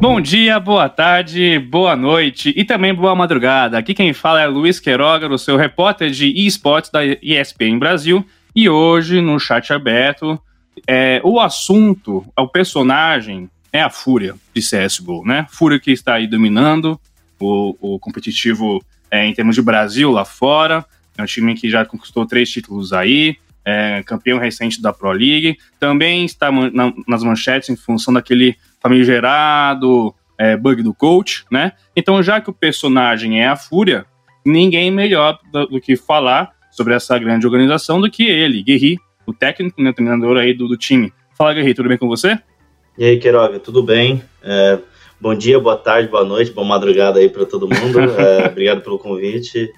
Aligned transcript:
Bom 0.00 0.20
dia, 0.20 0.60
boa 0.60 0.88
tarde, 0.88 1.58
boa 1.58 1.96
noite 1.96 2.54
e 2.56 2.64
também 2.64 2.94
boa 2.94 3.16
madrugada. 3.16 3.76
Aqui 3.76 3.92
quem 3.92 4.12
fala 4.12 4.40
é 4.40 4.46
Luiz 4.46 4.78
Queiroga, 4.78 5.28
o 5.28 5.36
seu 5.36 5.56
repórter 5.56 6.12
de 6.12 6.46
esportes 6.46 6.88
da 6.88 7.04
ESPN 7.04 7.80
Brasil. 7.80 8.24
E 8.54 8.68
hoje, 8.68 9.20
no 9.20 9.40
chat 9.40 9.72
aberto, 9.72 10.40
é, 10.86 11.20
o 11.24 11.40
assunto, 11.40 12.24
o 12.38 12.46
personagem 12.46 13.50
é 13.72 13.82
a 13.82 13.90
Fúria 13.90 14.36
de 14.54 14.60
CSGO, 14.60 15.24
né? 15.26 15.46
Fúria 15.50 15.80
que 15.80 15.90
está 15.90 16.14
aí 16.14 16.28
dominando 16.28 16.98
o, 17.40 17.76
o 17.80 17.98
competitivo 17.98 18.80
é, 19.10 19.26
em 19.26 19.34
termos 19.34 19.56
de 19.56 19.62
Brasil 19.62 20.12
lá 20.12 20.24
fora. 20.24 20.86
É 21.16 21.22
um 21.22 21.26
time 21.26 21.56
que 21.56 21.68
já 21.68 21.84
conquistou 21.84 22.24
três 22.24 22.48
títulos 22.48 22.92
aí, 22.92 23.36
é, 23.64 24.04
campeão 24.04 24.38
recente 24.38 24.80
da 24.80 24.92
Pro 24.92 25.10
League. 25.10 25.58
Também 25.80 26.24
está 26.24 26.52
na, 26.52 26.92
nas 27.06 27.24
manchetes 27.24 27.68
em 27.68 27.76
função 27.76 28.14
daquele 28.14 28.56
famigerado 28.80 30.14
é, 30.38 30.56
bug 30.56 30.82
do 30.82 30.94
coach, 30.94 31.44
né? 31.50 31.72
Então, 31.96 32.22
já 32.22 32.40
que 32.40 32.48
o 32.48 32.52
personagem 32.52 33.42
é 33.42 33.48
a 33.48 33.56
Fúria, 33.56 34.06
ninguém 34.44 34.90
melhor 34.90 35.38
do, 35.52 35.80
que 35.80 35.96
falar 35.96 36.52
sobre 36.70 36.94
essa 36.94 37.18
grande 37.18 37.46
organização 37.46 38.00
do 38.00 38.10
que 38.10 38.24
ele, 38.24 38.62
Guerri, 38.62 38.98
o 39.26 39.32
técnico, 39.32 39.82
né, 39.82 39.92
treinador 39.92 40.36
aí 40.36 40.54
do, 40.54 40.68
do 40.68 40.76
time. 40.76 41.12
Fala, 41.36 41.52
Guerri, 41.52 41.74
tudo 41.74 41.88
bem 41.88 41.98
com 41.98 42.08
você? 42.08 42.38
E 42.96 43.04
aí, 43.04 43.18
Queiroga, 43.18 43.58
tudo 43.58 43.82
bem? 43.82 44.22
É, 44.42 44.78
bom 45.20 45.34
dia, 45.34 45.58
boa 45.58 45.76
tarde, 45.76 46.08
boa 46.08 46.24
noite, 46.24 46.52
boa 46.52 46.66
madrugada 46.66 47.18
aí 47.18 47.28
para 47.28 47.44
todo 47.44 47.68
mundo. 47.68 47.98
É, 48.18 48.46
obrigado 48.46 48.80
pelo 48.80 48.98
convite. 48.98 49.70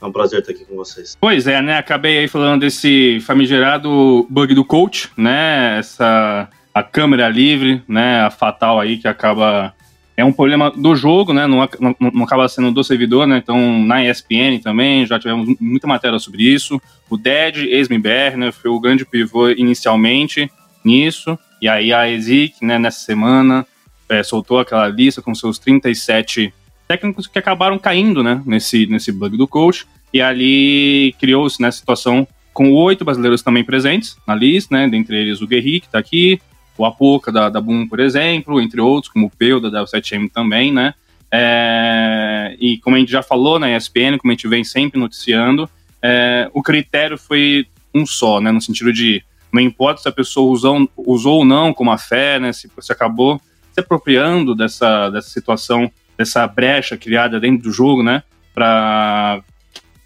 É 0.00 0.04
um 0.04 0.10
prazer 0.10 0.40
estar 0.40 0.52
aqui 0.52 0.64
com 0.64 0.74
vocês. 0.74 1.16
Pois 1.20 1.46
é, 1.46 1.62
né? 1.62 1.78
Acabei 1.78 2.18
aí 2.18 2.28
falando 2.28 2.62
desse 2.62 3.20
famigerado 3.20 4.26
bug 4.28 4.52
do 4.52 4.64
coach, 4.64 5.08
né? 5.16 5.78
Essa 5.78 6.48
a 6.74 6.82
câmera 6.82 7.28
livre, 7.28 7.82
né, 7.86 8.22
a 8.22 8.30
fatal 8.30 8.80
aí 8.80 8.96
que 8.96 9.06
acaba 9.06 9.74
é 10.16 10.24
um 10.24 10.32
problema 10.32 10.70
do 10.70 10.94
jogo, 10.94 11.32
né, 11.32 11.46
não, 11.46 11.66
não, 11.80 11.96
não, 11.98 12.24
acaba 12.24 12.46
sendo 12.48 12.70
do 12.70 12.84
servidor, 12.84 13.26
né, 13.26 13.38
então 13.38 13.82
na 13.82 14.04
ESPN 14.04 14.60
também 14.62 15.06
já 15.06 15.18
tivemos 15.18 15.56
muita 15.58 15.86
matéria 15.86 16.18
sobre 16.18 16.42
isso. 16.42 16.80
O 17.08 17.16
Dead 17.16 17.56
Esmibert, 17.56 18.36
né, 18.36 18.52
foi 18.52 18.70
o 18.70 18.80
grande 18.80 19.04
pivô 19.04 19.48
inicialmente 19.48 20.50
nisso, 20.84 21.38
e 21.60 21.68
aí 21.68 21.92
a 21.92 22.10
ESIC, 22.10 22.64
né, 22.64 22.78
nessa 22.78 23.00
semana 23.00 23.66
é, 24.08 24.22
soltou 24.22 24.58
aquela 24.58 24.86
lista 24.88 25.22
com 25.22 25.34
seus 25.34 25.58
37 25.58 26.52
técnicos 26.86 27.26
que 27.26 27.38
acabaram 27.38 27.78
caindo, 27.78 28.22
né, 28.22 28.42
nesse, 28.44 28.86
nesse 28.86 29.10
bug 29.10 29.36
do 29.36 29.48
coach, 29.48 29.86
e 30.12 30.20
ali 30.20 31.14
criou-se, 31.18 31.60
né, 31.60 31.70
situação 31.70 32.28
com 32.52 32.70
oito 32.72 33.02
brasileiros 33.02 33.42
também 33.42 33.64
presentes 33.64 34.16
na 34.26 34.34
lista, 34.34 34.76
né, 34.76 34.86
dentre 34.88 35.16
eles 35.16 35.40
o 35.40 35.46
Guerri, 35.46 35.80
que 35.80 35.86
está 35.86 35.98
aqui, 35.98 36.38
o 36.76 36.84
Apoca 36.84 37.30
da, 37.30 37.48
da 37.48 37.60
Boom, 37.60 37.86
por 37.86 38.00
exemplo, 38.00 38.60
entre 38.60 38.80
outros, 38.80 39.12
como 39.12 39.26
o 39.26 39.30
Peu 39.30 39.60
da 39.60 39.70
Dev7M 39.70 40.30
também, 40.30 40.72
né? 40.72 40.94
É, 41.30 42.56
e 42.60 42.78
como 42.78 42.96
a 42.96 42.98
gente 42.98 43.10
já 43.10 43.22
falou 43.22 43.58
na 43.58 43.74
ESPN, 43.74 44.18
como 44.18 44.30
a 44.30 44.34
gente 44.34 44.48
vem 44.48 44.62
sempre 44.64 45.00
noticiando, 45.00 45.68
é, 46.02 46.50
o 46.52 46.62
critério 46.62 47.16
foi 47.16 47.66
um 47.94 48.04
só, 48.04 48.40
né? 48.40 48.50
No 48.50 48.60
sentido 48.60 48.92
de 48.92 49.22
não 49.52 49.60
importa 49.60 50.02
se 50.02 50.08
a 50.08 50.12
pessoa 50.12 50.50
usou, 50.50 50.90
usou 50.96 51.38
ou 51.38 51.44
não 51.44 51.74
com 51.74 51.90
a 51.90 51.98
fé, 51.98 52.38
né? 52.38 52.52
Se 52.52 52.70
você 52.74 52.92
acabou 52.92 53.40
se 53.72 53.80
apropriando 53.80 54.54
dessa, 54.54 55.10
dessa 55.10 55.30
situação, 55.30 55.90
dessa 56.16 56.46
brecha 56.46 56.96
criada 56.96 57.38
dentro 57.38 57.64
do 57.64 57.72
jogo, 57.72 58.02
né? 58.02 58.22
Para 58.54 59.42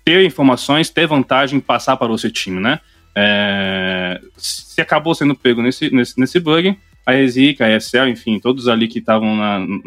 ter 0.05 0.25
informações, 0.25 0.91
ter 0.91 1.06
vantagem, 1.06 1.58
passar 1.58 1.97
para 1.97 2.12
o 2.12 2.19
seu 2.19 2.30
time, 2.30 2.61
né? 2.61 2.80
É, 3.17 4.20
se 4.36 4.81
acabou 4.81 5.14
sendo 5.14 5.34
pego 5.34 5.62
nesse, 5.62 5.91
nesse, 5.95 6.20
nesse 6.20 6.39
bug, 6.39 6.78
a 7.06 7.14
ESIC, 7.14 7.62
a 7.62 7.75
ESL, 7.75 8.08
enfim, 8.08 8.39
todos 8.39 8.69
ali 8.69 8.89
que 8.89 8.98
estavam 8.98 9.39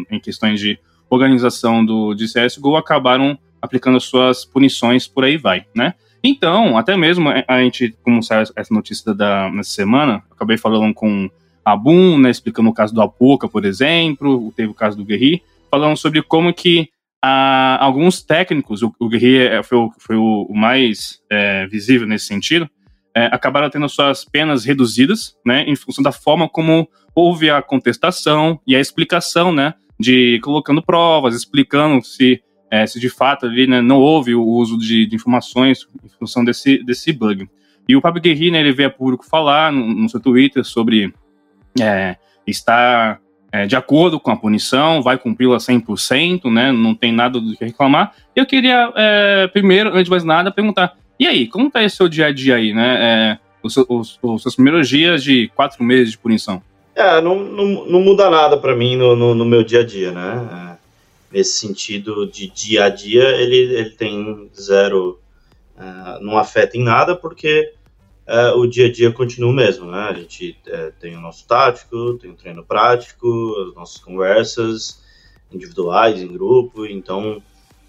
em 0.09 0.19
questões 0.19 0.59
de 0.59 0.80
organização 1.09 1.86
do, 1.86 2.13
de 2.13 2.25
CSGO 2.25 2.75
acabaram 2.75 3.38
aplicando 3.61 3.97
as 3.97 4.05
suas 4.05 4.45
punições 4.45 5.08
por 5.08 5.26
aí 5.26 5.37
vai, 5.37 5.65
né? 5.76 5.93
Então, 6.23 6.77
até 6.77 6.98
mesmo 6.98 7.30
a 7.30 7.61
gente, 7.61 7.95
como 8.03 8.21
saiu 8.23 8.43
essa 8.55 8.73
notícia 8.73 9.14
da, 9.14 9.49
nessa 9.52 9.71
semana, 9.71 10.23
acabei 10.32 10.58
falando 10.58 10.93
com 10.93 11.30
a 11.64 11.76
Boom, 11.76 12.17
né, 12.17 12.30
explicando 12.30 12.70
o 12.70 12.73
caso 12.73 12.93
do 12.93 13.02
Apoca, 13.02 13.48
por 13.48 13.64
exemplo, 13.64 14.52
teve 14.55 14.70
o 14.70 14.73
caso 14.73 14.98
do 14.98 15.05
Guerri, 15.05 15.42
falando 15.70 15.95
sobre 15.95 16.21
como 16.21 16.53
que 16.53 16.89
a, 17.23 17.83
alguns 17.83 18.21
técnicos, 18.21 18.82
o, 18.82 18.93
o 18.99 19.08
Guerri 19.08 19.37
é, 19.37 19.64
foi, 19.64 19.77
o, 19.77 19.92
foi 19.98 20.15
o 20.15 20.52
mais 20.53 21.21
é, 21.30 21.67
visível 21.67 22.08
nesse 22.08 22.26
sentido, 22.26 22.70
é, 23.19 23.25
acabaram 23.33 23.69
tendo 23.69 23.89
suas 23.89 24.23
penas 24.23 24.63
reduzidas, 24.63 25.35
né, 25.45 25.63
em 25.67 25.75
função 25.75 26.02
da 26.02 26.11
forma 26.11 26.47
como 26.47 26.87
houve 27.13 27.49
a 27.49 27.61
contestação 27.61 28.61
e 28.65 28.75
a 28.75 28.80
explicação, 28.80 29.52
né, 29.52 29.73
de 29.99 30.39
colocando 30.41 30.81
provas, 30.81 31.35
explicando 31.35 32.02
se, 32.05 32.41
é, 32.71 32.87
se 32.87 32.97
de 32.97 33.09
fato 33.09 33.45
ali 33.45 33.67
né, 33.67 33.81
não 33.81 33.97
houve 33.97 34.33
o 34.33 34.43
uso 34.43 34.77
de, 34.77 35.05
de, 35.05 35.15
informações 35.17 35.85
em 36.02 36.08
função 36.17 36.45
desse, 36.45 36.81
desse 36.81 37.11
bug. 37.11 37.49
E 37.89 37.95
o 37.95 38.02
Pablo 38.02 38.21
Guerri, 38.21 38.52
né, 38.52 38.61
ele 38.61 38.71
veio 38.71 38.87
a 38.87 38.91
público 38.91 39.25
falar 39.25 39.69
no, 39.73 39.85
no 39.85 40.08
seu 40.08 40.21
Twitter 40.21 40.63
sobre 40.63 41.13
é, 41.77 42.15
estar 42.47 43.19
é, 43.52 43.65
de 43.65 43.75
acordo 43.75 44.17
com 44.17 44.31
a 44.31 44.37
punição, 44.37 45.02
vai 45.02 45.17
cumpri-la 45.17 45.58
100%, 45.58 46.49
né, 46.49 46.71
não 46.71 46.95
tem 46.95 47.11
nada 47.11 47.41
do 47.41 47.53
que 47.58 47.65
reclamar. 47.65 48.13
Eu 48.33 48.45
queria, 48.45 48.93
é, 48.95 49.47
primeiro, 49.47 49.89
antes 49.89 50.05
de 50.05 50.09
mais 50.09 50.23
nada, 50.23 50.52
perguntar 50.52 50.95
e 51.19 51.27
aí, 51.27 51.47
como 51.47 51.69
tá 51.69 51.83
esse 51.83 51.97
seu 51.97 52.07
dia 52.07 52.27
a 52.27 52.31
dia 52.31 52.55
aí, 52.55 52.73
né? 52.73 52.97
É, 53.02 53.39
os, 53.61 53.75
os, 53.75 54.17
os, 54.21 54.41
seus 54.41 54.55
primeiros 54.55 54.87
dias 54.87 55.21
de 55.21 55.49
quatro 55.49 55.83
meses 55.83 56.11
de 56.11 56.17
punição? 56.17 56.63
É, 56.95 57.19
não, 57.19 57.43
não, 57.43 57.85
não 57.85 58.02
muda 58.02 58.30
nada 58.30 58.57
para 58.57 58.75
mim 58.75 58.95
no, 58.95 59.15
no, 59.15 59.35
no, 59.35 59.45
meu 59.45 59.63
dia 59.63 59.81
a 59.81 59.85
dia, 59.85 60.11
né? 60.11 60.77
É, 61.31 61.37
nesse 61.37 61.59
sentido 61.59 62.25
de 62.25 62.47
dia 62.47 62.85
a 62.85 62.89
dia, 62.89 63.23
ele, 63.35 63.58
ele 63.58 63.89
tem 63.91 64.49
zero. 64.58 65.19
É, 65.77 66.19
não 66.21 66.37
afeta 66.37 66.77
em 66.77 66.83
nada, 66.83 67.15
porque 67.15 67.73
é, 68.25 68.52
o 68.52 68.65
dia 68.65 68.85
a 68.85 68.91
dia 68.91 69.11
continua 69.11 69.49
o 69.49 69.53
mesmo, 69.53 69.89
né? 69.89 70.08
A 70.09 70.13
gente 70.13 70.58
é, 70.67 70.91
tem 70.99 71.17
o 71.17 71.21
nosso 71.21 71.45
tático, 71.47 72.13
tem 72.13 72.31
o 72.31 72.35
treino 72.35 72.63
prático, 72.63 73.27
as 73.67 73.75
nossas 73.75 73.97
conversas 73.97 75.02
individuais, 75.52 76.21
em 76.21 76.27
grupo, 76.27 76.85
então 76.85 77.41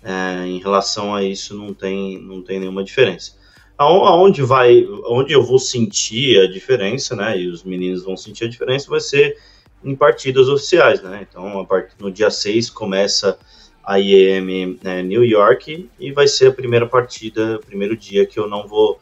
é, 0.03 0.47
em 0.47 0.59
relação 0.59 1.15
a 1.15 1.22
isso 1.22 1.56
não 1.56 1.75
tem, 1.75 2.19
não 2.19 2.43
tem 2.43 2.59
nenhuma 2.59 2.83
diferença. 2.83 3.38
Aonde 3.77 4.43
vai, 4.43 4.87
onde 5.06 5.33
eu 5.33 5.43
vou 5.43 5.59
sentir 5.59 6.38
a 6.38 6.47
diferença, 6.47 7.16
né? 7.16 7.41
E 7.41 7.49
os 7.49 7.65
meninos 7.65 8.05
vão 8.05 8.15
sentir 8.15 8.44
a 8.44 8.49
diferença 8.49 8.91
vai 8.91 9.00
ser 9.00 9.38
em 9.83 9.94
partidas 9.94 10.49
oficiais, 10.49 11.03
né? 11.03 11.27
Então, 11.28 11.65
part... 11.65 11.93
no 11.99 12.11
dia 12.11 12.31
6 12.31 12.69
começa 12.69 13.38
a 13.83 13.99
IEM 13.99 14.78
né, 14.83 15.03
New 15.03 15.25
York 15.25 15.88
e 15.99 16.12
vai 16.12 16.28
ser 16.28 16.49
a 16.49 16.53
primeira 16.53 16.87
partida, 16.87 17.59
primeiro 17.65 17.97
dia 17.97 18.27
que 18.27 18.38
eu 18.38 18.47
não 18.47 18.69
vou 18.69 19.00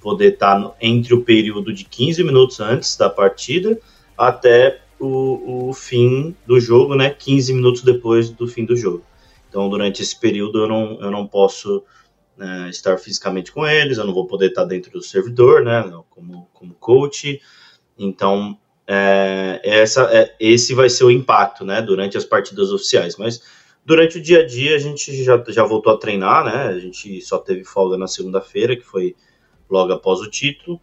poder 0.00 0.34
estar 0.34 0.60
tá 0.60 0.74
entre 0.80 1.14
o 1.14 1.22
período 1.22 1.72
de 1.72 1.84
15 1.84 2.22
minutos 2.22 2.60
antes 2.60 2.96
da 2.96 3.08
partida 3.08 3.80
até 4.16 4.80
o, 5.00 5.68
o 5.68 5.72
fim 5.72 6.36
do 6.46 6.60
jogo, 6.60 6.94
né? 6.94 7.10
15 7.10 7.54
minutos 7.54 7.82
depois 7.82 8.28
do 8.28 8.46
fim 8.46 8.64
do 8.64 8.76
jogo. 8.76 9.02
Então, 9.48 9.68
durante 9.68 10.02
esse 10.02 10.18
período, 10.18 10.60
eu 10.60 10.68
não, 10.68 11.00
eu 11.00 11.10
não 11.10 11.26
posso 11.26 11.82
né, 12.36 12.68
estar 12.70 12.98
fisicamente 12.98 13.50
com 13.50 13.66
eles, 13.66 13.98
eu 13.98 14.06
não 14.06 14.14
vou 14.14 14.26
poder 14.26 14.48
estar 14.48 14.64
dentro 14.64 14.92
do 14.92 15.02
servidor, 15.02 15.64
né, 15.64 15.82
como, 16.10 16.48
como 16.52 16.74
coach. 16.74 17.40
Então, 17.98 18.58
é, 18.86 19.60
essa, 19.64 20.02
é, 20.12 20.34
esse 20.38 20.74
vai 20.74 20.88
ser 20.88 21.04
o 21.04 21.10
impacto, 21.10 21.64
né, 21.64 21.82
durante 21.82 22.16
as 22.16 22.24
partidas 22.24 22.70
oficiais. 22.70 23.16
Mas 23.16 23.42
durante 23.84 24.18
o 24.18 24.22
dia 24.22 24.40
a 24.40 24.46
dia, 24.46 24.76
a 24.76 24.78
gente 24.78 25.24
já, 25.24 25.42
já 25.48 25.64
voltou 25.64 25.92
a 25.92 25.98
treinar, 25.98 26.44
né, 26.44 26.68
a 26.68 26.78
gente 26.78 27.20
só 27.22 27.38
teve 27.38 27.64
folga 27.64 27.96
na 27.96 28.06
segunda-feira, 28.06 28.76
que 28.76 28.84
foi 28.84 29.16
logo 29.68 29.92
após 29.92 30.20
o 30.20 30.30
título, 30.30 30.80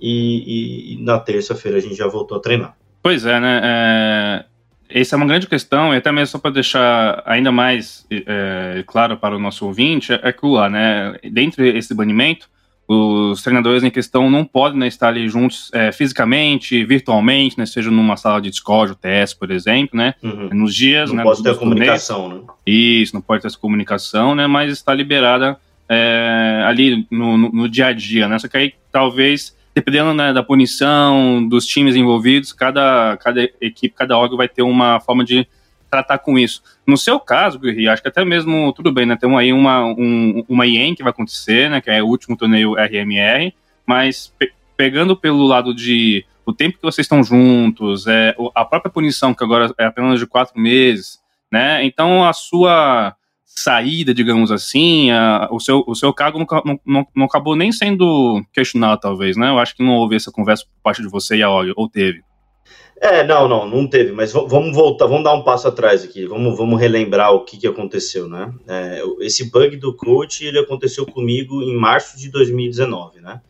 e, 0.00 0.92
e, 0.92 0.94
e 0.94 1.02
na 1.02 1.18
terça-feira 1.18 1.78
a 1.78 1.80
gente 1.80 1.94
já 1.94 2.06
voltou 2.06 2.36
a 2.36 2.40
treinar. 2.40 2.76
Pois 3.02 3.26
é, 3.26 3.40
né, 3.40 3.60
é 3.64 4.51
essa 4.94 5.14
é 5.14 5.16
uma 5.16 5.26
grande 5.26 5.46
questão, 5.46 5.94
e 5.94 5.96
até 5.96 6.12
mesmo 6.12 6.28
só 6.28 6.38
para 6.38 6.50
deixar 6.50 7.22
ainda 7.26 7.50
mais 7.50 8.06
é, 8.10 8.84
claro 8.86 9.16
para 9.16 9.36
o 9.36 9.38
nosso 9.38 9.66
ouvinte, 9.66 10.12
é 10.12 10.32
que 10.32 10.46
lá, 10.46 10.68
né, 10.68 11.16
dentro 11.30 11.62
desse 11.62 11.94
banimento, 11.94 12.48
os 12.86 13.42
treinadores 13.42 13.82
em 13.82 13.90
questão 13.90 14.28
não 14.30 14.44
podem 14.44 14.78
né, 14.78 14.86
estar 14.86 15.08
ali 15.08 15.28
juntos 15.28 15.70
é, 15.72 15.92
fisicamente, 15.92 16.84
virtualmente, 16.84 17.58
né, 17.58 17.64
seja 17.64 17.90
numa 17.90 18.16
sala 18.16 18.40
de 18.40 18.50
Discord, 18.50 18.96
TS, 18.96 19.34
por 19.34 19.50
exemplo, 19.50 19.96
né, 19.96 20.14
uhum. 20.22 20.50
nos 20.52 20.74
dias... 20.74 21.08
Não 21.10 21.16
né, 21.16 21.22
pode 21.22 21.42
ter 21.42 21.56
comunicação, 21.56 22.28
né? 22.28 22.40
Isso, 22.66 23.14
não 23.14 23.22
pode 23.22 23.42
ter 23.42 23.48
essa 23.48 23.58
comunicação, 23.58 24.34
né, 24.34 24.46
mas 24.46 24.72
está 24.72 24.92
liberada 24.92 25.56
é, 25.88 26.62
ali 26.66 27.06
no, 27.10 27.36
no, 27.38 27.50
no, 27.50 27.68
dia 27.68 27.86
a 27.86 27.92
dia, 27.92 28.28
né, 28.28 28.38
só 28.38 28.48
que 28.48 28.56
aí 28.56 28.74
talvez 28.90 29.56
dependendo 29.74 30.12
né, 30.14 30.32
da 30.32 30.42
punição, 30.42 31.46
dos 31.46 31.66
times 31.66 31.96
envolvidos, 31.96 32.52
cada, 32.52 33.16
cada 33.18 33.42
equipe, 33.60 33.94
cada 33.94 34.16
órgão 34.18 34.36
vai 34.36 34.48
ter 34.48 34.62
uma 34.62 35.00
forma 35.00 35.24
de 35.24 35.46
tratar 35.90 36.18
com 36.18 36.38
isso. 36.38 36.62
No 36.86 36.96
seu 36.96 37.20
caso, 37.20 37.58
Guerri, 37.58 37.88
acho 37.88 38.00
que 38.00 38.08
até 38.08 38.24
mesmo 38.24 38.72
tudo 38.72 38.90
bem, 38.90 39.04
né? 39.04 39.16
Tem 39.16 39.34
aí 39.36 39.52
uma, 39.52 39.84
um, 39.84 40.42
uma 40.48 40.66
IEM 40.66 40.94
que 40.94 41.02
vai 41.02 41.10
acontecer, 41.10 41.68
né? 41.68 41.80
Que 41.82 41.90
é 41.90 42.02
o 42.02 42.06
último 42.06 42.36
torneio 42.36 42.74
RMR, 42.74 43.54
mas 43.86 44.32
pe 44.38 44.50
pegando 44.74 45.14
pelo 45.14 45.46
lado 45.46 45.72
de 45.74 46.24
o 46.44 46.52
tempo 46.52 46.76
que 46.76 46.82
vocês 46.82 47.04
estão 47.04 47.22
juntos, 47.22 48.06
é, 48.06 48.34
a 48.54 48.64
própria 48.64 48.90
punição, 48.90 49.32
que 49.34 49.44
agora 49.44 49.72
é 49.78 49.84
apenas 49.84 50.18
de 50.18 50.26
quatro 50.26 50.58
meses, 50.58 51.20
né? 51.52 51.84
Então 51.84 52.24
a 52.24 52.32
sua 52.32 53.14
saída, 53.54 54.14
digamos 54.14 54.50
assim, 54.50 55.10
a, 55.10 55.48
o, 55.50 55.60
seu, 55.60 55.84
o 55.86 55.94
seu 55.94 56.12
cargo 56.12 56.38
não, 56.38 56.80
não, 56.84 57.06
não, 57.14 57.24
acabou 57.26 57.54
nem 57.54 57.70
sendo 57.70 58.42
questionado, 58.52 59.00
talvez, 59.00 59.36
né? 59.36 59.50
Eu 59.50 59.58
acho 59.58 59.76
que 59.76 59.82
não 59.82 59.94
houve 59.94 60.16
essa 60.16 60.32
conversa 60.32 60.64
por 60.64 60.82
parte 60.82 61.02
de 61.02 61.08
você 61.08 61.36
e 61.36 61.42
a 61.42 61.50
Olga, 61.50 61.72
ou 61.76 61.88
teve? 61.88 62.22
É, 63.00 63.24
não, 63.24 63.48
não, 63.48 63.68
não 63.68 63.86
teve, 63.86 64.12
mas 64.12 64.32
vamos 64.32 64.74
voltar, 64.74 65.06
vamos 65.06 65.24
dar 65.24 65.34
um 65.34 65.42
passo 65.42 65.66
atrás 65.66 66.04
aqui, 66.04 66.24
vamos, 66.24 66.56
vamos 66.56 66.80
relembrar 66.80 67.32
o 67.32 67.44
que, 67.44 67.56
que 67.56 67.66
aconteceu, 67.66 68.28
né? 68.28 68.52
É, 68.68 69.02
esse 69.20 69.50
bug 69.50 69.76
do 69.76 69.94
coach, 69.94 70.44
ele 70.44 70.58
aconteceu 70.58 71.04
comigo 71.04 71.62
em 71.62 71.76
março 71.76 72.16
de 72.16 72.30
2019, 72.30 73.20
né? 73.20 73.40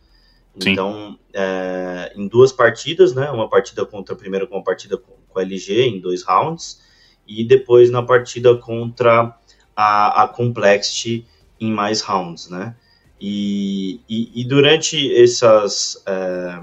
Sim. 0.59 0.71
Então, 0.71 1.17
é, 1.33 2.13
em 2.15 2.27
duas 2.27 2.51
partidas, 2.51 3.13
né? 3.13 3.29
Uma 3.29 3.47
partida 3.47 3.85
contra, 3.85 4.15
primeiro 4.15 4.47
com 4.47 4.55
uma 4.55 4.63
partida 4.63 4.97
com, 4.97 5.13
com 5.29 5.39
a 5.39 5.43
LG, 5.43 5.83
em 5.83 5.99
dois 5.99 6.23
rounds, 6.23 6.81
e 7.27 7.43
depois 7.43 7.89
na 7.89 8.01
partida 8.01 8.55
contra 8.57 9.37
a, 9.75 10.23
a 10.23 10.27
Complexity 10.27 11.25
em 11.59 11.71
mais 11.71 12.01
rounds, 12.01 12.49
né? 12.49 12.75
E, 13.19 14.01
e, 14.09 14.41
e 14.41 14.43
durante 14.43 15.15
essas, 15.15 16.03
é, 16.05 16.59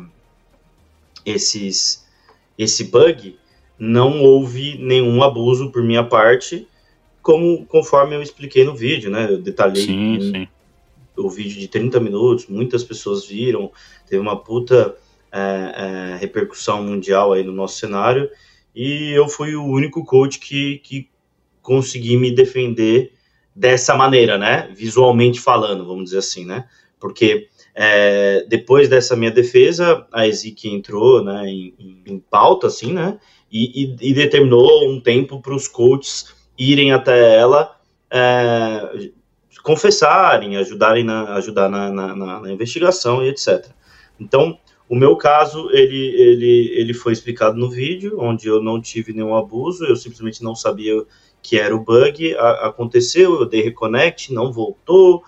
esses 1.25 2.07
esse 2.59 2.85
bug, 2.85 3.39
não 3.79 4.21
houve 4.23 4.77
nenhum 4.77 5.23
abuso 5.23 5.71
por 5.71 5.83
minha 5.83 6.05
parte, 6.05 6.69
como 7.23 7.65
conforme 7.65 8.15
eu 8.15 8.23
expliquei 8.23 8.65
no 8.65 8.77
vídeo, 8.77 9.11
né? 9.11 9.27
Eu 9.31 9.39
detalhei 9.39 9.87
sim, 9.87 10.19
sim. 10.21 10.49
o 11.17 11.31
vídeo 11.31 11.59
de 11.59 11.67
30 11.67 11.99
minutos, 11.99 12.47
muitas 12.47 12.85
pessoas 12.85 13.25
viram, 13.25 13.73
teve 14.07 14.21
uma 14.21 14.37
puta 14.37 14.95
é, 15.33 15.39
é, 16.13 16.17
repercussão 16.19 16.83
mundial 16.83 17.33
aí 17.33 17.43
no 17.43 17.53
nosso 17.53 17.79
cenário, 17.79 18.29
e 18.75 19.11
eu 19.13 19.27
fui 19.27 19.57
o 19.57 19.65
único 19.65 20.05
coach 20.05 20.39
que, 20.39 20.79
que 20.85 21.09
consegui 21.63 22.17
me 22.17 22.31
defender 22.31 23.13
dessa 23.55 23.95
maneira, 23.95 24.39
né? 24.39 24.71
Visualmente 24.75 25.41
falando, 25.41 25.87
vamos 25.87 26.05
dizer 26.05 26.19
assim, 26.19 26.45
né? 26.45 26.67
Porque 26.99 27.49
é, 27.75 28.45
depois 28.49 28.89
dessa 28.89 29.17
minha 29.17 29.31
defesa, 29.31 30.07
a 30.13 30.27
EZIC 30.27 30.69
entrou 30.69 31.25
né, 31.25 31.49
em, 31.49 32.03
em, 32.07 32.19
pauta, 32.19 32.67
assim, 32.67 32.93
né? 32.93 33.19
E, 33.51 33.85
e, 33.85 34.11
e 34.11 34.15
determinou 34.15 34.89
um 34.89 35.01
tempo 35.01 35.41
para 35.41 35.55
os 35.55 35.67
coaches 35.67 36.35
irem 36.59 36.93
até 36.93 37.37
ela 37.37 37.77
é, 38.11 39.11
confessarem, 39.63 40.57
ajudarem 40.57 41.05
na, 41.05 41.35
ajudar 41.35 41.69
na, 41.69 41.91
na, 41.91 42.15
na, 42.15 42.53
investigação 42.53 43.25
e 43.25 43.29
etc. 43.29 43.67
Então, 44.19 44.59
o 44.89 44.97
meu 44.97 45.17
caso, 45.17 45.71
ele, 45.71 46.09
ele, 46.21 46.73
ele 46.77 46.95
foi 46.95 47.13
explicado 47.13 47.57
no 47.57 47.71
vídeo, 47.71 48.17
onde 48.19 48.49
eu 48.49 48.63
não 48.63 48.81
tive 48.81 49.13
nenhum 49.13 49.37
abuso, 49.37 49.85
eu 49.85 49.97
simplesmente 49.97 50.43
não 50.43 50.55
sabia 50.55 50.95
que 51.43 51.59
era 51.59 51.75
o 51.75 51.81
bug, 51.81 52.35
a, 52.37 52.69
aconteceu, 52.69 53.41
eu 53.41 53.47
dei 53.47 53.63
reconnect, 53.63 54.33
não 54.33 54.53
voltou, 54.53 55.23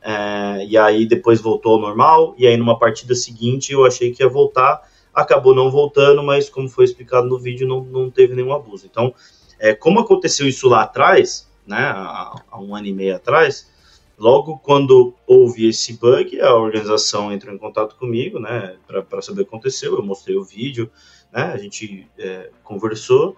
é, 0.00 0.64
e 0.66 0.76
aí 0.76 1.06
depois 1.06 1.40
voltou 1.40 1.74
ao 1.74 1.80
normal, 1.80 2.34
e 2.38 2.46
aí 2.46 2.56
numa 2.56 2.78
partida 2.78 3.14
seguinte 3.14 3.72
eu 3.72 3.84
achei 3.84 4.12
que 4.12 4.22
ia 4.22 4.28
voltar, 4.28 4.82
acabou 5.12 5.54
não 5.54 5.70
voltando, 5.70 6.22
mas 6.22 6.48
como 6.48 6.68
foi 6.68 6.84
explicado 6.84 7.26
no 7.26 7.38
vídeo, 7.38 7.66
não, 7.66 7.82
não 7.82 8.10
teve 8.10 8.34
nenhum 8.34 8.52
abuso. 8.52 8.86
Então, 8.86 9.12
é, 9.58 9.74
como 9.74 10.00
aconteceu 10.00 10.46
isso 10.46 10.68
lá 10.68 10.82
atrás, 10.82 11.50
né, 11.66 11.92
há, 11.94 12.34
há 12.50 12.60
um 12.60 12.74
ano 12.74 12.86
e 12.86 12.92
meio 12.92 13.16
atrás, 13.16 13.68
logo 14.16 14.58
quando 14.58 15.14
houve 15.26 15.68
esse 15.68 15.98
bug, 15.98 16.40
a 16.40 16.54
organização 16.54 17.32
entrou 17.32 17.54
em 17.54 17.58
contato 17.58 17.96
comigo, 17.96 18.38
né, 18.38 18.76
para 18.86 19.20
saber 19.20 19.42
o 19.42 19.44
que 19.44 19.50
aconteceu, 19.50 19.96
eu 19.96 20.02
mostrei 20.02 20.36
o 20.36 20.44
vídeo, 20.44 20.90
né, 21.32 21.42
a 21.52 21.56
gente 21.56 22.08
é, 22.18 22.50
conversou, 22.62 23.36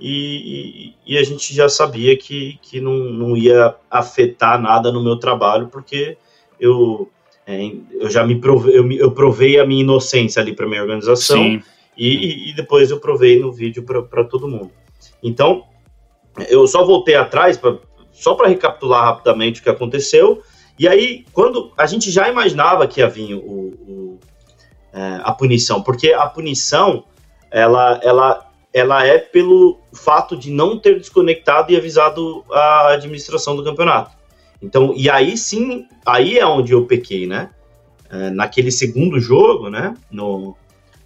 e, 0.00 0.94
e, 1.06 1.14
e, 1.14 1.18
a 1.18 1.22
gente 1.22 1.54
já 1.54 1.68
sabia 1.68 2.16
que, 2.16 2.58
que 2.62 2.80
não, 2.80 2.94
não 2.94 3.36
ia 3.36 3.74
afetar 3.90 4.60
nada 4.60 4.90
no 4.90 5.04
meu 5.04 5.16
trabalho, 5.16 5.68
porque 5.68 6.16
eu, 6.58 7.10
é, 7.46 7.70
eu 7.92 8.08
já 8.10 8.24
me 8.26 8.40
provei, 8.40 8.78
eu, 8.78 8.90
eu, 8.92 9.10
provei 9.12 9.60
a 9.60 9.66
minha 9.66 9.82
inocência 9.82 10.40
ali 10.40 10.54
para 10.54 10.66
minha 10.66 10.80
organização 10.80 11.60
e, 11.96 12.50
e, 12.50 12.54
depois 12.54 12.90
eu 12.90 12.98
provei 12.98 13.38
no 13.38 13.52
vídeo 13.52 13.82
para 13.82 14.24
todo 14.24 14.48
mundo. 14.48 14.70
Então, 15.22 15.64
eu 16.48 16.66
só 16.66 16.82
voltei 16.82 17.14
atrás, 17.14 17.58
pra, 17.58 17.76
só 18.10 18.34
para 18.34 18.48
recapitular 18.48 19.04
rapidamente 19.04 19.60
o 19.60 19.62
que 19.62 19.68
aconteceu, 19.68 20.42
e 20.78 20.88
aí, 20.88 21.26
quando 21.34 21.72
a 21.76 21.84
gente 21.84 22.10
já 22.10 22.26
imaginava 22.26 22.86
que 22.86 23.00
ia 23.00 23.08
vir 23.08 23.34
o, 23.34 23.38
o 23.38 24.18
é, 24.92 25.20
a 25.22 25.32
punição, 25.32 25.82
porque 25.82 26.12
a 26.12 26.26
punição, 26.26 27.04
ela, 27.50 28.00
ela 28.02 28.49
ela 28.72 29.04
é 29.04 29.18
pelo 29.18 29.80
fato 29.92 30.36
de 30.36 30.50
não 30.50 30.78
ter 30.78 30.98
desconectado 30.98 31.72
e 31.72 31.76
avisado 31.76 32.44
a 32.50 32.92
administração 32.92 33.56
do 33.56 33.64
campeonato. 33.64 34.16
Então, 34.62 34.92
e 34.96 35.08
aí 35.08 35.36
sim, 35.36 35.86
aí 36.04 36.38
é 36.38 36.46
onde 36.46 36.72
eu 36.72 36.86
pequei, 36.86 37.26
né? 37.26 37.50
É, 38.08 38.30
naquele 38.30 38.70
segundo 38.70 39.18
jogo, 39.18 39.68
né? 39.68 39.94
No, 40.10 40.56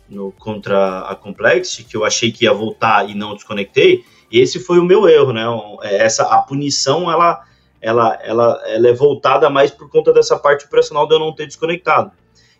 no 0.08 0.32
contra 0.32 1.00
a 1.00 1.14
Complexity, 1.14 1.84
que 1.84 1.96
eu 1.96 2.04
achei 2.04 2.30
que 2.32 2.44
ia 2.44 2.52
voltar 2.52 3.08
e 3.08 3.14
não 3.14 3.34
desconectei. 3.34 4.04
Esse 4.30 4.58
foi 4.58 4.78
o 4.78 4.84
meu 4.84 5.08
erro, 5.08 5.32
né? 5.32 5.44
É, 5.82 5.98
essa 5.98 6.24
a 6.24 6.38
punição 6.38 7.10
ela 7.10 7.44
ela, 7.80 8.18
ela, 8.22 8.62
ela 8.64 8.88
é 8.88 8.92
voltada 8.94 9.50
mais 9.50 9.70
por 9.70 9.90
conta 9.90 10.10
dessa 10.10 10.38
parte 10.38 10.64
operacional 10.64 11.06
de 11.06 11.14
eu 11.14 11.18
não 11.18 11.34
ter 11.34 11.46
desconectado. 11.46 12.10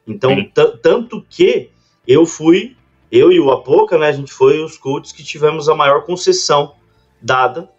Então, 0.07 0.37
tanto 0.83 1.25
que 1.31 1.71
eu 2.07 2.27
fui 2.27 2.77
eu 3.15 3.31
e 3.31 3.39
o 3.39 3.53
Apoca, 3.53 3.97
né, 3.97 4.09
a 4.09 4.13
gente 4.13 4.33
foi 4.33 4.61
os 4.61 4.77
coaches 4.77 5.13
que 5.13 5.23
tivemos 5.23 5.69
a 5.69 5.75
maior 5.75 6.05
concessão 6.05 6.75
dada, 7.23 7.71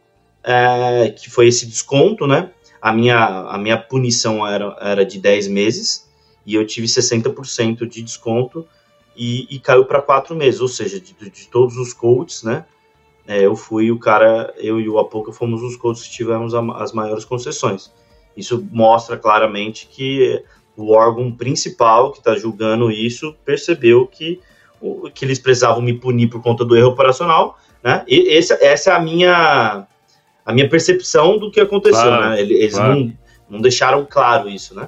é, 0.41 1.09
que 1.09 1.29
foi 1.29 1.47
esse 1.47 1.65
desconto, 1.65 2.25
né? 2.25 2.51
A 2.81 2.93
minha, 2.93 3.17
a 3.17 3.57
minha 3.57 3.77
punição 3.77 4.47
era, 4.47 4.77
era 4.79 5.05
de 5.05 5.19
10 5.19 5.49
meses 5.49 6.09
e 6.45 6.55
eu 6.55 6.65
tive 6.65 6.87
60% 6.87 7.85
de 7.85 8.01
desconto 8.01 8.65
e, 9.17 9.45
e 9.53 9.59
caiu 9.59 9.83
para 9.85 10.01
4 10.01 10.33
meses, 10.35 10.61
ou 10.61 10.69
seja, 10.69 11.01
de, 11.01 11.13
de 11.13 11.47
todos 11.49 11.75
os 11.75 11.91
coaches, 11.91 12.43
né? 12.43 12.65
É, 13.27 13.45
eu 13.45 13.57
fui 13.57 13.91
o 13.91 13.99
cara, 13.99 14.53
eu 14.57 14.79
e 14.79 14.87
o 14.87 14.99
Apoca 14.99 15.33
fomos 15.33 15.61
os 15.63 15.75
coaches 15.75 16.05
que 16.05 16.13
tivemos 16.13 16.53
a, 16.53 16.61
as 16.77 16.93
maiores 16.93 17.25
concessões. 17.25 17.91
Isso 18.37 18.65
mostra 18.71 19.17
claramente 19.17 19.87
que 19.87 20.41
o 20.77 20.93
órgão 20.93 21.29
principal 21.29 22.11
que 22.11 22.19
está 22.19 22.35
julgando 22.35 22.89
isso 22.89 23.35
percebeu 23.43 24.07
que 24.07 24.39
que 25.13 25.25
eles 25.25 25.39
precisavam 25.39 25.81
me 25.81 25.93
punir 25.93 26.27
por 26.27 26.41
conta 26.41 26.63
do 26.65 26.75
erro 26.75 26.89
operacional, 26.89 27.57
né? 27.83 28.03
E 28.07 28.37
essa, 28.37 28.57
essa 28.61 28.91
é 28.91 28.93
a 28.93 28.99
minha 28.99 29.87
a 30.45 30.53
minha 30.53 30.69
percepção 30.69 31.39
do 31.39 31.49
que 31.49 31.59
aconteceu, 31.59 32.01
claro, 32.01 32.29
né? 32.29 32.41
Eles 32.41 32.73
claro. 32.73 32.95
não, 32.95 33.13
não 33.49 33.61
deixaram 33.61 34.05
claro 34.07 34.47
isso, 34.47 34.75
né? 34.75 34.87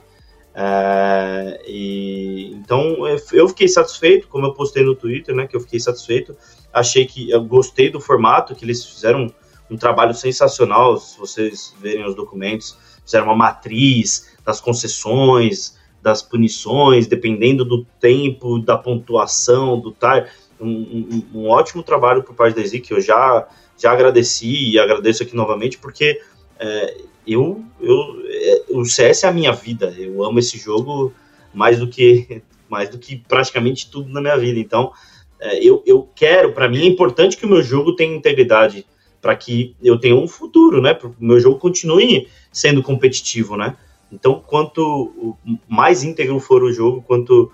É, 0.53 1.61
e, 1.67 2.51
então 2.53 3.07
eu 3.31 3.47
fiquei 3.47 3.67
satisfeito, 3.67 4.27
como 4.27 4.45
eu 4.45 4.53
postei 4.53 4.83
no 4.83 4.95
Twitter, 4.95 5.35
né? 5.35 5.47
Que 5.47 5.55
eu 5.55 5.61
fiquei 5.61 5.79
satisfeito. 5.79 6.35
Achei 6.73 7.05
que 7.05 7.29
eu 7.29 7.43
gostei 7.43 7.89
do 7.89 7.99
formato, 7.99 8.55
que 8.55 8.65
eles 8.65 8.85
fizeram 8.85 9.31
um 9.69 9.77
trabalho 9.77 10.13
sensacional. 10.13 10.97
Se 10.97 11.17
vocês 11.19 11.75
verem 11.79 12.05
os 12.05 12.15
documentos, 12.15 12.77
fizeram 13.03 13.25
uma 13.25 13.35
matriz 13.35 14.35
das 14.43 14.59
concessões, 14.59 15.76
das 16.01 16.21
punições, 16.21 17.07
dependendo 17.07 17.65
do 17.65 17.85
tempo, 17.99 18.59
da 18.59 18.77
pontuação, 18.77 19.79
do 19.79 19.91
time. 19.91 20.27
Um, 20.59 20.67
um, 20.67 21.39
um, 21.39 21.47
ótimo 21.49 21.83
trabalho 21.83 22.23
por 22.23 22.33
parte 22.33 22.55
da 22.55 22.61
Ezik, 22.61 22.87
que 22.87 22.93
eu 22.93 23.01
já, 23.01 23.47
já 23.77 23.91
agradeci 23.91 24.71
e 24.71 24.79
agradeço 24.79 25.21
aqui 25.21 25.35
novamente, 25.35 25.77
porque 25.77 26.19
é, 26.59 26.97
eu, 27.27 27.63
eu, 27.79 28.23
é, 28.25 28.63
o 28.69 28.85
CS 28.85 29.23
é 29.23 29.27
a 29.27 29.31
minha 29.31 29.51
vida, 29.51 29.93
eu 29.97 30.23
amo 30.23 30.39
esse 30.39 30.57
jogo 30.57 31.13
mais 31.53 31.77
do 31.77 31.87
que, 31.87 32.41
mais 32.67 32.89
do 32.89 32.97
que 32.97 33.17
praticamente 33.17 33.89
tudo 33.89 34.11
na 34.11 34.21
minha 34.21 34.37
vida. 34.37 34.59
Então, 34.59 34.91
é, 35.39 35.63
eu, 35.63 35.83
eu 35.85 36.09
quero, 36.15 36.53
para 36.53 36.67
mim 36.67 36.79
é 36.79 36.85
importante 36.85 37.37
que 37.37 37.45
o 37.45 37.49
meu 37.49 37.61
jogo 37.61 37.95
tenha 37.95 38.15
integridade, 38.15 38.85
para 39.21 39.35
que 39.35 39.75
eu 39.83 39.99
tenha 39.99 40.15
um 40.15 40.27
futuro, 40.27 40.81
né? 40.81 40.93
Para 40.93 41.09
o 41.09 41.15
meu 41.19 41.39
jogo 41.39 41.59
continue 41.59 42.27
sendo 42.51 42.81
competitivo, 42.81 43.57
né? 43.57 43.75
Então, 44.11 44.41
quanto 44.45 45.35
mais 45.67 46.03
íntegro 46.03 46.39
for 46.39 46.63
o 46.63 46.71
jogo, 46.71 47.01
quanto 47.01 47.51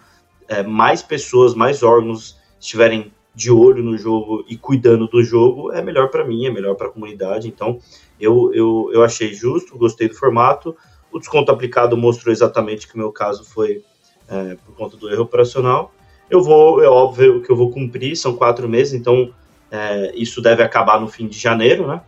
é, 0.48 0.62
mais 0.63 1.01
pessoas, 1.01 1.53
mais 1.53 1.81
órgãos 1.81 2.38
estiverem 2.60 3.12
de 3.36 3.51
olho 3.51 3.83
no 3.83 3.98
jogo 3.98 4.45
e 4.48 4.55
cuidando 4.55 5.07
do 5.07 5.24
jogo, 5.24 5.72
é 5.72 5.81
melhor 5.81 6.10
para 6.10 6.24
mim, 6.24 6.45
é 6.45 6.51
melhor 6.51 6.75
para 6.75 6.88
a 6.88 6.91
comunidade. 6.91 7.48
Então, 7.48 7.79
eu, 8.19 8.51
eu, 8.53 8.89
eu 8.93 9.03
achei 9.03 9.33
justo, 9.33 9.77
gostei 9.77 10.07
do 10.07 10.15
formato. 10.15 10.75
O 11.12 11.19
desconto 11.19 11.51
aplicado 11.51 11.98
mostrou 11.98 12.31
exatamente 12.31 12.88
que 12.88 12.95
o 12.95 12.98
meu 12.98 13.12
caso 13.12 13.43
foi 13.43 13.83
é, 14.27 14.55
por 14.65 14.75
conta 14.75 14.95
do 14.98 15.10
erro 15.10 15.24
operacional. 15.24 15.91
Eu 16.29 16.41
vou, 16.41 16.83
é 16.83 16.88
óbvio 16.88 17.41
que 17.41 17.51
eu 17.51 17.55
vou 17.55 17.72
cumprir, 17.72 18.15
são 18.15 18.36
quatro 18.36 18.69
meses, 18.69 18.93
então 18.93 19.33
é, 19.72 20.12
isso 20.15 20.41
deve 20.41 20.62
acabar 20.63 21.00
no 21.00 21.07
fim 21.07 21.27
de 21.27 21.38
janeiro, 21.38 21.88
né? 21.88 22.01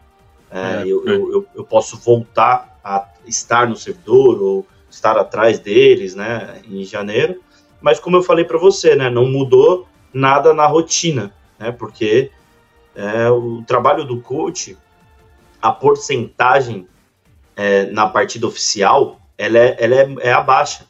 É, 0.52 0.82
é 0.82 0.82
eu, 0.84 1.06
eu, 1.06 1.32
eu, 1.32 1.48
eu 1.56 1.64
posso 1.64 1.98
voltar 1.98 2.80
a 2.84 3.00
estar 3.28 3.68
no 3.68 3.76
servidor 3.76 4.42
ou 4.42 4.68
estar 4.90 5.18
atrás 5.18 5.60
deles, 5.60 6.16
né, 6.16 6.62
em 6.68 6.84
janeiro. 6.84 7.42
Mas 7.82 8.00
como 8.00 8.18
eu 8.18 8.24
falei 8.24 8.46
para 8.46 8.58
você, 8.58 8.96
né, 8.96 9.10
não 9.10 9.26
mudou 9.26 9.88
nada 10.14 10.54
na 10.54 10.66
rotina, 10.66 11.34
né? 11.60 11.72
Porque 11.72 12.32
é, 12.96 13.30
o 13.30 13.62
trabalho 13.68 14.06
do 14.06 14.22
coach, 14.22 14.78
a 15.62 15.72
porcentagem 15.72 16.88
é, 17.56 17.86
na 17.88 18.08
partida 18.08 18.48
oficial, 18.48 19.20
ela 19.38 19.58
é, 19.58 19.76
ela 19.78 19.96
é, 19.96 20.16
é 20.22 20.32
abaixa. 20.32 20.86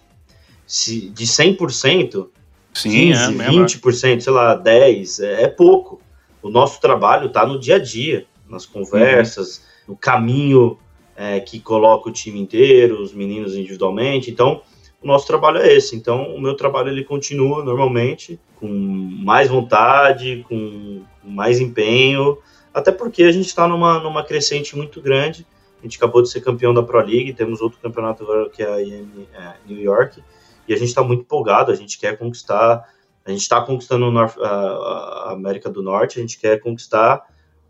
Se, 0.67 1.09
de 1.09 1.25
100%, 1.25 2.27
Sim, 2.73 2.89
15, 2.89 3.41
é, 3.41 3.47
20%, 3.49 4.21
sei 4.21 4.33
lá, 4.33 4.61
10%, 4.61 5.23
é, 5.23 5.43
é 5.43 5.47
pouco. 5.47 5.99
O 6.41 6.49
nosso 6.49 6.79
trabalho 6.79 7.27
está 7.27 7.45
no 7.45 7.59
dia 7.59 7.75
a 7.75 7.79
dia, 7.79 8.27
nas 8.47 8.65
conversas, 8.65 9.57
uhum. 9.57 9.93
no 9.93 9.97
caminho 9.97 10.77
é, 11.15 11.39
que 11.39 11.59
coloca 11.59 12.09
o 12.09 12.11
time 12.11 12.39
inteiro, 12.39 13.01
os 13.01 13.13
meninos 13.13 13.55
individualmente. 13.55 14.29
Então, 14.29 14.61
o 15.01 15.07
nosso 15.07 15.25
trabalho 15.27 15.59
é 15.59 15.73
esse. 15.73 15.95
Então, 15.95 16.35
o 16.35 16.41
meu 16.41 16.55
trabalho 16.55 16.89
ele 16.89 17.03
continua 17.03 17.63
normalmente, 17.63 18.39
com 18.55 18.67
mais 18.67 19.49
vontade, 19.49 20.45
com 20.49 21.03
mais 21.23 21.59
empenho, 21.59 22.37
até 22.73 22.91
porque 22.91 23.23
a 23.23 23.31
gente 23.31 23.47
está 23.47 23.67
numa, 23.67 23.99
numa 23.99 24.23
crescente 24.23 24.75
muito 24.75 25.01
grande. 25.01 25.45
A 25.79 25.83
gente 25.83 25.97
acabou 25.97 26.21
de 26.21 26.29
ser 26.29 26.41
campeão 26.41 26.73
da 26.73 26.81
Pro 26.81 26.99
League, 26.99 27.33
temos 27.33 27.61
outro 27.61 27.79
campeonato 27.79 28.23
agora 28.23 28.49
que 28.49 28.63
é 28.63 28.67
a 28.67 28.81
IM 28.81 29.27
é, 29.33 29.53
New 29.67 29.79
York, 29.79 30.21
e 30.67 30.73
a 30.73 30.77
gente 30.77 30.87
está 30.89 31.03
muito 31.03 31.21
empolgado, 31.21 31.71
a 31.71 31.75
gente 31.75 31.99
quer 31.99 32.17
conquistar, 32.17 32.83
a 33.23 33.29
gente 33.29 33.41
está 33.41 33.61
conquistando 33.61 34.05
a, 34.17 35.31
América 35.31 35.69
do 35.69 35.83
Norte, 35.83 36.17
a 36.17 36.21
gente 36.21 36.39
quer 36.39 36.59
conquistar, 36.59 37.23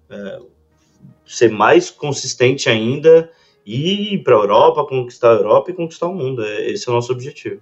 é, 0.09 0.39
ser 1.25 1.49
mais 1.49 1.89
consistente 1.89 2.69
ainda 2.69 3.29
e 3.65 4.13
ir 4.13 4.23
para 4.23 4.35
a 4.35 4.39
Europa, 4.39 4.85
conquistar 4.85 5.31
a 5.31 5.35
Europa 5.35 5.71
e 5.71 5.73
conquistar 5.73 6.07
o 6.07 6.13
mundo. 6.13 6.43
É, 6.43 6.69
esse 6.69 6.87
é 6.87 6.91
o 6.91 6.95
nosso 6.95 7.11
objetivo. 7.11 7.61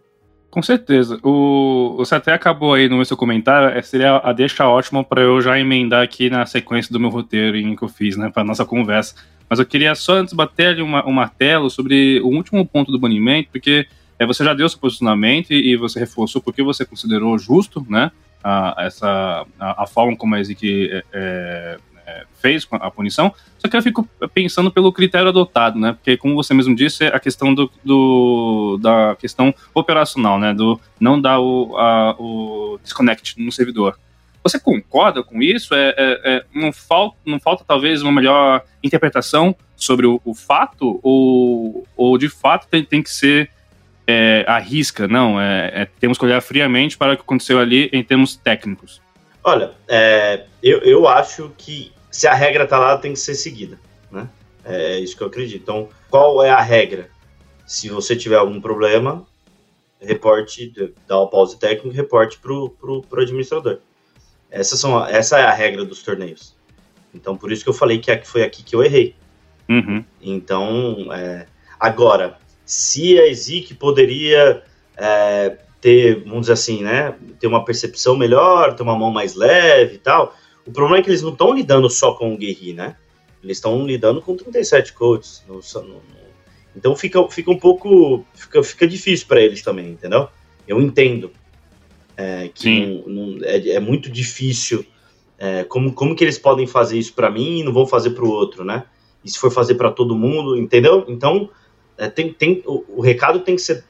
Com 0.54 0.62
certeza. 0.62 1.18
O, 1.24 1.96
você 1.98 2.14
até 2.14 2.32
acabou 2.32 2.76
aí 2.76 2.88
no 2.88 3.04
seu 3.04 3.18
comentário, 3.18 3.76
é, 3.76 3.82
seria 3.82 4.18
a 4.18 4.32
deixa 4.32 4.68
ótima 4.68 5.04
para 5.04 5.22
eu 5.22 5.42
já 5.42 5.60
emendar 5.60 6.04
aqui 6.04 6.30
na 6.30 6.46
sequência 6.46 6.94
do 6.94 7.00
meu 7.00 7.10
roteiro 7.10 7.58
em 7.58 7.76
que 7.76 7.84
eu 7.84 7.90
fiz, 7.90 8.16
né, 8.16 8.30
para 8.30 8.44
nossa 8.44 8.64
conversa. 8.64 9.16
Mas 9.50 9.58
eu 9.58 9.66
queria 9.66 9.96
só 9.96 10.14
antes 10.14 10.34
bater 10.34 10.68
ali 10.68 10.82
uma, 10.82 11.08
um 11.08 11.12
martelo 11.12 11.70
sobre 11.72 12.20
o 12.22 12.28
último 12.28 12.64
ponto 12.68 12.92
do 12.92 13.00
banimento, 13.00 13.50
porque 13.52 13.88
é, 14.20 14.26
você 14.28 14.44
já 14.44 14.54
deu 14.54 14.70
seu 14.70 14.78
posicionamento 14.78 15.52
e, 15.52 15.72
e 15.72 15.76
você 15.76 16.00
reforçou 16.00 16.40
porque 16.40 16.62
você 16.62 16.86
considerou 16.86 17.36
justo, 17.40 17.84
né, 17.90 18.12
a, 18.44 18.76
essa, 18.78 19.48
a, 19.60 19.84
a 19.84 19.88
forma 19.88 20.16
como 20.16 20.36
a 20.36 20.40
Ezik 20.40 20.90
é, 20.92 21.04
é, 21.14 21.78
é, 22.06 22.26
fez 22.42 22.68
a 22.72 22.92
punição, 22.92 23.34
só 23.58 23.68
que 23.68 23.78
eu 23.78 23.82
fico 23.82 24.08
pensando 24.34 24.72
pelo 24.72 24.92
critério 24.92 25.30
adotado, 25.30 25.80
né? 25.80 25.94
Porque, 25.94 26.18
como 26.18 26.36
você 26.36 26.54
mesmo 26.54 26.76
disse, 26.76 27.06
a 27.06 27.20
questão 27.20 27.54
do, 27.54 27.72
do 27.84 28.78
da 28.82 29.16
questão 29.16 29.54
operacional, 29.74 30.40
né? 30.40 30.54
Do 30.54 30.80
não 31.00 31.20
dar 31.20 31.40
o, 31.40 31.78
a, 31.78 32.16
o 32.20 32.80
disconnect 32.84 33.40
no 33.42 33.52
servidor. 33.52 33.98
Você 34.44 34.60
concorda 34.60 35.24
com 35.24 35.42
isso? 35.42 35.74
É, 35.74 35.96
é, 35.98 36.22
é, 36.26 36.46
não, 36.54 36.74
falta, 36.74 37.16
não 37.26 37.40
falta 37.40 37.64
talvez 37.66 38.02
uma 38.02 38.12
melhor 38.12 38.62
interpretação 38.84 39.56
sobre 39.74 40.06
o, 40.06 40.20
o 40.26 40.36
fato? 40.36 41.00
Ou, 41.02 41.88
ou 41.96 42.18
de 42.18 42.28
fato 42.28 42.68
tem, 42.68 42.84
tem 42.84 43.02
que 43.02 43.10
ser 43.10 43.50
é, 44.06 44.44
a 44.46 44.60
risca? 44.60 45.08
Não, 45.08 45.40
é, 45.40 45.72
é, 45.74 45.88
temos 45.98 46.18
que 46.18 46.26
olhar 46.26 46.42
friamente 46.42 46.98
para 46.98 47.14
o 47.14 47.16
que 47.16 47.22
aconteceu 47.22 47.58
ali 47.58 47.90
em 47.94 48.04
termos 48.04 48.36
técnicos. 48.36 49.02
Olha, 49.42 49.72
é, 49.88 50.44
eu, 50.62 50.80
eu 50.80 51.08
acho 51.08 51.50
que 51.58 51.93
se 52.14 52.28
a 52.28 52.34
regra 52.36 52.68
tá 52.68 52.78
lá, 52.78 52.96
tem 52.96 53.14
que 53.14 53.20
ser 53.20 53.34
seguida, 53.34 53.80
né? 54.12 54.30
É 54.64 55.00
isso 55.00 55.18
que 55.18 55.24
eu 55.24 55.28
acredito. 55.28 55.64
Então, 55.64 55.90
qual 56.12 56.44
é 56.44 56.50
a 56.52 56.62
regra? 56.62 57.10
Se 57.66 57.90
você 57.90 58.16
tiver 58.16 58.36
algum 58.36 58.62
problema, 58.62 59.26
reporte, 60.00 60.72
dá 61.08 61.18
o 61.18 61.28
pause 61.28 61.58
técnico 61.58 61.88
e 61.88 61.98
reporte 61.98 62.38
pro, 62.38 62.70
pro, 62.70 63.02
pro 63.02 63.22
administrador. 63.24 63.80
Essas 64.52 64.80
são, 64.80 65.04
essa 65.04 65.40
é 65.40 65.44
a 65.44 65.52
regra 65.52 65.84
dos 65.84 66.04
torneios. 66.04 66.56
Então, 67.16 67.36
por 67.36 67.52
isso 67.52 67.64
que 67.64 67.70
eu 67.70 67.74
falei 67.74 67.98
que 67.98 68.24
foi 68.24 68.44
aqui 68.44 68.64
que 68.64 68.76
eu 68.76 68.84
errei. 68.84 69.16
Uhum. 69.68 70.06
Então, 70.22 71.12
é, 71.12 71.48
agora, 71.80 72.38
se 72.64 73.20
a 73.20 73.28
EZIC 73.28 73.74
poderia 73.74 74.64
é, 74.96 75.58
ter, 75.82 76.24
vamos 76.26 76.42
dizer 76.42 76.54
assim, 76.54 76.84
né, 76.84 77.16
ter 77.40 77.48
uma 77.48 77.66
percepção 77.66 78.16
melhor, 78.16 78.76
ter 78.76 78.84
uma 78.84 78.96
mão 78.96 79.10
mais 79.10 79.34
leve 79.34 79.96
e 79.96 79.98
tal. 79.98 80.36
O 80.66 80.72
problema 80.72 80.98
é 80.98 81.02
que 81.02 81.10
eles 81.10 81.22
não 81.22 81.32
estão 81.32 81.54
lidando 81.54 81.90
só 81.90 82.14
com 82.14 82.34
o 82.34 82.38
Guerri, 82.38 82.74
né? 82.74 82.96
Eles 83.44 83.58
estão 83.58 83.86
lidando 83.86 84.22
com 84.22 84.36
37 84.36 84.94
coaches. 84.94 85.44
No, 85.48 85.56
no, 85.84 86.02
então 86.76 86.96
fica, 86.96 87.28
fica 87.30 87.52
um 87.52 87.58
pouco. 87.58 88.26
Fica, 88.34 88.64
fica 88.64 88.88
difícil 88.88 89.28
para 89.28 89.42
eles 89.42 89.62
também, 89.62 89.90
entendeu? 89.90 90.30
Eu 90.68 90.82
entendo 90.82 91.32
é, 92.16 92.50
que 92.54 92.86
não, 92.86 93.08
não, 93.08 93.38
é, 93.44 93.70
é, 93.70 93.80
muito 93.80 94.10
difícil. 94.10 94.86
É, 95.38 95.64
como, 95.66 95.92
como 95.92 96.16
que 96.16 96.24
eles 96.24 96.38
podem 96.38 96.66
fazer 96.66 96.98
isso 96.98 97.14
para 97.14 97.30
mim 97.30 97.60
e 97.60 97.64
não 97.64 97.74
vão 97.74 97.86
fazer 97.86 98.12
para 98.12 98.24
o 98.24 98.30
outro, 98.30 98.64
né? 98.64 98.86
E 99.26 99.30
se 99.30 99.38
for 99.38 99.52
fazer 99.52 99.76
para 99.76 99.92
todo 99.92 100.16
mundo, 100.16 100.58
entendeu? 100.58 101.06
Então, 101.08 101.50
é, 101.98 102.08
tem, 102.08 102.32
tem, 102.32 102.64
o, 102.66 102.84
o 102.98 103.02
recado 103.02 103.42
tem 103.42 103.56
que 103.56 103.62
ser, 103.62 103.84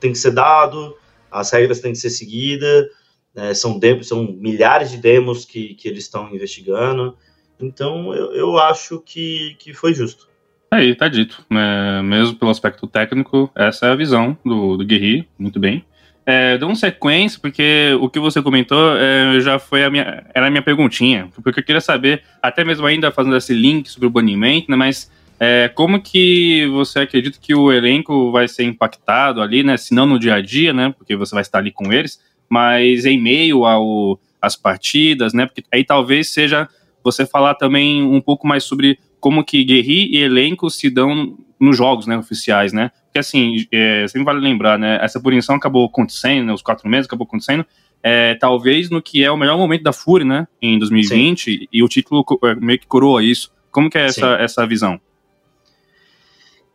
tem 0.00 0.12
que 0.12 0.18
ser 0.18 0.30
dado, 0.30 0.96
as 1.30 1.50
regras 1.50 1.80
têm 1.80 1.92
que 1.92 1.98
ser 1.98 2.10
seguidas, 2.10 2.86
né, 3.34 3.54
são, 3.54 3.80
são 4.02 4.32
milhares 4.38 4.90
de 4.90 4.98
demos 4.98 5.44
que, 5.44 5.74
que 5.74 5.88
eles 5.88 6.04
estão 6.04 6.32
investigando, 6.32 7.16
então 7.60 8.14
eu, 8.14 8.32
eu 8.32 8.58
acho 8.58 9.00
que, 9.00 9.56
que 9.58 9.72
foi 9.72 9.94
justo. 9.94 10.28
Aí, 10.70 10.94
tá 10.94 11.08
dito. 11.08 11.44
É, 11.50 12.02
mesmo 12.02 12.34
pelo 12.34 12.50
aspecto 12.50 12.86
técnico, 12.86 13.50
essa 13.54 13.86
é 13.86 13.90
a 13.92 13.94
visão 13.94 14.36
do, 14.44 14.76
do 14.76 14.84
Guerri, 14.84 15.28
muito 15.38 15.60
bem. 15.60 15.84
É, 16.26 16.56
dando 16.56 16.74
sequência, 16.74 17.38
porque 17.40 17.96
o 18.00 18.08
que 18.08 18.18
você 18.18 18.42
comentou 18.42 18.96
é, 18.96 19.38
já 19.40 19.58
foi 19.58 19.84
a 19.84 19.90
minha, 19.90 20.24
era 20.34 20.46
a 20.46 20.50
minha 20.50 20.62
perguntinha, 20.62 21.28
porque 21.42 21.60
eu 21.60 21.64
queria 21.64 21.80
saber, 21.80 22.22
até 22.42 22.64
mesmo 22.64 22.86
ainda 22.86 23.12
fazendo 23.12 23.36
esse 23.36 23.52
link 23.52 23.90
sobre 23.90 24.06
o 24.08 24.10
banimento, 24.10 24.70
né, 24.70 24.76
mas 24.76 25.10
é, 25.38 25.68
como 25.68 26.00
que 26.00 26.66
você 26.68 27.00
acredita 27.00 27.38
que 27.40 27.54
o 27.54 27.70
elenco 27.70 28.30
vai 28.30 28.48
ser 28.48 28.64
impactado 28.64 29.42
ali, 29.42 29.62
né? 29.62 29.76
Se 29.76 29.94
não 29.94 30.06
no 30.06 30.18
dia 30.18 30.34
a 30.34 30.40
dia, 30.40 30.72
né? 30.72 30.94
Porque 30.96 31.16
você 31.16 31.34
vai 31.34 31.42
estar 31.42 31.58
ali 31.58 31.70
com 31.70 31.92
eles, 31.92 32.20
mas 32.48 33.04
em 33.04 33.20
meio 33.20 33.64
ao, 33.64 34.18
às 34.40 34.56
partidas, 34.56 35.32
né? 35.32 35.46
Porque 35.46 35.64
aí 35.72 35.84
talvez 35.84 36.30
seja 36.30 36.68
você 37.02 37.26
falar 37.26 37.54
também 37.54 38.02
um 38.02 38.20
pouco 38.20 38.46
mais 38.46 38.64
sobre 38.64 38.98
como 39.20 39.44
que 39.44 39.64
Guerri 39.64 40.14
e 40.14 40.18
elenco 40.18 40.70
se 40.70 40.90
dão 40.90 41.36
nos 41.58 41.76
jogos, 41.76 42.06
né? 42.06 42.16
Oficiais, 42.16 42.72
né? 42.72 42.90
Porque 43.06 43.18
assim, 43.18 43.66
é, 43.72 44.06
sempre 44.08 44.24
vale 44.24 44.40
lembrar, 44.40 44.78
né? 44.78 44.98
Essa 45.00 45.20
punição 45.20 45.54
acabou 45.54 45.86
acontecendo, 45.86 46.46
né, 46.46 46.52
os 46.52 46.62
quatro 46.62 46.88
meses 46.88 47.06
acabou 47.06 47.26
acontecendo. 47.26 47.64
É, 48.02 48.34
talvez 48.34 48.90
no 48.90 49.00
que 49.00 49.24
é 49.24 49.30
o 49.30 49.36
melhor 49.36 49.56
momento 49.56 49.82
da 49.82 49.92
Fúria, 49.92 50.26
né? 50.26 50.48
Em 50.60 50.78
2020, 50.78 51.44
Sim. 51.44 51.66
e 51.72 51.82
o 51.82 51.88
título 51.88 52.24
é, 52.44 52.54
meio 52.54 52.78
que 52.78 52.86
coroa 52.86 53.22
isso. 53.22 53.50
Como 53.70 53.88
que 53.88 53.96
é 53.96 54.04
essa, 54.04 54.34
essa 54.34 54.66
visão? 54.66 55.00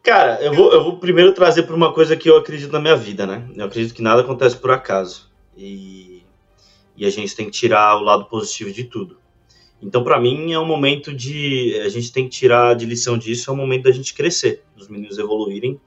Cara, 0.01 0.41
eu 0.41 0.53
vou, 0.53 0.73
eu 0.73 0.83
vou 0.83 0.97
primeiro 0.97 1.33
trazer 1.33 1.63
para 1.63 1.75
uma 1.75 1.93
coisa 1.93 2.15
que 2.15 2.29
eu 2.29 2.38
acredito 2.38 2.71
na 2.71 2.79
minha 2.79 2.95
vida, 2.95 3.27
né? 3.27 3.43
Eu 3.55 3.65
acredito 3.65 3.93
que 3.93 4.01
nada 4.01 4.21
acontece 4.21 4.57
por 4.57 4.71
acaso. 4.71 5.28
E, 5.59 6.23
e 6.95 7.05
a 7.05 7.09
gente 7.09 7.35
tem 7.35 7.45
que 7.45 7.51
tirar 7.51 7.97
o 7.97 8.03
lado 8.03 8.25
positivo 8.25 8.71
de 8.71 8.85
tudo. 8.85 9.17
Então, 9.81 10.03
para 10.03 10.19
mim, 10.19 10.53
é 10.53 10.59
um 10.59 10.65
momento 10.65 11.13
de. 11.13 11.79
A 11.85 11.89
gente 11.89 12.11
tem 12.11 12.23
que 12.25 12.31
tirar 12.31 12.75
de 12.75 12.85
lição 12.85 13.17
disso, 13.17 13.49
é 13.49 13.53
um 13.53 13.57
momento 13.57 13.83
da 13.83 13.91
gente 13.91 14.13
crescer, 14.13 14.63
dos 14.75 14.87
meninos 14.87 15.17
evoluírem. 15.17 15.79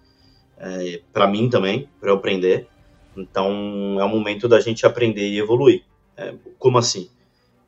É, 0.58 1.00
para 1.12 1.26
mim 1.26 1.48
também, 1.48 1.88
para 1.98 2.10
eu 2.10 2.14
aprender. 2.14 2.68
Então, 3.16 3.98
é 3.98 4.04
um 4.04 4.08
momento 4.08 4.46
da 4.48 4.60
gente 4.60 4.86
aprender 4.86 5.28
e 5.28 5.38
evoluir. 5.38 5.84
É, 6.16 6.34
como 6.58 6.78
assim? 6.78 7.10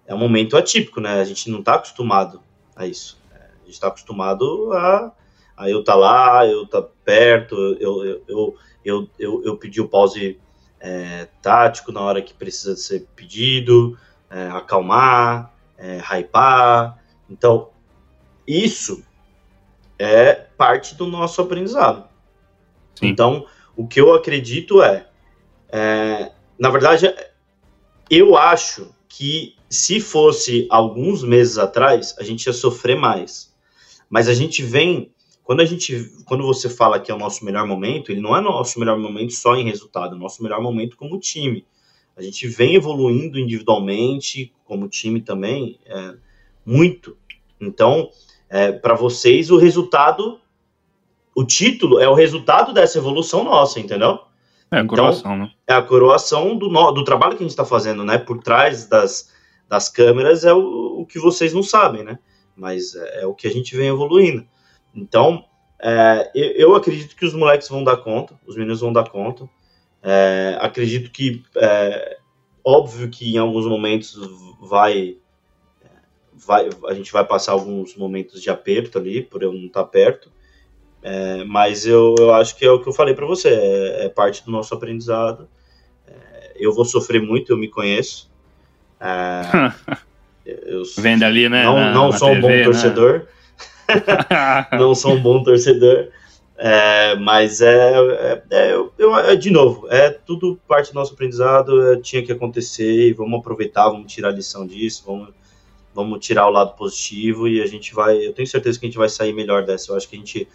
É 0.06 0.14
um 0.14 0.18
momento 0.18 0.56
atípico, 0.56 1.00
né? 1.00 1.20
A 1.20 1.24
gente 1.24 1.50
não 1.50 1.60
está 1.60 1.74
acostumado 1.74 2.40
a 2.76 2.86
isso. 2.86 3.18
É, 3.34 3.36
a 3.36 3.64
gente 3.64 3.74
está 3.74 3.88
acostumado 3.88 4.72
a 4.72 5.12
Aí 5.56 5.70
eu 5.70 5.84
tá 5.84 5.94
lá, 5.94 6.46
eu 6.46 6.66
tá 6.66 6.82
perto, 6.82 7.54
eu, 7.54 8.04
eu, 8.04 8.22
eu, 8.26 8.56
eu, 8.84 9.10
eu, 9.18 9.42
eu 9.44 9.56
pedi 9.56 9.80
o 9.80 9.88
pause 9.88 10.38
é, 10.84 11.28
tático 11.40 11.90
na 11.90 12.02
hora 12.02 12.20
que 12.20 12.34
precisa 12.34 12.76
ser 12.76 13.08
pedido, 13.16 13.98
é, 14.28 14.48
acalmar, 14.48 15.50
é, 15.78 15.98
hypar. 15.98 17.02
Então, 17.28 17.70
isso 18.46 19.02
é 19.98 20.34
parte 20.34 20.94
do 20.94 21.06
nosso 21.06 21.40
aprendizado. 21.40 22.06
Sim. 22.94 23.06
Então, 23.06 23.46
o 23.74 23.88
que 23.88 23.98
eu 23.98 24.14
acredito 24.14 24.82
é, 24.82 25.06
é, 25.70 26.32
na 26.58 26.68
verdade, 26.68 27.12
eu 28.10 28.36
acho 28.36 28.94
que 29.08 29.56
se 29.70 30.00
fosse 30.00 30.66
alguns 30.70 31.24
meses 31.24 31.56
atrás, 31.56 32.14
a 32.18 32.22
gente 32.22 32.44
ia 32.44 32.52
sofrer 32.52 32.94
mais. 32.96 33.54
Mas 34.10 34.28
a 34.28 34.34
gente 34.34 34.62
vem 34.62 35.13
quando 35.44 35.60
a 35.60 35.64
gente, 35.66 36.10
quando 36.24 36.42
você 36.42 36.70
fala 36.70 36.98
que 36.98 37.12
é 37.12 37.14
o 37.14 37.18
nosso 37.18 37.44
melhor 37.44 37.66
momento, 37.66 38.10
ele 38.10 38.20
não 38.20 38.34
é 38.34 38.40
nosso 38.40 38.80
melhor 38.80 38.98
momento 38.98 39.34
só 39.34 39.54
em 39.54 39.66
resultado, 39.66 40.16
é 40.16 40.18
nosso 40.18 40.42
melhor 40.42 40.60
momento 40.60 40.96
como 40.96 41.20
time. 41.20 41.66
A 42.16 42.22
gente 42.22 42.48
vem 42.48 42.74
evoluindo 42.74 43.38
individualmente, 43.38 44.52
como 44.64 44.88
time 44.88 45.20
também, 45.20 45.78
é, 45.84 46.14
muito. 46.64 47.16
Então, 47.60 48.08
é, 48.48 48.72
para 48.72 48.94
vocês, 48.94 49.50
o 49.50 49.58
resultado, 49.58 50.40
o 51.36 51.44
título 51.44 52.00
é 52.00 52.08
o 52.08 52.14
resultado 52.14 52.72
dessa 52.72 52.96
evolução 52.96 53.44
nossa, 53.44 53.78
entendeu? 53.78 54.20
É 54.70 54.78
a 54.78 54.86
coroação, 54.86 55.34
então, 55.34 55.36
né? 55.36 55.52
É 55.66 55.74
a 55.74 55.82
coroação 55.82 56.56
do, 56.56 56.68
do 56.92 57.04
trabalho 57.04 57.32
que 57.32 57.42
a 57.42 57.46
gente 57.46 57.50
está 57.50 57.66
fazendo, 57.66 58.02
né? 58.02 58.16
Por 58.16 58.42
trás 58.42 58.86
das, 58.86 59.30
das 59.68 59.90
câmeras 59.90 60.42
é 60.44 60.54
o, 60.54 61.00
o 61.00 61.06
que 61.06 61.18
vocês 61.18 61.52
não 61.52 61.62
sabem, 61.62 62.02
né? 62.02 62.18
Mas 62.56 62.94
é, 62.94 63.22
é 63.22 63.26
o 63.26 63.34
que 63.34 63.46
a 63.46 63.50
gente 63.50 63.76
vem 63.76 63.88
evoluindo. 63.88 64.46
Então, 64.94 65.44
é, 65.82 66.30
eu, 66.34 66.74
acredito 66.74 67.16
que 67.16 67.26
os 67.26 67.34
moleques 67.34 67.68
vão 67.68 67.82
dar 67.82 67.96
conta, 67.98 68.38
os 68.46 68.56
meninos 68.56 68.80
vão 68.80 68.92
dar 68.92 69.08
conta. 69.08 69.48
É, 70.02 70.56
acredito 70.60 71.10
que, 71.10 71.42
é, 71.56 72.18
óbvio 72.64 73.10
que 73.10 73.34
em 73.34 73.38
alguns 73.38 73.66
momentos 73.66 74.16
vai, 74.60 75.16
vai, 76.32 76.68
a 76.86 76.94
gente 76.94 77.12
vai 77.12 77.24
passar 77.24 77.52
alguns 77.52 77.96
momentos 77.96 78.40
de 78.40 78.50
aperto 78.50 78.98
ali, 78.98 79.22
por 79.22 79.42
eu 79.42 79.52
não 79.52 79.66
estar 79.66 79.84
perto. 79.84 80.32
É, 81.02 81.44
mas 81.44 81.84
eu, 81.84 82.14
eu 82.18 82.32
acho 82.32 82.56
que 82.56 82.64
é 82.64 82.70
o 82.70 82.80
que 82.80 82.88
eu 82.88 82.92
falei 82.92 83.14
para 83.14 83.26
você, 83.26 83.48
é, 83.48 84.06
é, 84.06 84.08
parte 84.08 84.42
do 84.42 84.50
nosso 84.50 84.74
aprendizado. 84.74 85.48
É, 86.06 86.52
eu 86.56 86.72
vou 86.72 86.86
sofrer 86.86 87.20
muito, 87.20 87.52
eu 87.52 87.58
me 87.58 87.68
conheço. 87.68 88.32
eu, 90.46 90.82
Vendo 90.96 91.24
ali, 91.24 91.46
né? 91.46 91.64
Não, 91.64 91.92
não 91.92 92.08
na 92.08 92.16
sou 92.16 92.30
TV, 92.30 92.38
um 92.38 92.72
bom 92.72 92.78
né? 93.18 93.26
não 94.78 94.94
sou 94.94 95.14
um 95.14 95.20
bom 95.20 95.42
torcedor. 95.42 96.08
É, 96.56 97.16
mas 97.16 97.60
é, 97.60 97.92
é, 97.98 98.42
é, 98.50 99.32
é, 99.32 99.36
de 99.36 99.50
novo, 99.50 99.88
é 99.90 100.08
tudo 100.08 100.58
parte 100.68 100.92
do 100.92 100.94
nosso 100.94 101.12
aprendizado, 101.12 101.92
é, 101.92 101.96
tinha 101.96 102.24
que 102.24 102.30
acontecer 102.30 103.08
e 103.08 103.12
vamos 103.12 103.40
aproveitar, 103.40 103.88
vamos 103.88 104.12
tirar 104.12 104.28
a 104.28 104.32
lição 104.32 104.64
disso, 104.64 105.02
vamos, 105.04 105.30
vamos 105.92 106.24
tirar 106.24 106.46
o 106.46 106.50
lado 106.50 106.76
positivo 106.76 107.48
e 107.48 107.60
a 107.60 107.66
gente 107.66 107.92
vai, 107.92 108.24
eu 108.24 108.32
tenho 108.32 108.46
certeza 108.46 108.78
que 108.78 108.86
a 108.86 108.88
gente 108.88 108.98
vai 108.98 109.08
sair 109.08 109.32
melhor 109.32 109.64
dessa. 109.64 109.90
Eu 109.90 109.96
acho 109.96 110.08
que 110.08 110.14
a 110.14 110.18
gente 110.18 110.46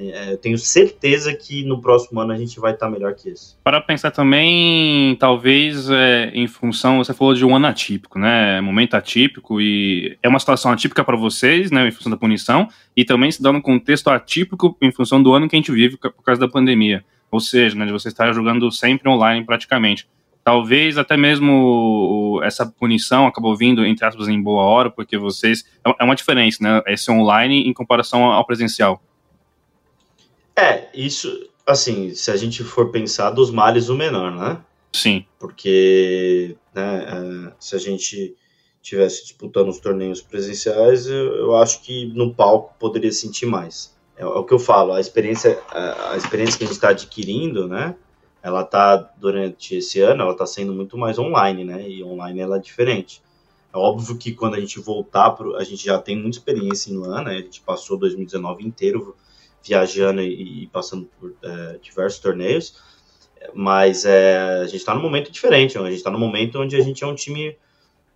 eu 0.00 0.38
tenho 0.38 0.56
certeza 0.56 1.34
que 1.34 1.64
no 1.64 1.80
próximo 1.80 2.20
ano 2.20 2.32
a 2.32 2.36
gente 2.36 2.58
vai 2.58 2.72
estar 2.72 2.86
tá 2.86 2.92
melhor 2.92 3.14
que 3.14 3.30
isso. 3.30 3.58
Para 3.62 3.80
pensar 3.80 4.10
também, 4.10 5.14
talvez 5.16 5.90
é, 5.90 6.30
em 6.34 6.46
função, 6.46 6.98
você 6.98 7.12
falou 7.12 7.34
de 7.34 7.44
um 7.44 7.54
ano 7.54 7.66
atípico, 7.66 8.18
né? 8.18 8.60
Momento 8.60 8.94
atípico 8.94 9.60
e 9.60 10.16
é 10.22 10.28
uma 10.28 10.38
situação 10.38 10.72
atípica 10.72 11.04
para 11.04 11.16
vocês, 11.16 11.70
né? 11.70 11.86
Em 11.86 11.90
função 11.90 12.10
da 12.10 12.16
punição 12.16 12.68
e 12.96 13.04
também 13.04 13.30
se 13.30 13.42
dá 13.42 13.50
um 13.50 13.60
contexto 13.60 14.08
atípico 14.08 14.76
em 14.80 14.90
função 14.90 15.22
do 15.22 15.32
ano 15.32 15.48
que 15.48 15.56
a 15.56 15.58
gente 15.58 15.72
vive 15.72 15.96
por 15.96 16.22
causa 16.24 16.40
da 16.40 16.48
pandemia. 16.48 17.04
Ou 17.30 17.40
seja, 17.40 17.76
né, 17.76 17.86
de 17.86 17.92
você 17.92 18.08
estar 18.08 18.32
jogando 18.32 18.70
sempre 18.72 19.08
online 19.08 19.44
praticamente. 19.44 20.08
Talvez 20.42 20.96
até 20.96 21.16
mesmo 21.16 22.40
essa 22.42 22.66
punição 22.66 23.26
acabou 23.26 23.54
vindo, 23.54 23.84
entre 23.84 24.06
aspas, 24.06 24.26
em 24.26 24.42
boa 24.42 24.62
hora, 24.62 24.90
porque 24.90 25.18
vocês. 25.18 25.64
É, 25.86 25.94
é 26.00 26.04
uma 26.04 26.16
diferença, 26.16 26.58
né? 26.62 26.82
Esse 26.86 27.10
online 27.10 27.68
em 27.68 27.72
comparação 27.72 28.24
ao 28.24 28.44
presencial. 28.44 29.02
É, 30.60 30.90
isso, 30.92 31.48
assim, 31.66 32.14
se 32.14 32.30
a 32.30 32.36
gente 32.36 32.62
for 32.62 32.90
pensar 32.90 33.30
dos 33.30 33.50
males 33.50 33.88
o 33.88 33.94
menor, 33.94 34.30
né? 34.30 34.60
Sim. 34.92 35.24
Porque, 35.38 36.54
né, 36.74 37.06
é, 37.48 37.52
se 37.58 37.74
a 37.74 37.78
gente 37.78 38.36
tivesse 38.82 39.22
disputando 39.22 39.68
os 39.68 39.78
torneios 39.78 40.20
presenciais, 40.20 41.06
eu, 41.06 41.34
eu, 41.36 41.56
acho 41.56 41.82
que 41.82 42.06
no 42.14 42.34
palco 42.34 42.74
poderia 42.78 43.12
sentir 43.12 43.46
mais. 43.46 43.96
É, 44.16 44.22
é 44.22 44.26
o 44.26 44.44
que 44.44 44.52
eu 44.52 44.58
falo, 44.58 44.92
a 44.92 45.00
experiência, 45.00 45.58
a, 45.70 46.16
experiência 46.16 46.58
que 46.58 46.64
a 46.64 46.66
gente 46.66 46.76
está 46.76 46.90
adquirindo, 46.90 47.66
né? 47.66 47.94
Ela 48.42 48.62
tá 48.62 48.96
durante 48.96 49.76
esse 49.76 50.00
ano, 50.00 50.22
ela 50.22 50.34
tá 50.34 50.46
sendo 50.46 50.74
muito 50.74 50.96
mais 50.98 51.18
online, 51.18 51.64
né? 51.64 51.88
E 51.88 52.04
online 52.04 52.40
ela 52.40 52.56
é 52.56 52.60
diferente. 52.60 53.22
É 53.72 53.78
óbvio 53.78 54.16
que 54.18 54.32
quando 54.32 54.56
a 54.56 54.60
gente 54.60 54.80
voltar, 54.80 55.30
pro, 55.30 55.56
a 55.56 55.64
gente 55.64 55.84
já 55.84 55.98
tem 55.98 56.16
muita 56.16 56.38
experiência 56.38 56.92
no 56.92 57.04
ano, 57.04 57.24
né? 57.24 57.36
A 57.36 57.40
gente 57.40 57.60
passou 57.60 57.96
2019 57.96 58.66
inteiro 58.66 59.16
viajando 59.62 60.20
e, 60.20 60.64
e 60.64 60.66
passando 60.68 61.08
por 61.18 61.34
é, 61.42 61.78
diversos 61.82 62.20
torneios, 62.20 62.76
mas 63.54 64.04
é, 64.04 64.38
a 64.60 64.64
gente 64.64 64.76
está 64.76 64.94
num 64.94 65.02
momento 65.02 65.30
diferente, 65.30 65.78
a 65.78 65.82
gente 65.82 65.96
está 65.96 66.10
num 66.10 66.18
momento 66.18 66.60
onde 66.60 66.76
a 66.76 66.80
gente 66.80 67.02
é 67.02 67.06
um 67.06 67.14
time 67.14 67.56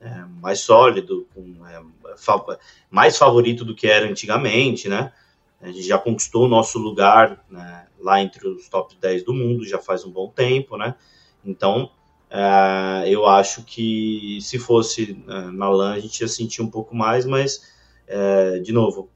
é, 0.01 0.25
mais 0.41 0.61
sólido, 0.61 1.27
com, 1.35 1.67
é, 1.67 1.83
fa 2.17 2.59
mais 2.91 3.17
favorito 3.17 3.65
do 3.65 3.75
que 3.75 3.87
era 3.87 4.07
antigamente, 4.07 4.89
né? 4.89 5.13
A 5.61 5.69
gente 5.69 5.83
já 5.83 5.97
conquistou 5.97 6.45
o 6.45 6.49
nosso 6.49 6.79
lugar 6.79 7.43
né, 7.51 7.87
lá 7.99 8.21
entre 8.21 8.47
os 8.47 8.69
top 8.69 8.95
10 9.01 9.25
do 9.25 9.33
mundo 9.33 9.67
já 9.67 9.79
faz 9.79 10.05
um 10.05 10.11
bom 10.11 10.29
tempo, 10.29 10.77
né? 10.77 10.95
Então, 11.43 11.91
é, 12.29 13.09
eu 13.09 13.25
acho 13.25 13.65
que 13.65 14.39
se 14.43 14.59
fosse 14.59 15.19
é, 15.27 15.41
na 15.51 15.71
LAN 15.71 15.95
a 15.95 16.01
gente 16.01 16.21
ia 16.21 16.29
sentir 16.29 16.61
um 16.61 16.71
pouco 16.71 16.95
mais, 16.95 17.25
mas, 17.25 17.73
de 18.63 18.71
novo, 18.71 19.09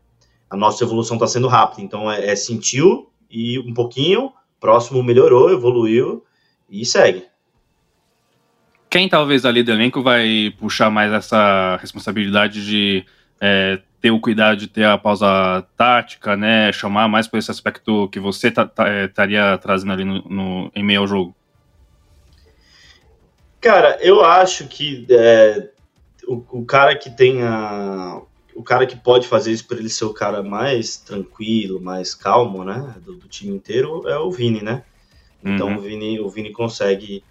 a 0.50 0.56
nossa 0.56 0.82
evolução 0.84 1.16
está 1.16 1.26
sendo 1.26 1.48
rápida. 1.48 1.82
Então 1.82 2.11
é, 2.11 2.26
é, 2.26 2.37
sentiu 2.37 3.11
e 3.30 3.58
um 3.58 3.74
pouquinho, 3.74 4.32
próximo 4.61 5.02
melhorou, 5.02 5.50
evoluiu 5.50 6.24
e 6.68 6.84
segue. 6.84 7.24
Quem 8.90 9.08
talvez 9.08 9.44
ali 9.44 9.62
do 9.62 9.70
elenco 9.70 10.02
vai 10.02 10.54
puxar 10.58 10.90
mais 10.90 11.12
essa 11.12 11.76
responsabilidade 11.76 12.64
de 12.64 13.04
é, 13.40 13.80
ter 14.00 14.11
o 14.11 14.20
cuidado 14.20 14.56
de 14.56 14.66
ter 14.66 14.84
a 14.84 14.96
pausa 14.96 15.66
tática, 15.76 16.37
né? 16.37 16.72
Chamar 16.72 17.08
mais 17.08 17.26
por 17.26 17.38
esse 17.38 17.50
aspecto 17.50 18.08
que 18.08 18.18
você 18.18 18.48
estaria 18.48 19.42
tá, 19.42 19.52
tá, 19.52 19.58
trazendo 19.58 19.92
ali 19.92 20.04
no, 20.04 20.22
no, 20.22 20.72
em 20.74 20.82
meio 20.82 21.00
ao 21.00 21.06
jogo? 21.06 21.34
Cara, 23.61 23.98
eu 24.00 24.24
acho 24.24 24.68
que 24.68 25.06
é, 25.11 25.70
o, 26.26 26.61
o, 26.61 26.64
cara 26.64 26.96
que 26.96 27.11
tem 27.11 27.42
a, 27.42 28.20
o 28.59 28.62
cara 28.64 28.88
que 28.88 28.97
pode 28.97 29.29
fazer 29.29 29.53
isso 29.53 29.68
para 29.68 29.79
ele 29.79 29.88
ser 29.88 30.05
o 30.05 30.12
cara 30.12 30.42
mais 30.42 30.97
tranquilo, 30.97 31.81
mais 31.81 32.12
calmo, 32.12 32.64
né, 32.64 32.97
do, 33.05 33.14
do 33.14 33.29
time 33.29 33.55
inteiro 33.55 34.09
é 34.09 34.18
o 34.18 34.33
Vini, 34.33 34.61
né? 34.62 34.83
Então 35.44 35.68
uhum. 35.68 35.77
o 35.77 35.81
Vini, 35.81 36.18
o 36.18 36.29
Vini 36.29 36.51
consegue 36.51 37.23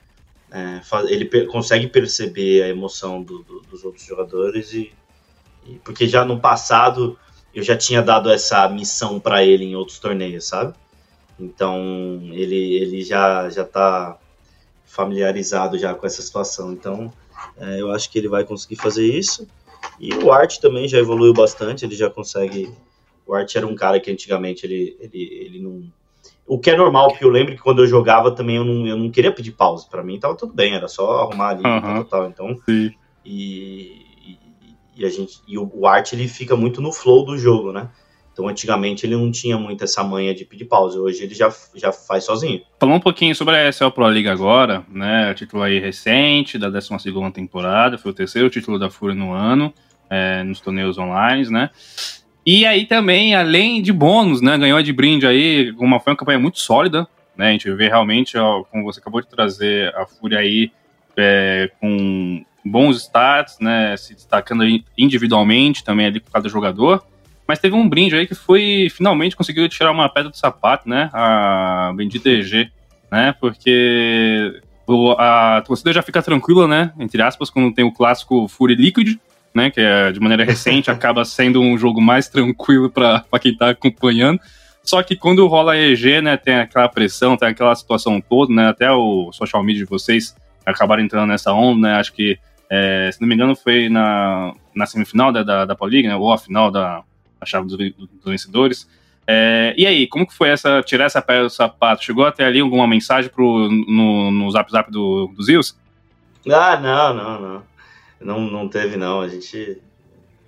é, 0.50 0.80
ele 1.10 1.26
per 1.26 1.48
consegue 1.48 1.88
perceber 1.88 2.64
a 2.64 2.70
emoção 2.70 3.22
do, 3.22 3.40
do, 3.40 3.60
dos 3.60 3.84
outros 3.84 4.06
jogadores 4.06 4.72
e, 4.72 4.94
e, 5.66 5.74
porque 5.80 6.08
já 6.08 6.24
no 6.24 6.40
passado 6.40 7.20
eu 7.54 7.62
já 7.62 7.76
tinha 7.76 8.02
dado 8.02 8.32
essa 8.32 8.66
missão 8.70 9.20
para 9.20 9.44
ele 9.44 9.66
em 9.66 9.76
outros 9.76 10.00
torneios, 10.00 10.46
sabe? 10.46 10.74
Então 11.38 12.22
ele 12.32 12.76
ele 12.76 13.04
já 13.04 13.50
já 13.50 13.66
tá 13.66 14.18
familiarizado 14.86 15.78
já 15.78 15.94
com 15.94 16.08
essa 16.08 16.22
situação. 16.22 16.72
Então 16.72 17.12
é, 17.58 17.82
eu 17.82 17.92
acho 17.92 18.10
que 18.10 18.18
ele 18.18 18.30
vai 18.30 18.46
conseguir 18.46 18.78
fazer 18.78 19.06
isso. 19.06 19.46
E 20.00 20.14
o 20.14 20.32
Art 20.32 20.58
também 20.60 20.88
já 20.88 20.98
evoluiu 20.98 21.34
bastante, 21.34 21.86
ele 21.86 21.96
já 21.96 22.10
consegue. 22.10 22.72
O 23.26 23.34
Art 23.34 23.54
era 23.56 23.66
um 23.66 23.76
cara 23.76 24.00
que 24.00 24.12
antigamente 24.12 24.66
ele, 24.66 24.96
ele, 25.00 25.24
ele 25.46 25.60
não. 25.60 25.84
O 26.46 26.60
que 26.60 26.70
é 26.70 26.78
normal, 26.78 27.10
porque 27.10 27.26
eu 27.26 27.30
lembro 27.30 27.56
que 27.56 27.62
quando 27.62 27.82
eu 27.82 27.88
jogava 27.88 28.32
também 28.32 28.56
eu 28.56 28.64
não, 28.64 28.88
eu 28.88 28.98
não 28.98 29.12
queria 29.12 29.32
pedir 29.32 29.52
pausa. 29.52 29.88
Para 29.90 30.04
mim 30.04 30.20
tava 30.20 30.36
tudo 30.36 30.54
bem, 30.54 30.74
era 30.74 30.88
só 30.88 31.22
arrumar 31.22 31.50
ali 31.50 31.64
uhum. 31.66 31.82
tal, 31.82 32.06
tal, 32.06 32.28
Então. 32.28 32.56
Sim. 32.66 32.94
E, 33.26 34.06
e, 34.26 34.40
e, 34.96 35.06
a 35.06 35.10
gente, 35.10 35.42
e 35.48 35.58
o, 35.58 35.70
o 35.74 35.88
Art 35.88 36.14
ele 36.14 36.28
fica 36.28 36.56
muito 36.56 36.82
no 36.82 36.94
flow 36.94 37.26
do 37.26 37.38
jogo, 37.38 37.74
né? 37.74 37.90
Então, 38.32 38.48
antigamente 38.48 39.04
ele 39.04 39.16
não 39.16 39.32
tinha 39.32 39.58
muito 39.58 39.84
essa 39.84 40.04
manha 40.04 40.34
de 40.34 40.46
pedir 40.46 40.66
pausa. 40.66 41.00
Hoje 41.00 41.24
ele 41.24 41.34
já, 41.34 41.52
já 41.74 41.92
faz 41.92 42.24
sozinho. 42.24 42.62
Falando 42.80 42.98
um 42.98 43.02
pouquinho 43.02 43.36
sobre 43.36 43.56
a 43.56 43.68
SL 43.68 43.90
Pro 43.90 44.06
League 44.06 44.30
agora, 44.30 44.86
né? 44.88 45.34
Título 45.34 45.64
aí 45.64 45.80
recente, 45.80 46.60
da 46.60 46.70
12 46.70 46.88
temporada. 47.34 47.98
Foi 47.98 48.12
o 48.12 48.14
terceiro 48.14 48.48
título 48.48 48.78
da 48.78 48.92
Fúria 48.92 49.16
no 49.16 49.34
ano 49.34 49.74
é, 50.10 50.44
nos 50.44 50.60
torneios 50.60 50.98
online, 50.98 51.50
né? 51.50 51.70
E 52.46 52.66
aí 52.66 52.86
também, 52.86 53.36
além 53.36 53.82
de 53.82 53.92
bônus, 53.92 54.42
né? 54.42 54.58
Ganhou 54.58 54.82
de 54.82 54.94
brinde 54.94 55.28
aí, 55.28 55.72
uma, 55.78 56.00
foi 56.00 56.14
uma 56.14 56.18
campanha 56.18 56.40
muito 56.40 56.60
sólida, 56.60 57.08
né? 57.36 57.50
A 57.50 57.52
gente 57.52 57.70
vê 57.72 57.88
realmente, 57.88 58.38
ó, 58.38 58.64
como 58.64 58.84
você 58.84 59.00
acabou 59.00 59.22
de 59.22 59.28
trazer, 59.28 59.94
a 59.96 60.06
Fúria 60.06 60.40
aí 60.40 60.72
é, 61.18 61.70
com 61.80 62.46
bons 62.64 62.98
stats, 63.02 63.60
né? 63.60 63.98
Se 63.98 64.14
destacando 64.14 64.64
individualmente 64.98 65.84
também 65.84 66.06
ali 66.06 66.20
com 66.20 66.32
cada 66.32 66.48
jogador. 66.48 67.06
Mas 67.48 67.60
teve 67.60 67.76
um 67.76 67.88
brinde 67.88 68.16
aí 68.16 68.28
que 68.28 68.36
foi, 68.36 68.90
finalmente 68.92 69.36
conseguiu 69.36 69.68
tirar 69.70 69.92
uma 69.92 70.10
pedra 70.10 70.30
do 70.30 70.38
sapato, 70.38 70.88
né? 70.88 71.10
A 71.14 71.94
bendita 71.96 72.30
EG, 72.30 72.70
né? 73.12 73.34
Porque 73.40 74.62
a 75.18 75.62
torcida 75.66 75.92
já 75.92 76.02
fica 76.02 76.22
tranquila, 76.22 76.68
né? 76.68 76.94
Entre 77.00 77.22
aspas, 77.22 77.50
quando 77.50 77.74
tem 77.74 77.86
o 77.86 77.92
clássico 77.92 78.48
Fury 78.48 78.76
Liquid, 78.76 79.18
né? 79.58 79.72
Que 79.72 79.82
é 79.82 80.12
de 80.12 80.20
maneira 80.20 80.46
recente, 80.46 80.90
acaba 80.92 81.26
sendo 81.26 81.60
um 81.60 81.78
jogo 81.78 82.00
mais 82.00 82.30
tranquilo 82.30 82.90
para 82.90 83.24
quem 83.42 83.52
está 83.52 83.72
acompanhando. 83.72 84.40
Só 84.84 85.04
que 85.04 85.18
quando 85.18 85.46
rola 85.48 85.76
EG, 85.76 86.22
né, 86.22 86.38
tem 86.38 86.56
aquela 86.56 86.88
pressão, 86.88 87.36
tem 87.36 87.50
aquela 87.50 87.76
situação 87.76 88.22
toda, 88.22 88.54
né? 88.54 88.70
Até 88.70 88.90
o 88.90 89.32
social 89.34 89.62
media 89.62 89.84
de 89.84 89.90
vocês 89.90 90.34
acabaram 90.66 91.04
entrando 91.04 91.28
nessa 91.28 91.52
onda, 91.52 91.90
né? 91.90 91.96
Acho 91.96 92.14
que, 92.14 92.40
é, 92.70 93.10
se 93.12 93.20
não 93.20 93.28
me 93.28 93.36
engano, 93.36 93.54
foi 93.54 93.90
na, 93.90 94.54
na 94.74 94.86
semifinal 94.86 95.32
da, 95.32 95.44
da, 95.44 95.66
da 95.66 95.76
Pauliga, 95.76 96.08
né? 96.08 96.16
Ou 96.16 96.32
a 96.32 96.38
final 96.38 96.72
da, 96.72 97.04
da 97.38 97.46
chave 97.46 97.68
dos, 97.68 97.78
dos 97.78 98.26
vencedores. 98.26 98.88
É, 99.30 99.74
e 99.78 99.86
aí, 99.86 100.08
como 100.08 100.26
que 100.26 100.34
foi 100.34 100.48
essa 100.48 100.82
tirar 100.82 101.04
essa 101.04 101.22
pedra 101.22 101.44
do 101.44 101.50
sapato? 101.50 102.04
Chegou 102.06 102.26
até 102.26 102.46
ali 102.46 102.62
alguma 102.62 102.88
mensagem 102.88 103.30
pro, 103.30 103.70
no, 103.70 104.32
no 104.32 104.50
zap 104.52 104.72
zap 104.72 104.90
do, 104.90 105.28
do 105.36 105.44
Zeus? 105.44 105.78
Ah, 106.50 106.80
não, 106.80 107.14
não, 107.14 107.42
não. 107.42 107.64
Não, 108.20 108.42
não 108.42 108.68
teve, 108.68 108.98
não. 108.98 109.22
A 109.22 109.28
gente. 109.28 109.82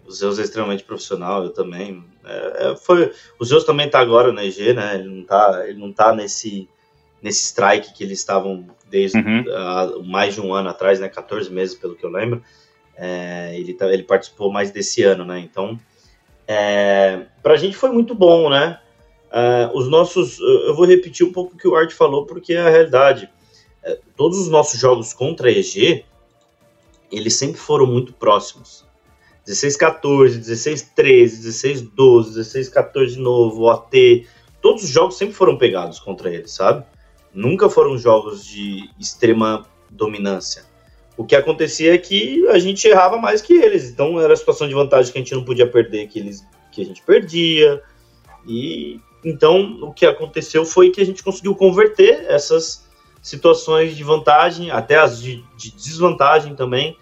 O 0.06 0.12
Zeus 0.12 0.40
é 0.40 0.42
extremamente 0.42 0.84
profissional, 0.84 1.44
eu 1.44 1.52
também. 1.52 2.04
É, 2.26 2.72
é 2.72 2.76
foi, 2.76 3.12
o 3.40 3.46
Zeus 3.46 3.64
também 3.64 3.90
tá 3.90 4.00
agora 4.00 4.34
na 4.34 4.44
EG, 4.44 4.74
né? 4.74 4.96
Ele 4.96 5.10
não 5.10 5.24
tá, 5.24 5.64
ele 5.68 5.80
não 5.80 5.94
tá 5.94 6.14
nesse, 6.14 6.68
nesse 7.22 7.46
strike 7.46 7.94
que 7.94 8.04
eles 8.04 8.20
estavam 8.20 8.66
desde 8.90 9.18
uhum. 9.20 9.44
uh, 9.48 10.04
mais 10.04 10.34
de 10.34 10.42
um 10.42 10.54
ano 10.54 10.70
atrás, 10.70 11.00
né, 11.00 11.08
14 11.08 11.52
meses 11.52 11.76
pelo 11.76 11.96
que 11.96 12.04
eu 12.04 12.10
lembro. 12.10 12.44
É, 12.98 13.54
ele, 13.56 13.74
tá, 13.74 13.88
ele 13.88 14.04
participou 14.04 14.52
mais 14.52 14.72
desse 14.72 15.04
ano, 15.04 15.24
né? 15.24 15.40
Então, 15.40 15.80
é, 16.48 17.28
para 17.42 17.54
a 17.54 17.58
gente 17.58 17.78
foi 17.78 17.92
muito 17.92 18.14
bom, 18.14 18.50
né? 18.50 18.80
Uh, 19.30 19.78
os 19.78 19.88
nossos, 19.88 20.40
eu 20.40 20.76
vou 20.76 20.86
repetir 20.86 21.26
um 21.26 21.32
pouco 21.32 21.54
o 21.54 21.58
que 21.58 21.68
o 21.68 21.76
Art 21.76 21.92
falou 21.92 22.26
porque 22.26 22.54
é 22.54 22.62
a 22.62 22.70
realidade. 22.70 23.30
É, 23.84 24.00
todos 24.18 24.40
os 24.40 24.50
nossos 24.50 24.80
jogos 24.80 25.14
contra 25.14 25.48
a 25.48 25.52
EG, 25.52 26.04
eles 27.12 27.36
sempre 27.36 27.60
foram 27.60 27.86
muito 27.86 28.14
próximos. 28.14 28.86
16-14, 29.48 30.40
16-13, 30.40 31.92
16-12, 31.96 32.38
16-14 32.38 33.06
de 33.08 33.20
novo, 33.20 33.64
OT. 33.64 34.28
Todos 34.62 34.84
os 34.84 34.90
jogos 34.90 35.18
sempre 35.18 35.34
foram 35.34 35.58
pegados 35.58 36.00
contra 36.00 36.34
eles, 36.34 36.52
sabe? 36.52 36.86
Nunca 37.34 37.70
foram 37.70 37.98
jogos 37.98 38.46
de 38.46 38.90
extrema 39.00 39.66
dominância. 39.90 40.66
O 41.18 41.26
que 41.26 41.36
acontecia 41.36 41.94
é 41.94 41.98
que 41.98 42.48
a 42.48 42.60
gente 42.60 42.88
errava 42.88 43.18
mais 43.18 43.42
que 43.42 43.54
eles. 43.54 43.90
Então 43.90 44.20
era 44.20 44.34
a 44.34 44.38
situação 44.38 44.68
de 44.68 44.74
vantagem 44.74 45.12
que 45.12 45.18
a 45.18 45.22
gente 45.22 45.36
não 45.36 45.44
podia 45.44 45.68
perder, 45.68 46.08
que, 46.08 46.20
eles, 46.20 46.46
que 46.72 46.82
a 46.82 46.86
gente 46.86 47.02
perdia. 47.02 47.82
E 48.48 49.00
então 49.26 49.80
o 49.82 49.92
que 49.92 50.06
aconteceu 50.06 50.64
foi 50.66 50.92
que 50.92 51.02
a 51.02 51.06
gente 51.06 51.24
conseguiu 51.24 51.56
converter 51.56 52.26
essas 52.28 52.88
situações 53.22 53.96
de 53.96 54.04
vantagem, 54.04 54.72
até 54.72 54.98
as 54.98 55.22
de, 55.22 55.44
de 55.58 55.72
desvantagem 55.72 56.56
também. 56.56 56.98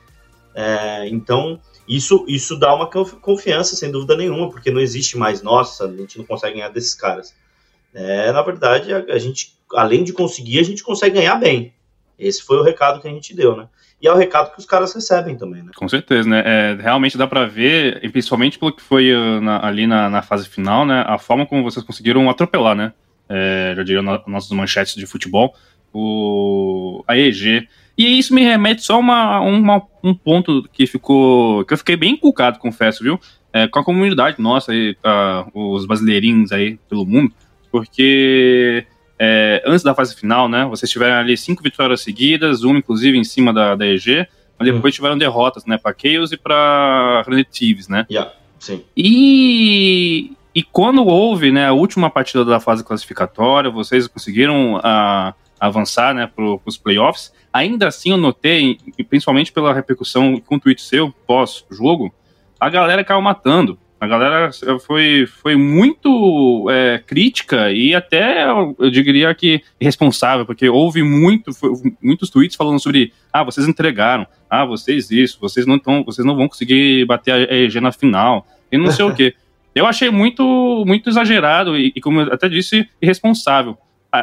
É, 0.55 1.07
então 1.09 1.59
isso, 1.87 2.25
isso 2.27 2.57
dá 2.57 2.75
uma 2.75 2.87
confiança, 2.87 3.75
sem 3.75 3.91
dúvida 3.91 4.15
nenhuma, 4.17 4.49
porque 4.49 4.71
não 4.71 4.81
existe 4.81 5.17
mais, 5.17 5.41
nossa, 5.41 5.85
a 5.85 5.95
gente 5.95 6.17
não 6.17 6.25
consegue 6.25 6.55
ganhar 6.55 6.69
desses 6.69 6.93
caras. 6.93 7.33
É, 7.93 8.31
na 8.31 8.41
verdade, 8.41 8.93
a, 8.93 8.97
a, 8.97 9.17
gente, 9.17 9.53
além 9.73 10.03
de 10.03 10.11
conseguir, 10.11 10.59
a 10.59 10.63
gente 10.63 10.83
consegue 10.83 11.15
ganhar 11.15 11.35
bem. 11.35 11.73
Esse 12.19 12.43
foi 12.43 12.57
o 12.57 12.63
recado 12.63 12.99
que 12.99 13.07
a 13.07 13.11
gente 13.11 13.33
deu, 13.33 13.55
né? 13.55 13.67
E 14.01 14.07
é 14.07 14.11
o 14.11 14.15
recado 14.15 14.51
que 14.51 14.59
os 14.59 14.65
caras 14.65 14.93
recebem 14.93 15.37
também, 15.37 15.63
né? 15.63 15.71
Com 15.75 15.87
certeza, 15.87 16.27
né? 16.27 16.43
É, 16.45 16.77
realmente 16.79 17.17
dá 17.17 17.25
para 17.25 17.45
ver, 17.45 17.99
e 18.03 18.09
principalmente 18.09 18.59
pelo 18.59 18.71
que 18.71 18.81
foi 18.81 19.13
uh, 19.13 19.41
na, 19.41 19.65
ali 19.65 19.87
na, 19.87 20.09
na, 20.09 20.21
fase 20.21 20.47
final, 20.47 20.85
né? 20.85 21.03
A 21.07 21.17
forma 21.17 21.45
como 21.45 21.63
vocês 21.63 21.85
conseguiram 21.85 22.29
atropelar, 22.29 22.75
né? 22.75 22.93
É, 23.29 23.73
já 23.75 23.83
diria 23.83 24.01
no, 24.01 24.21
nossos 24.27 24.51
manchetes 24.51 24.95
de 24.95 25.05
futebol, 25.05 25.55
o, 25.93 27.03
a 27.07 27.17
EG 27.17 27.67
e 27.97 28.19
isso 28.19 28.33
me 28.33 28.43
remete 28.43 28.83
só 28.83 28.99
uma, 28.99 29.39
uma, 29.39 29.81
um 30.03 30.13
ponto 30.13 30.69
que 30.71 30.85
ficou. 30.85 31.65
que 31.65 31.73
eu 31.73 31.77
fiquei 31.77 31.97
bem 31.97 32.13
inculcado, 32.13 32.59
confesso, 32.59 33.03
viu? 33.03 33.19
É, 33.51 33.67
com 33.67 33.79
a 33.79 33.83
comunidade 33.83 34.39
nossa, 34.39 34.71
aí, 34.71 34.93
tá, 35.01 35.47
os 35.51 35.87
brasileirinhos 35.87 36.51
aí 36.51 36.77
pelo 36.87 37.05
mundo, 37.05 37.33
porque 37.71 38.85
é, 39.17 39.63
antes 39.65 39.83
da 39.83 39.95
fase 39.95 40.15
final, 40.15 40.47
né? 40.47 40.65
Vocês 40.65 40.91
tiveram 40.91 41.15
ali 41.15 41.35
cinco 41.35 41.63
vitórias 41.63 42.01
seguidas, 42.01 42.61
uma 42.61 42.77
inclusive 42.77 43.17
em 43.17 43.23
cima 43.23 43.51
da, 43.51 43.73
da 43.75 43.87
EG, 43.87 44.27
mas 44.59 44.71
depois 44.71 44.93
hum. 44.93 44.95
tiveram 44.95 45.17
derrotas, 45.17 45.65
né? 45.65 45.79
Para 45.79 45.95
Chaos 45.97 46.31
e 46.31 46.37
para 46.37 47.23
Relatives, 47.27 47.87
né? 47.87 48.05
Yeah, 48.11 48.31
sim. 48.59 48.83
E, 48.95 50.33
e 50.53 50.61
quando 50.61 51.03
houve 51.03 51.51
né, 51.51 51.65
a 51.65 51.73
última 51.73 52.11
partida 52.11 52.45
da 52.45 52.59
fase 52.59 52.83
classificatória, 52.83 53.71
vocês 53.71 54.07
conseguiram 54.07 54.79
a, 54.83 55.33
avançar 55.59 56.13
né, 56.13 56.27
para 56.27 56.59
os 56.65 56.77
playoffs. 56.77 57.33
Ainda 57.51 57.87
assim, 57.87 58.11
eu 58.11 58.17
notei, 58.17 58.77
principalmente 59.09 59.51
pela 59.51 59.73
repercussão 59.73 60.39
com 60.39 60.55
o 60.55 60.59
tweet 60.59 60.81
seu 60.81 61.11
pós-jogo, 61.25 62.13
a 62.59 62.69
galera 62.69 63.03
caiu 63.03 63.21
matando. 63.21 63.77
A 63.99 64.05
galera 64.05 64.51
foi, 64.85 65.25
foi 65.25 65.55
muito 65.55 66.67
é, 66.69 66.99
crítica 66.99 67.71
e 67.71 67.95
até, 67.95 68.47
eu 68.47 68.91
diria 68.91 69.33
que 69.33 69.63
responsável, 69.81 70.45
porque 70.45 70.69
houve 70.69 71.01
muito, 71.01 71.49
muitos 71.99 72.29
tweets 72.29 72.55
falando 72.55 72.79
sobre 72.79 73.11
ah, 73.33 73.43
vocês 73.43 73.67
entregaram, 73.67 74.27
ah, 74.47 74.65
vocês 74.65 75.09
isso, 75.09 75.39
vocês 75.41 75.65
não, 75.65 75.79
tão, 75.79 76.03
vocês 76.03 76.23
não 76.23 76.35
vão 76.35 76.47
conseguir 76.47 77.05
bater 77.05 77.49
a 77.49 77.55
EG 77.55 77.81
na 77.81 77.91
final, 77.91 78.45
e 78.71 78.77
não 78.77 78.91
sei 78.91 79.03
o 79.03 79.15
quê. 79.15 79.33
Eu 79.73 79.85
achei 79.85 80.09
muito, 80.09 80.83
muito 80.87 81.07
exagerado 81.07 81.77
e, 81.77 81.93
e, 81.95 82.01
como 82.01 82.21
eu 82.21 82.33
até 82.33 82.49
disse, 82.49 82.89
irresponsável 82.99 83.77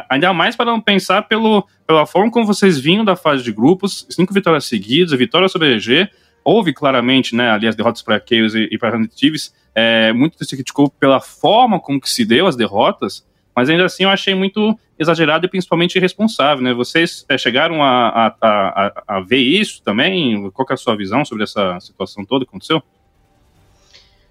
ainda 0.09 0.33
mais 0.33 0.55
para 0.55 0.65
não 0.65 0.81
pensar 0.81 1.23
pelo, 1.23 1.67
pela 1.85 2.05
forma 2.05 2.31
como 2.31 2.45
vocês 2.45 2.79
vinham 2.79 3.05
da 3.05 3.15
fase 3.15 3.43
de 3.43 3.51
grupos, 3.51 4.05
cinco 4.09 4.33
vitórias 4.33 4.65
seguidas, 4.65 5.17
vitória 5.17 5.47
sobre 5.47 5.69
a 5.69 5.71
EG, 5.71 6.09
houve 6.43 6.73
claramente, 6.73 7.35
né, 7.35 7.49
ali 7.49 7.67
as 7.67 7.75
derrotas 7.75 8.01
para 8.01 8.21
Chaos 8.23 8.53
e, 8.53 8.69
e 8.71 8.77
para 8.77 8.99
Thieves, 9.07 9.53
é, 9.73 10.13
muito 10.13 10.43
se 10.43 10.55
criticou 10.55 10.89
pela 10.89 11.19
forma 11.19 11.79
como 11.79 11.99
que 11.99 12.09
se 12.09 12.23
deu 12.23 12.47
as 12.47 12.55
derrotas, 12.55 13.25
mas 13.55 13.69
ainda 13.69 13.85
assim 13.85 14.03
eu 14.03 14.09
achei 14.09 14.35
muito 14.35 14.77
exagerado 14.97 15.45
e 15.45 15.49
principalmente 15.49 15.97
irresponsável, 15.97 16.63
né? 16.63 16.73
Vocês 16.73 17.25
é, 17.27 17.37
chegaram 17.37 17.83
a, 17.83 18.09
a, 18.09 18.35
a, 18.41 19.03
a, 19.07 19.19
ver 19.21 19.39
isso 19.39 19.81
também? 19.83 20.49
Qual 20.51 20.65
é 20.69 20.73
a 20.73 20.77
sua 20.77 20.95
visão 20.95 21.25
sobre 21.25 21.43
essa 21.43 21.79
situação 21.79 22.25
toda 22.25 22.45
que 22.45 22.49
aconteceu? 22.49 22.81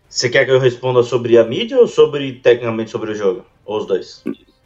Você 0.08 0.30
quer 0.30 0.44
que 0.44 0.50
eu 0.50 0.60
responda 0.60 1.02
sobre 1.02 1.36
a 1.36 1.44
mídia 1.44 1.78
ou 1.78 1.86
sobre 1.86 2.32
tecnicamente 2.34 2.90
sobre 2.90 3.10
o 3.10 3.14
jogo? 3.14 3.44
Ou 3.64 3.78
os 3.78 3.86
dois? 3.86 4.22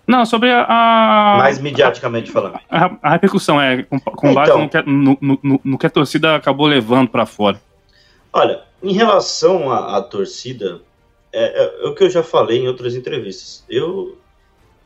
Não, 0.08 0.24
sobre 0.24 0.50
a. 0.50 0.64
a 0.64 1.36
Mais 1.36 1.58
mediaticamente 1.58 2.30
falando. 2.32 2.58
A, 2.70 2.96
a, 3.02 3.10
repercussão, 3.10 3.60
é, 3.60 3.82
com, 3.82 4.00
com 4.00 4.32
base 4.32 4.50
então, 4.50 4.62
no, 4.62 5.16
que, 5.16 5.26
no, 5.26 5.38
no, 5.42 5.60
no, 5.62 5.78
que 5.78 5.86
a 5.86 5.90
torcida 5.90 6.34
acabou 6.34 6.66
levando 6.66 7.10
para 7.10 7.26
fora. 7.26 7.60
Olha, 8.32 8.62
em 8.82 8.94
relação 8.94 9.70
à, 9.70 9.98
à 9.98 10.02
torcida, 10.02 10.80
é, 11.30 11.62
é, 11.62 11.84
é, 11.84 11.88
o 11.88 11.94
que 11.94 12.04
eu 12.04 12.10
já 12.10 12.22
falei 12.22 12.58
em 12.58 12.68
outras 12.68 12.96
entrevistas. 12.96 13.62
Eu. 13.68 14.16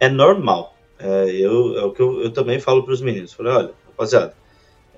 É 0.01 0.09
normal. 0.09 0.75
É, 0.99 1.31
eu, 1.31 1.79
é 1.79 1.85
o 1.85 1.93
que 1.93 2.03
eu, 2.03 2.21
eu 2.23 2.33
também 2.33 2.59
falo 2.59 2.83
para 2.83 2.93
os 2.93 3.01
meninos. 3.01 3.33
Falei, 3.33 3.53
olha, 3.53 3.71
rapaziada, 3.87 4.35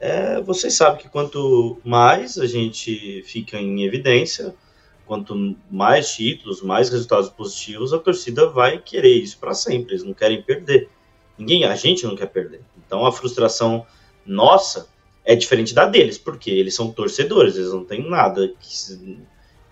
é, 0.01 0.41
vocês 0.41 0.73
sabem 0.73 1.03
que 1.03 1.09
quanto 1.11 1.79
mais 1.85 2.39
a 2.39 2.47
gente 2.47 3.23
fica 3.27 3.59
em 3.59 3.85
evidência, 3.85 4.55
quanto 5.07 5.57
mais 5.71 6.15
títulos, 6.15 6.63
mais 6.63 6.89
resultados 6.89 7.29
positivos, 7.29 7.93
a 7.93 7.99
torcida 7.99 8.49
vai 8.49 8.79
querer 8.79 9.17
isso 9.17 9.39
para 9.39 9.55
sempre. 9.55 9.93
Eles 9.93 10.05
não 10.05 10.15
querem 10.15 10.43
perder. 10.43 10.89
Ninguém, 11.39 11.65
a 11.65 11.75
gente 11.75 12.05
não 12.05 12.17
quer 12.17 12.27
perder. 12.27 12.61
Então 12.87 13.05
a 13.05 13.13
frustração 13.13 13.87
nossa 14.25 14.89
é 15.25 15.35
diferente 15.35 15.75
da 15.75 15.87
deles, 15.87 16.19
porque 16.19 16.51
eles 16.51 16.75
são 16.75 16.93
torcedores, 16.93 17.57
eles 17.57 17.73
não 17.73 17.85
têm 17.85 18.09
nada, 18.09 18.49
que, 18.49 18.93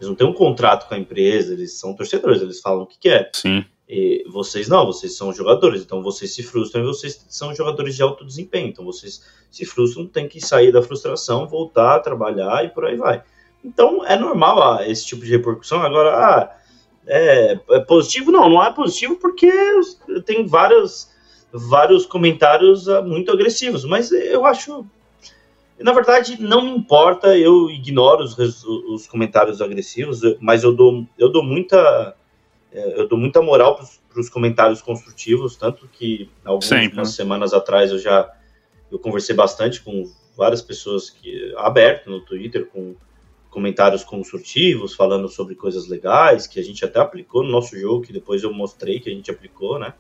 eles 0.00 0.08
não 0.08 0.14
têm 0.14 0.26
um 0.26 0.32
contrato 0.32 0.88
com 0.88 0.94
a 0.94 0.98
empresa, 0.98 1.52
eles 1.52 1.74
são 1.74 1.94
torcedores, 1.94 2.40
eles 2.40 2.60
falam 2.60 2.82
o 2.82 2.86
que 2.86 2.98
quer. 2.98 3.30
Sim. 3.34 3.64
E 3.88 4.24
vocês 4.28 4.68
não, 4.68 4.86
vocês 4.86 5.14
são 5.16 5.32
jogadores, 5.32 5.82
então 5.82 6.02
vocês 6.02 6.34
se 6.34 6.42
frustram 6.42 6.82
e 6.82 6.86
vocês 6.86 7.26
são 7.28 7.54
jogadores 7.54 7.94
de 7.94 8.02
alto 8.02 8.24
desempenho, 8.24 8.68
então 8.68 8.84
vocês 8.84 9.22
se 9.50 9.66
frustram, 9.66 10.06
tem 10.06 10.26
que 10.26 10.40
sair 10.40 10.72
da 10.72 10.82
frustração, 10.82 11.46
voltar, 11.46 12.00
trabalhar 12.00 12.64
e 12.64 12.70
por 12.70 12.86
aí 12.86 12.96
vai. 12.96 13.22
Então 13.64 14.04
é 14.04 14.16
normal 14.16 14.62
ah, 14.62 14.88
esse 14.88 15.06
tipo 15.06 15.24
de 15.24 15.30
repercussão. 15.30 15.82
Agora, 15.82 16.16
ah, 16.16 16.56
é, 17.06 17.58
é, 17.70 17.80
positivo? 17.80 18.32
Não, 18.32 18.48
não 18.48 18.62
é 18.62 18.72
positivo 18.72 19.16
porque 19.16 19.50
tem 20.24 20.46
vários, 20.46 21.10
vários 21.52 22.06
comentários 22.06 22.88
ah, 22.88 23.02
muito 23.02 23.30
agressivos, 23.30 23.84
mas 23.84 24.10
eu 24.10 24.44
acho. 24.44 24.84
Na 25.78 25.92
verdade, 25.92 26.40
não 26.40 26.62
me 26.62 26.70
importa, 26.70 27.36
eu 27.36 27.68
ignoro 27.68 28.22
os, 28.22 28.64
os 28.64 29.06
comentários 29.06 29.60
agressivos, 29.60 30.20
mas 30.40 30.62
eu 30.62 30.72
dou, 30.72 31.06
eu 31.18 31.28
dou 31.28 31.42
muita. 31.42 32.16
É, 32.72 33.00
eu 33.00 33.08
dou 33.08 33.18
muita 33.18 33.42
moral 33.42 33.78
para 34.08 34.20
os 34.20 34.28
comentários 34.28 34.80
construtivas, 34.80 35.56
tanto 35.56 35.88
que 35.88 36.30
algumas 36.44 37.14
semanas 37.14 37.52
atrás 37.52 37.90
eu 37.90 37.98
já 37.98 38.30
eu 38.90 38.98
conversei 38.98 39.34
bastante 39.34 39.80
com 39.80 40.04
várias 40.36 40.60
pessoas 40.60 41.08
que 41.08 41.54
aberto 41.56 42.10
no 42.10 42.20
Twitter, 42.20 42.66
com 42.66 42.94
comentários 43.52 44.02
construtivos, 44.02 44.94
falando 44.94 45.28
sobre 45.28 45.54
coisas 45.54 45.86
legais, 45.86 46.46
que 46.46 46.58
a 46.58 46.64
gente 46.64 46.82
até 46.86 46.98
aplicou 46.98 47.44
no 47.44 47.50
nosso 47.50 47.78
jogo, 47.78 48.02
que 48.02 48.12
depois 48.12 48.42
eu 48.42 48.52
mostrei 48.52 48.98
que 48.98 49.10
a 49.10 49.12
gente 49.12 49.30
aplicou, 49.30 49.78
né? 49.78 49.92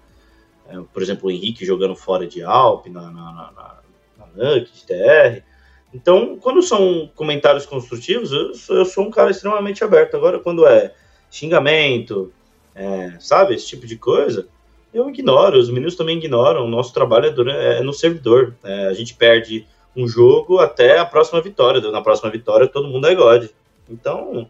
É, 0.66 0.80
por 0.90 1.02
exemplo, 1.02 1.28
o 1.28 1.30
Henrique 1.30 1.66
jogando 1.66 1.94
fora 1.94 2.26
de 2.26 2.42
Alp, 2.42 2.86
na, 2.86 3.02
na, 3.02 3.10
na, 3.10 3.82
na 4.16 4.26
NUC, 4.34 4.72
de 4.72 4.86
TR. 4.86 5.44
Então, 5.92 6.38
quando 6.40 6.62
são 6.62 7.10
comentários 7.14 7.66
construtivos, 7.66 8.32
eu 8.32 8.54
sou, 8.54 8.76
eu 8.76 8.84
sou 8.86 9.04
um 9.04 9.10
cara 9.10 9.30
extremamente 9.30 9.84
aberto. 9.84 10.16
Agora, 10.16 10.38
quando 10.38 10.66
é 10.66 10.94
xingamento, 11.30 12.32
é, 12.74 13.18
sabe, 13.20 13.54
esse 13.54 13.66
tipo 13.66 13.86
de 13.86 13.98
coisa, 13.98 14.48
eu 14.94 15.10
ignoro, 15.10 15.58
os 15.58 15.68
meninos 15.68 15.94
também 15.94 16.16
ignoram. 16.16 16.64
O 16.64 16.70
nosso 16.70 16.94
trabalho 16.94 17.26
é, 17.50 17.80
é 17.80 17.82
no 17.82 17.92
servidor. 17.92 18.56
É, 18.64 18.86
a 18.86 18.94
gente 18.94 19.12
perde 19.14 19.66
um 19.96 20.06
jogo 20.08 20.58
até 20.58 20.98
a 20.98 21.06
próxima 21.06 21.40
vitória. 21.40 21.80
Na 21.90 22.02
próxima 22.02 22.30
vitória, 22.30 22.68
todo 22.68 22.88
mundo 22.88 23.06
é 23.06 23.14
God. 23.14 23.46
Então, 23.88 24.48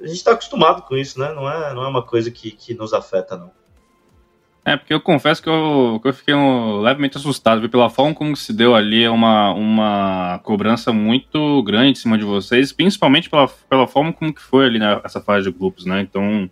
a 0.00 0.06
gente 0.06 0.16
está 0.16 0.32
acostumado 0.32 0.82
com 0.82 0.96
isso, 0.96 1.18
né? 1.18 1.32
Não 1.32 1.50
é, 1.50 1.74
não 1.74 1.84
é 1.84 1.88
uma 1.88 2.02
coisa 2.02 2.30
que, 2.30 2.50
que 2.50 2.74
nos 2.74 2.92
afeta, 2.92 3.36
não. 3.36 3.50
É, 4.64 4.76
porque 4.76 4.92
eu 4.92 5.00
confesso 5.00 5.42
que 5.42 5.48
eu, 5.48 5.98
que 6.02 6.08
eu 6.08 6.12
fiquei 6.12 6.34
um, 6.34 6.80
levemente 6.80 7.16
assustado 7.16 7.58
viu? 7.58 7.70
pela 7.70 7.88
forma 7.88 8.14
como 8.14 8.36
se 8.36 8.52
deu 8.52 8.74
ali 8.74 9.08
uma, 9.08 9.50
uma 9.54 10.40
cobrança 10.44 10.92
muito 10.92 11.62
grande 11.62 11.92
em 11.92 11.94
cima 11.94 12.18
de 12.18 12.24
vocês, 12.24 12.70
principalmente 12.70 13.30
pela, 13.30 13.48
pela 13.48 13.86
forma 13.86 14.12
como 14.12 14.34
que 14.34 14.42
foi 14.42 14.66
ali 14.66 14.78
nessa 14.78 15.20
né, 15.20 15.24
fase 15.24 15.50
de 15.50 15.58
grupos, 15.58 15.86
né? 15.86 16.02
Então, 16.02 16.50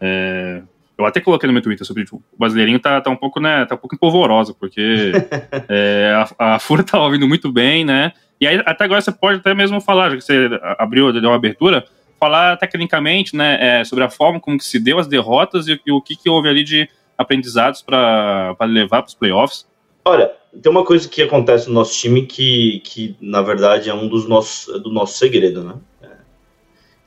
é, 0.00 0.62
eu 0.98 1.06
até 1.06 1.20
coloquei 1.20 1.46
no 1.46 1.52
meu 1.52 1.62
Twitter 1.62 1.86
sobre 1.86 2.04
tipo, 2.04 2.16
o 2.16 2.38
brasileirinho 2.38 2.80
tá, 2.80 3.00
tá 3.00 3.08
um 3.08 3.16
pouco, 3.16 3.38
né, 3.38 3.64
tá 3.64 3.76
um 3.76 3.78
pouco 3.78 3.94
empolvorosa, 3.94 4.52
porque 4.52 5.12
é, 5.68 6.26
a, 6.38 6.54
a 6.54 6.58
Fura 6.58 6.82
tá 6.82 7.00
ouvindo 7.00 7.28
muito 7.28 7.52
bem, 7.52 7.84
né? 7.84 8.12
E 8.40 8.46
aí, 8.46 8.60
até 8.66 8.84
agora 8.84 9.00
você 9.00 9.12
pode 9.12 9.38
até 9.38 9.54
mesmo 9.54 9.80
falar, 9.80 10.10
já 10.10 10.16
que 10.16 10.22
você 10.22 10.48
abriu, 10.78 11.12
deu 11.12 11.30
uma 11.30 11.36
abertura, 11.36 11.84
falar 12.18 12.56
tecnicamente, 12.56 13.36
né, 13.36 13.80
é, 13.80 13.84
sobre 13.84 14.02
a 14.04 14.10
forma 14.10 14.40
como 14.40 14.58
que 14.58 14.64
se 14.64 14.80
deu 14.80 14.98
as 14.98 15.06
derrotas 15.06 15.68
e, 15.68 15.80
e 15.86 15.92
o 15.92 16.00
que, 16.00 16.16
que 16.16 16.28
houve 16.28 16.48
ali 16.48 16.64
de 16.64 16.88
aprendizados 17.16 17.80
para 17.80 18.56
levar 18.62 19.02
para 19.02 19.08
os 19.08 19.14
playoffs. 19.14 19.66
Olha, 20.04 20.32
tem 20.62 20.70
uma 20.70 20.84
coisa 20.84 21.08
que 21.08 21.22
acontece 21.22 21.68
no 21.68 21.74
nosso 21.74 21.94
time 21.94 22.22
que, 22.26 22.80
que 22.84 23.16
na 23.20 23.42
verdade, 23.42 23.90
é 23.90 23.94
um 23.94 24.08
dos 24.08 24.28
nossos, 24.28 24.82
do 24.82 24.90
nosso 24.90 25.18
segredo, 25.18 25.62
né? 25.62 25.74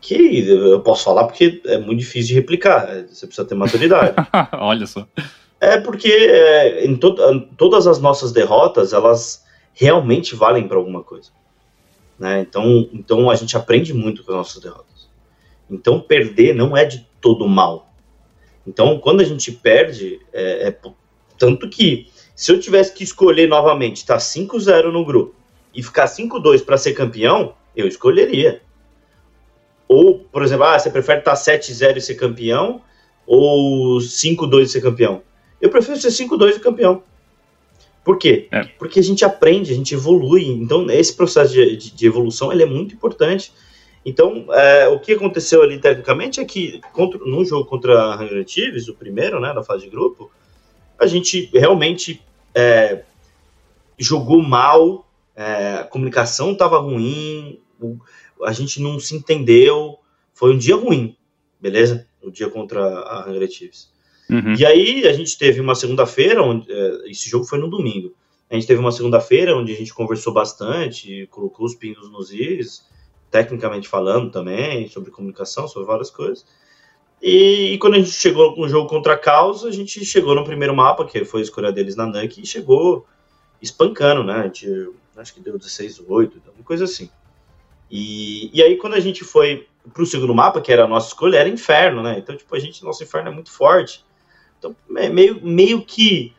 Que 0.01 0.49
eu 0.49 0.81
posso 0.81 1.03
falar 1.03 1.25
porque 1.25 1.61
é 1.65 1.77
muito 1.77 1.99
difícil 1.99 2.29
de 2.29 2.33
replicar, 2.33 3.05
você 3.07 3.27
precisa 3.27 3.47
ter 3.47 3.55
maturidade. 3.55 4.15
Olha 4.59 4.87
só. 4.87 5.07
É 5.59 5.79
porque 5.79 6.09
é, 6.09 6.85
em 6.85 6.95
to 6.95 7.15
todas 7.55 7.85
as 7.85 7.99
nossas 7.99 8.31
derrotas, 8.31 8.93
elas 8.93 9.45
realmente 9.73 10.35
valem 10.35 10.67
para 10.67 10.77
alguma 10.77 11.03
coisa. 11.03 11.29
Né? 12.17 12.41
Então, 12.41 12.89
então 12.91 13.29
a 13.29 13.35
gente 13.35 13.55
aprende 13.55 13.93
muito 13.93 14.23
com 14.23 14.31
as 14.31 14.37
nossas 14.37 14.61
derrotas. 14.61 15.07
Então 15.69 15.99
perder 15.99 16.55
não 16.55 16.75
é 16.75 16.83
de 16.83 17.07
todo 17.21 17.47
mal. 17.47 17.93
Então 18.65 18.97
quando 18.99 19.21
a 19.21 19.25
gente 19.25 19.51
perde, 19.51 20.19
é, 20.33 20.69
é 20.69 20.77
tanto 21.37 21.69
que 21.69 22.09
se 22.35 22.51
eu 22.51 22.59
tivesse 22.59 22.93
que 22.93 23.03
escolher 23.03 23.47
novamente, 23.47 24.03
tá 24.03 24.17
5-0 24.17 24.91
no 24.91 25.05
grupo 25.05 25.35
e 25.75 25.83
ficar 25.83 26.05
5-2 26.05 26.65
para 26.65 26.75
ser 26.75 26.93
campeão, 26.93 27.53
eu 27.75 27.87
escolheria. 27.87 28.63
Ou, 29.93 30.19
por 30.19 30.41
exemplo, 30.41 30.63
ah, 30.63 30.79
você 30.79 30.89
prefere 30.89 31.19
estar 31.19 31.33
7-0 31.33 31.97
e 31.97 32.01
ser 32.01 32.15
campeão 32.15 32.81
ou 33.27 33.97
5-2 33.97 34.61
e 34.61 34.67
ser 34.67 34.79
campeão? 34.79 35.21
Eu 35.59 35.69
prefiro 35.69 35.99
ser 35.99 36.07
5-2 36.07 36.55
e 36.55 36.59
campeão. 36.61 37.03
Por 38.01 38.17
quê? 38.17 38.47
É. 38.53 38.63
Porque 38.79 39.01
a 39.01 39.03
gente 39.03 39.25
aprende, 39.25 39.69
a 39.69 39.75
gente 39.75 39.93
evolui. 39.93 40.45
Então, 40.45 40.89
esse 40.89 41.13
processo 41.13 41.51
de, 41.51 41.75
de, 41.75 41.91
de 41.91 42.07
evolução 42.07 42.53
ele 42.53 42.63
é 42.63 42.65
muito 42.65 42.95
importante. 42.95 43.51
Então, 44.05 44.45
é, 44.53 44.87
o 44.87 44.97
que 44.97 45.11
aconteceu 45.11 45.61
ali 45.61 45.77
tecnicamente 45.77 46.39
é 46.39 46.45
que 46.45 46.79
contra, 46.93 47.19
no 47.25 47.43
jogo 47.43 47.65
contra 47.65 48.01
a 48.01 48.15
Hunger 48.15 48.47
Chiefs, 48.47 48.87
o 48.87 48.93
primeiro, 48.93 49.41
né, 49.41 49.53
da 49.53 49.61
fase 49.61 49.83
de 49.83 49.89
grupo, 49.89 50.31
a 50.97 51.05
gente 51.05 51.49
realmente 51.53 52.21
é, 52.55 53.01
jogou 53.99 54.41
mal, 54.41 55.05
é, 55.35 55.79
a 55.81 55.83
comunicação 55.83 56.53
estava 56.53 56.79
ruim, 56.79 57.59
o, 57.77 57.97
a 58.43 58.53
gente 58.53 58.81
não 58.81 58.99
se 58.99 59.15
entendeu, 59.15 59.97
foi 60.33 60.53
um 60.53 60.57
dia 60.57 60.75
ruim, 60.75 61.15
beleza? 61.59 62.07
O 62.21 62.31
dia 62.31 62.49
contra 62.49 62.81
a 62.81 63.29
Hungry 63.29 63.51
Chiefs. 63.51 63.91
Uhum. 64.29 64.55
E 64.57 64.65
aí 64.65 65.07
a 65.07 65.13
gente 65.13 65.37
teve 65.37 65.59
uma 65.59 65.75
segunda-feira, 65.75 66.41
onde 66.41 66.71
é, 66.71 67.09
esse 67.09 67.29
jogo 67.29 67.45
foi 67.45 67.59
no 67.59 67.69
domingo. 67.69 68.13
A 68.49 68.55
gente 68.55 68.67
teve 68.67 68.79
uma 68.79 68.91
segunda-feira 68.91 69.55
onde 69.55 69.73
a 69.73 69.75
gente 69.75 69.93
conversou 69.93 70.33
bastante, 70.33 71.27
colocou 71.31 71.65
os 71.65 71.75
pingos 71.75 72.09
nos 72.11 72.31
is, 72.31 72.85
tecnicamente 73.29 73.87
falando 73.87 74.29
também, 74.29 74.87
sobre 74.89 75.11
comunicação, 75.11 75.67
sobre 75.67 75.87
várias 75.87 76.09
coisas. 76.09 76.45
E, 77.21 77.73
e, 77.73 77.77
quando 77.77 77.93
a 77.93 77.97
gente 77.99 78.11
chegou 78.11 78.55
no 78.57 78.67
jogo 78.67 78.89
contra 78.89 79.13
a 79.13 79.17
Causa, 79.17 79.69
a 79.69 79.71
gente 79.71 80.03
chegou 80.03 80.33
no 80.33 80.43
primeiro 80.43 80.75
mapa, 80.75 81.05
que 81.05 81.23
foi 81.23 81.41
a 81.41 81.43
escolha 81.43 81.71
deles 81.71 81.95
na 81.95 82.07
Nike, 82.07 82.41
e 82.41 82.45
chegou 82.45 83.05
espancando, 83.61 84.23
né? 84.23 84.33
A 84.33 84.43
gente, 84.43 84.89
acho 85.15 85.33
que 85.33 85.39
deu 85.39 85.57
16-8, 85.57 86.31
uma 86.55 86.63
coisa 86.65 86.85
assim. 86.85 87.09
E, 87.91 88.49
e 88.53 88.63
aí, 88.63 88.77
quando 88.77 88.93
a 88.93 88.99
gente 88.99 89.25
foi 89.25 89.67
para 89.93 90.01
o 90.01 90.05
segundo 90.05 90.33
mapa, 90.33 90.61
que 90.61 90.71
era 90.71 90.85
a 90.85 90.87
nossa 90.87 91.07
escolha, 91.07 91.37
era 91.37 91.49
inferno, 91.49 92.01
né? 92.01 92.17
Então, 92.17 92.37
tipo, 92.37 92.55
a 92.55 92.59
gente, 92.59 92.83
nosso 92.83 93.03
inferno 93.03 93.29
é 93.29 93.33
muito 93.33 93.51
forte. 93.51 94.05
Então, 94.57 94.75
meio, 94.87 95.43
meio 95.43 95.83
que 95.83 96.33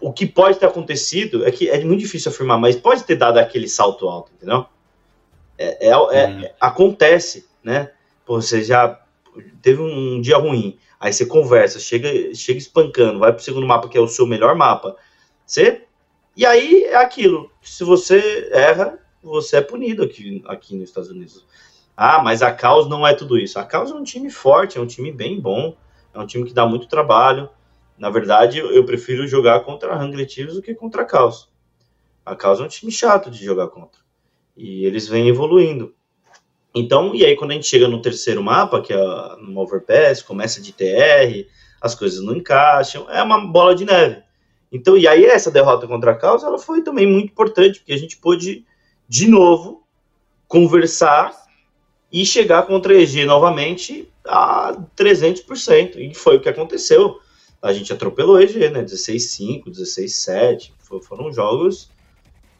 o 0.00 0.12
que 0.12 0.26
pode 0.26 0.58
ter 0.58 0.66
acontecido 0.66 1.46
é 1.46 1.50
que 1.50 1.68
é 1.68 1.82
muito 1.84 2.00
difícil 2.00 2.30
afirmar, 2.30 2.58
mas 2.58 2.76
pode 2.76 3.04
ter 3.04 3.16
dado 3.16 3.38
aquele 3.38 3.68
salto 3.68 4.08
alto, 4.08 4.30
entendeu? 4.36 4.66
É, 5.56 5.88
é, 5.88 5.90
é, 5.90 6.26
uhum. 6.26 6.44
acontece, 6.60 7.48
né? 7.62 7.90
Pô, 8.26 8.40
você 8.40 8.62
já 8.62 9.00
teve 9.62 9.80
um 9.80 10.20
dia 10.20 10.36
ruim, 10.36 10.78
aí 11.00 11.12
você 11.12 11.26
conversa, 11.26 11.80
chega, 11.80 12.08
chega 12.34 12.58
espancando, 12.58 13.18
vai 13.18 13.32
pro 13.32 13.42
segundo 13.42 13.66
mapa 13.66 13.88
que 13.88 13.96
é 13.96 14.00
o 14.00 14.06
seu 14.06 14.26
melhor 14.26 14.54
mapa, 14.54 14.96
você 15.44 15.82
e 16.36 16.46
aí 16.46 16.84
é 16.84 16.96
aquilo. 16.96 17.50
Se 17.60 17.82
você 17.82 18.48
erra, 18.52 18.96
você 19.22 19.56
é 19.56 19.60
punido 19.60 20.02
aqui, 20.02 20.42
aqui 20.46 20.74
nos 20.76 20.88
Estados 20.88 21.10
Unidos. 21.10 21.44
Ah, 21.96 22.22
mas 22.22 22.42
a 22.42 22.52
Caos 22.52 22.88
não 22.88 23.06
é 23.06 23.12
tudo 23.12 23.36
isso. 23.36 23.58
A 23.58 23.64
Caos 23.64 23.90
é 23.90 23.94
um 23.94 24.04
time 24.04 24.30
forte, 24.30 24.78
é 24.78 24.80
um 24.80 24.86
time 24.86 25.10
bem 25.10 25.40
bom, 25.40 25.76
é 26.14 26.18
um 26.18 26.26
time 26.26 26.44
que 26.44 26.54
dá 26.54 26.66
muito 26.66 26.86
trabalho. 26.86 27.48
Na 27.98 28.10
verdade, 28.10 28.58
eu 28.58 28.84
prefiro 28.84 29.26
jogar 29.26 29.60
contra 29.60 29.92
a 29.92 30.04
Hungry 30.04 30.28
Chiefs 30.28 30.54
do 30.54 30.62
que 30.62 30.74
contra 30.74 31.02
a 31.02 31.04
Caos. 31.04 31.48
A 32.24 32.36
Caos 32.36 32.60
é 32.60 32.62
um 32.62 32.68
time 32.68 32.92
chato 32.92 33.30
de 33.30 33.44
jogar 33.44 33.68
contra. 33.68 34.00
E 34.56 34.84
eles 34.84 35.08
vêm 35.08 35.28
evoluindo. 35.28 35.94
Então, 36.72 37.14
e 37.14 37.24
aí 37.24 37.34
quando 37.34 37.50
a 37.50 37.54
gente 37.54 37.66
chega 37.66 37.88
no 37.88 38.00
terceiro 38.00 38.42
mapa, 38.42 38.80
que 38.80 38.92
é 38.92 39.36
no 39.40 39.58
Overpass, 39.58 40.22
começa 40.22 40.60
de 40.60 40.72
TR, 40.72 41.48
as 41.80 41.94
coisas 41.94 42.22
não 42.22 42.36
encaixam, 42.36 43.10
é 43.10 43.20
uma 43.22 43.44
bola 43.46 43.74
de 43.74 43.84
neve. 43.84 44.22
Então, 44.70 44.96
e 44.96 45.08
aí 45.08 45.24
essa 45.24 45.50
derrota 45.50 45.88
contra 45.88 46.12
a 46.12 46.14
Caos, 46.14 46.44
ela 46.44 46.58
foi 46.58 46.82
também 46.82 47.06
muito 47.06 47.30
importante, 47.30 47.80
porque 47.80 47.92
a 47.92 47.98
gente 47.98 48.18
pôde 48.18 48.64
de 49.08 49.26
novo, 49.26 49.82
conversar 50.46 51.32
e 52.12 52.24
chegar 52.24 52.64
contra 52.64 52.92
a 52.92 52.96
EG 52.96 53.24
novamente 53.24 54.08
a 54.24 54.74
300%. 54.96 55.96
E 55.96 56.14
foi 56.14 56.36
o 56.36 56.40
que 56.40 56.48
aconteceu. 56.48 57.20
A 57.60 57.72
gente 57.72 57.92
atropelou 57.92 58.36
a 58.36 58.42
EG, 58.42 58.70
né? 58.70 58.82
16-5, 58.82 59.64
16-7. 59.66 60.72
Foram 61.02 61.32
jogos 61.32 61.90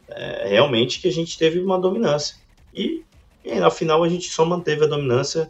é, 0.07 0.47
realmente 0.49 0.99
que 0.99 1.07
a 1.07 1.11
gente 1.11 1.37
teve 1.37 1.59
uma 1.59 1.79
dominância. 1.79 2.35
E, 2.73 3.03
e 3.43 3.55
na 3.55 3.69
final 3.69 4.03
a 4.03 4.09
gente 4.09 4.29
só 4.29 4.45
manteve 4.45 4.83
a 4.83 4.87
dominância 4.87 5.49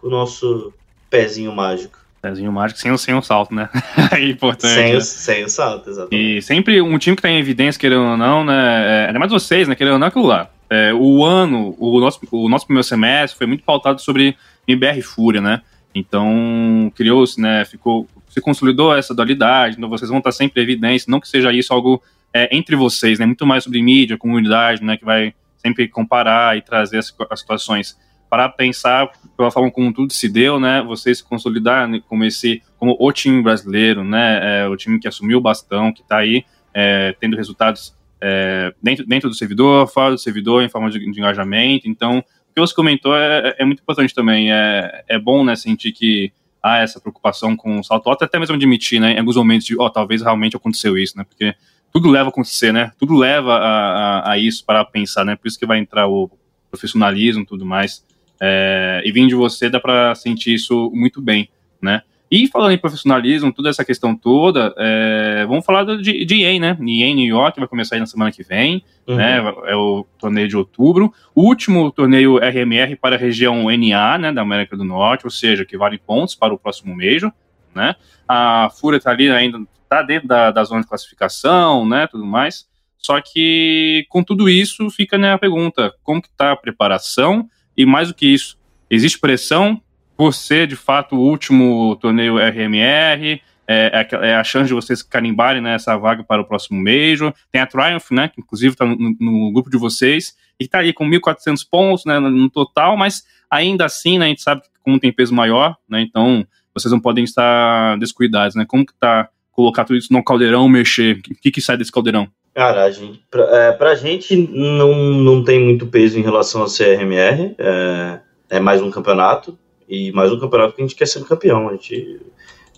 com 0.00 0.08
o 0.08 0.10
nosso 0.10 0.72
pezinho 1.08 1.52
mágico. 1.52 2.01
Pezinho 2.22 2.52
mágico 2.52 2.78
sem, 2.78 2.96
sem 2.96 3.14
o 3.14 3.20
salto, 3.20 3.52
né? 3.52 3.68
é 4.12 4.20
importante. 4.22 4.72
Sem, 4.72 4.92
né? 4.92 4.98
o, 4.98 5.00
sem 5.00 5.44
o 5.44 5.48
salto, 5.48 5.90
exatamente. 5.90 6.38
E 6.38 6.40
sempre 6.40 6.80
um 6.80 6.96
time 6.96 7.16
que 7.16 7.22
tá 7.22 7.28
em 7.28 7.36
evidência, 7.36 7.80
querendo 7.80 8.04
ou 8.04 8.16
não, 8.16 8.44
né? 8.44 8.54
É, 8.54 9.06
ainda 9.08 9.18
mais 9.18 9.32
vocês, 9.32 9.66
né? 9.66 9.74
Querendo 9.74 9.94
ou 9.94 9.98
não, 9.98 10.06
aquilo 10.06 10.26
lá. 10.26 10.48
É, 10.70 10.94
o 10.94 11.24
ano, 11.24 11.74
o 11.80 11.98
nosso, 11.98 12.20
o 12.30 12.48
nosso 12.48 12.64
primeiro 12.64 12.86
semestre 12.86 13.36
foi 13.36 13.48
muito 13.48 13.64
pautado 13.64 14.00
sobre 14.00 14.36
MBR 14.68 15.02
Fúria, 15.02 15.40
né? 15.40 15.62
Então, 15.92 16.92
criou-se, 16.94 17.40
né? 17.40 17.64
Ficou, 17.64 18.06
se 18.28 18.40
consolidou 18.40 18.94
essa 18.94 19.12
dualidade, 19.12 19.74
então 19.76 19.90
vocês 19.90 20.08
vão 20.08 20.18
estar 20.18 20.30
sempre 20.30 20.60
em 20.60 20.64
evidência, 20.64 21.10
não 21.10 21.18
que 21.18 21.28
seja 21.28 21.52
isso 21.52 21.74
algo 21.74 22.00
é, 22.32 22.56
entre 22.56 22.76
vocês, 22.76 23.18
né? 23.18 23.26
Muito 23.26 23.44
mais 23.44 23.64
sobre 23.64 23.82
mídia, 23.82 24.16
comunidade, 24.16 24.80
né? 24.84 24.96
Que 24.96 25.04
vai 25.04 25.34
sempre 25.56 25.88
comparar 25.88 26.56
e 26.56 26.62
trazer 26.62 26.98
as, 26.98 27.12
as 27.28 27.40
situações 27.40 27.98
para 28.32 28.48
pensar 28.48 29.10
pela 29.36 29.50
forma 29.50 29.70
como 29.70 29.92
tudo 29.92 30.10
se 30.10 30.26
deu, 30.26 30.58
né? 30.58 30.82
Você 30.84 31.14
se 31.14 31.22
consolidar 31.22 31.86
como 32.08 32.24
esse, 32.24 32.62
como 32.78 32.96
o 32.98 33.12
time 33.12 33.42
brasileiro, 33.42 34.02
né? 34.02 34.62
É, 34.62 34.68
o 34.68 34.74
time 34.74 34.98
que 34.98 35.06
assumiu 35.06 35.36
o 35.36 35.40
bastão, 35.42 35.92
que 35.92 36.00
está 36.00 36.16
aí 36.16 36.42
é, 36.72 37.14
tendo 37.20 37.36
resultados 37.36 37.94
é, 38.22 38.72
dentro, 38.82 39.04
dentro 39.06 39.28
do 39.28 39.34
servidor, 39.34 39.86
fora 39.86 40.12
do 40.12 40.18
servidor, 40.18 40.62
em 40.62 40.68
forma 40.70 40.90
de, 40.90 40.98
de 40.98 41.20
engajamento. 41.20 41.86
Então, 41.86 42.20
o 42.20 42.54
que 42.54 42.58
você 42.58 42.74
comentou 42.74 43.14
é, 43.14 43.54
é 43.58 43.66
muito 43.66 43.82
importante 43.82 44.14
também. 44.14 44.50
É, 44.50 45.04
é 45.08 45.18
bom, 45.18 45.44
né, 45.44 45.54
sentir 45.54 45.92
que 45.92 46.32
há 46.62 46.78
essa 46.78 46.98
preocupação 46.98 47.54
com 47.54 47.80
o 47.80 47.84
salto 47.84 48.08
alto, 48.08 48.24
até 48.24 48.38
mesmo 48.38 48.56
admitir, 48.56 48.98
né, 48.98 49.12
em 49.12 49.18
alguns 49.18 49.36
momentos 49.36 49.66
de, 49.66 49.78
ó, 49.78 49.84
oh, 49.84 49.90
talvez 49.90 50.22
realmente 50.22 50.56
aconteceu 50.56 50.96
isso, 50.96 51.18
né? 51.18 51.24
Porque 51.24 51.54
tudo 51.92 52.08
leva 52.08 52.28
a 52.28 52.30
acontecer, 52.30 52.72
né? 52.72 52.92
Tudo 52.98 53.14
leva 53.14 53.52
a, 53.56 54.20
a, 54.20 54.32
a 54.32 54.38
isso 54.38 54.64
para 54.64 54.82
pensar, 54.86 55.22
né? 55.22 55.36
Por 55.36 55.48
isso 55.48 55.58
que 55.58 55.66
vai 55.66 55.78
entrar 55.78 56.08
o 56.08 56.30
profissionalismo 56.70 57.42
e 57.42 57.46
tudo 57.46 57.66
mais. 57.66 58.02
É, 58.44 59.00
e 59.04 59.12
vindo 59.12 59.28
de 59.28 59.36
você 59.36 59.70
dá 59.70 59.78
para 59.78 60.16
sentir 60.16 60.54
isso 60.54 60.90
muito 60.92 61.22
bem, 61.22 61.48
né? 61.80 62.02
E 62.28 62.48
falando 62.48 62.72
em 62.72 62.78
profissionalismo, 62.78 63.52
toda 63.52 63.68
essa 63.68 63.84
questão 63.84 64.16
toda, 64.16 64.74
é, 64.78 65.44
vamos 65.46 65.64
falar 65.64 65.84
de, 65.98 66.24
de 66.24 66.42
EA, 66.42 66.58
né? 66.58 66.70
EA 66.80 67.14
New 67.14 67.26
York 67.26 67.60
vai 67.60 67.68
começar 67.68 67.94
aí 67.94 68.00
na 68.00 68.06
semana 68.06 68.32
que 68.32 68.42
vem, 68.42 68.82
uhum. 69.06 69.14
né? 69.14 69.36
É 69.66 69.76
o 69.76 70.04
torneio 70.18 70.48
de 70.48 70.56
outubro. 70.56 71.12
O 71.34 71.42
último 71.42 71.92
torneio 71.92 72.38
RMR 72.38 72.96
para 72.96 73.14
a 73.14 73.18
região 73.18 73.66
NA, 73.66 74.18
né? 74.18 74.32
Da 74.32 74.42
América 74.42 74.76
do 74.76 74.82
Norte, 74.82 75.24
ou 75.24 75.30
seja, 75.30 75.64
que 75.64 75.76
vale 75.76 75.98
pontos 75.98 76.34
para 76.34 76.52
o 76.52 76.58
próximo 76.58 76.96
Major, 76.96 77.30
né? 77.72 77.94
A 78.26 78.70
Fúria 78.80 78.96
está 78.96 79.10
ali 79.10 79.30
ainda, 79.30 79.60
está 79.84 80.02
dentro 80.02 80.26
da, 80.26 80.50
da 80.50 80.64
zona 80.64 80.80
de 80.80 80.88
classificação, 80.88 81.86
né? 81.86 82.08
Tudo 82.08 82.24
mais. 82.24 82.66
Só 82.98 83.20
que 83.20 84.06
com 84.08 84.24
tudo 84.24 84.48
isso 84.48 84.88
fica 84.88 85.18
né, 85.18 85.34
a 85.34 85.38
pergunta: 85.38 85.92
como 86.02 86.22
que 86.22 86.28
está 86.28 86.52
a 86.52 86.56
preparação? 86.56 87.48
E 87.76 87.86
mais 87.86 88.08
do 88.08 88.14
que 88.14 88.26
isso, 88.26 88.58
existe 88.90 89.18
pressão 89.18 89.80
por 90.16 90.32
ser 90.34 90.66
de 90.66 90.76
fato 90.76 91.16
o 91.16 91.20
último 91.20 91.96
torneio 91.96 92.36
RMR, 92.36 93.40
é, 93.66 94.06
é, 94.12 94.28
é, 94.28 94.34
a 94.34 94.44
chance 94.44 94.68
de 94.68 94.74
vocês 94.74 95.02
carimbarem 95.02 95.62
né, 95.62 95.74
essa 95.74 95.96
vaga 95.96 96.22
para 96.22 96.42
o 96.42 96.44
próximo 96.44 96.82
Major. 96.82 97.32
Tem 97.50 97.60
a 97.60 97.66
Triumph, 97.66 98.10
né, 98.10 98.28
que 98.28 98.40
inclusive 98.40 98.74
está 98.74 98.84
no, 98.84 98.96
no, 99.18 99.52
grupo 99.52 99.70
de 99.70 99.78
vocês, 99.78 100.36
e 100.60 100.64
está 100.64 100.78
aí 100.78 100.92
com 100.92 101.08
1.400 101.08 101.66
pontos 101.70 102.04
né, 102.04 102.18
no 102.18 102.50
total, 102.50 102.96
mas 102.96 103.24
ainda 103.50 103.86
assim 103.86 104.18
né, 104.18 104.26
a 104.26 104.28
gente 104.28 104.42
sabe 104.42 104.62
que 104.62 104.68
como 104.82 104.98
tem 104.98 105.12
peso 105.12 105.34
maior, 105.34 105.76
né, 105.88 106.02
então 106.02 106.46
vocês 106.74 106.90
não 106.90 107.00
podem 107.00 107.24
estar 107.24 107.98
descuidados, 107.98 108.56
né? 108.56 108.64
Como 108.66 108.84
que 108.86 108.94
tá 108.94 109.28
colocar 109.52 109.84
tudo 109.84 109.98
isso 109.98 110.12
no 110.12 110.24
caldeirão, 110.24 110.68
mexer? 110.68 111.18
O 111.18 111.34
que, 111.34 111.50
que 111.50 111.60
sai 111.60 111.76
desse 111.76 111.92
caldeirão? 111.92 112.28
Cara, 112.54 112.84
a 112.84 112.90
gente, 112.90 113.24
pra, 113.30 113.44
é, 113.44 113.72
pra 113.72 113.94
gente 113.94 114.36
não, 114.36 114.94
não 114.94 115.42
tem 115.42 115.58
muito 115.58 115.86
peso 115.86 116.18
em 116.18 116.22
relação 116.22 116.60
ao 116.60 116.68
CRMR, 116.68 117.54
é, 117.58 118.20
é 118.50 118.60
mais 118.60 118.82
um 118.82 118.90
campeonato, 118.90 119.58
e 119.88 120.12
mais 120.12 120.32
um 120.32 120.38
campeonato 120.38 120.74
que 120.74 120.82
a 120.82 120.86
gente 120.86 120.96
quer 120.96 121.06
ser 121.06 121.24
campeão. 121.24 121.68
A 121.68 121.72
gente, 121.72 122.20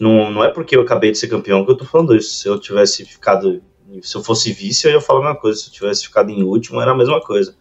não, 0.01 0.31
não 0.31 0.45
é 0.45 0.49
porque 0.49 0.77
eu 0.77 0.83
acabei 0.83 1.13
de 1.13 1.19
ser 1.19 1.29
campeão 1.29 1.65
que 1.65 1.71
eu 1.71 1.77
tô 1.77 1.85
falando 1.85 2.17
isso. 2.17 2.35
Se 2.35 2.49
eu 2.49 2.59
tivesse 2.59 3.05
ficado, 3.05 3.63
se 4.03 4.17
eu 4.17 4.23
fosse 4.23 4.53
vice, 4.53 4.87
eu 4.87 4.93
ia 4.93 5.01
falar 5.01 5.21
a 5.21 5.23
mesma 5.23 5.41
coisa. 5.41 5.61
Se 5.61 5.69
eu 5.69 5.73
tivesse 5.73 6.05
ficado 6.05 6.31
em 6.31 6.43
último, 6.43 6.81
era 6.81 6.91
a 6.91 6.97
mesma 6.97 7.21
coisa. 7.21 7.57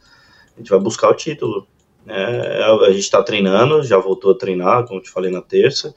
A 0.55 0.59
gente 0.59 0.69
vai 0.69 0.79
buscar 0.79 1.09
o 1.09 1.13
título. 1.13 1.67
É, 2.07 2.63
a 2.63 2.91
gente 2.91 3.03
está 3.03 3.21
treinando, 3.23 3.83
já 3.83 3.97
voltou 3.97 4.31
a 4.31 4.37
treinar, 4.37 4.85
como 4.85 5.01
te 5.01 5.09
falei 5.09 5.31
na 5.31 5.41
terça, 5.41 5.95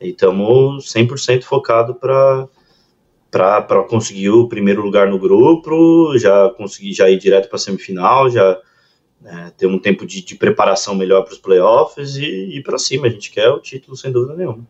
e 0.00 0.08
estamos 0.08 0.92
100% 0.92 1.42
focado 1.42 1.94
para 1.94 2.48
para 3.32 3.82
conseguir 3.84 4.28
o 4.28 4.46
primeiro 4.46 4.82
lugar 4.82 5.08
no 5.08 5.18
grupo, 5.18 6.18
já 6.18 6.50
conseguir 6.50 6.92
já 6.92 7.08
ir 7.08 7.18
direto 7.18 7.48
para 7.48 7.56
a 7.56 7.58
semifinal, 7.58 8.28
já 8.28 8.58
é, 9.24 9.50
ter 9.56 9.66
um 9.66 9.78
tempo 9.78 10.06
de, 10.06 10.22
de 10.22 10.34
preparação 10.34 10.94
melhor 10.94 11.22
para 11.22 11.32
os 11.32 11.38
playoffs 11.38 12.16
e 12.16 12.58
ir 12.58 12.62
para 12.62 12.76
cima. 12.76 13.06
A 13.06 13.10
gente 13.10 13.30
quer 13.30 13.48
o 13.48 13.58
título 13.58 13.96
sem 13.96 14.12
dúvida 14.12 14.36
nenhuma. 14.36 14.66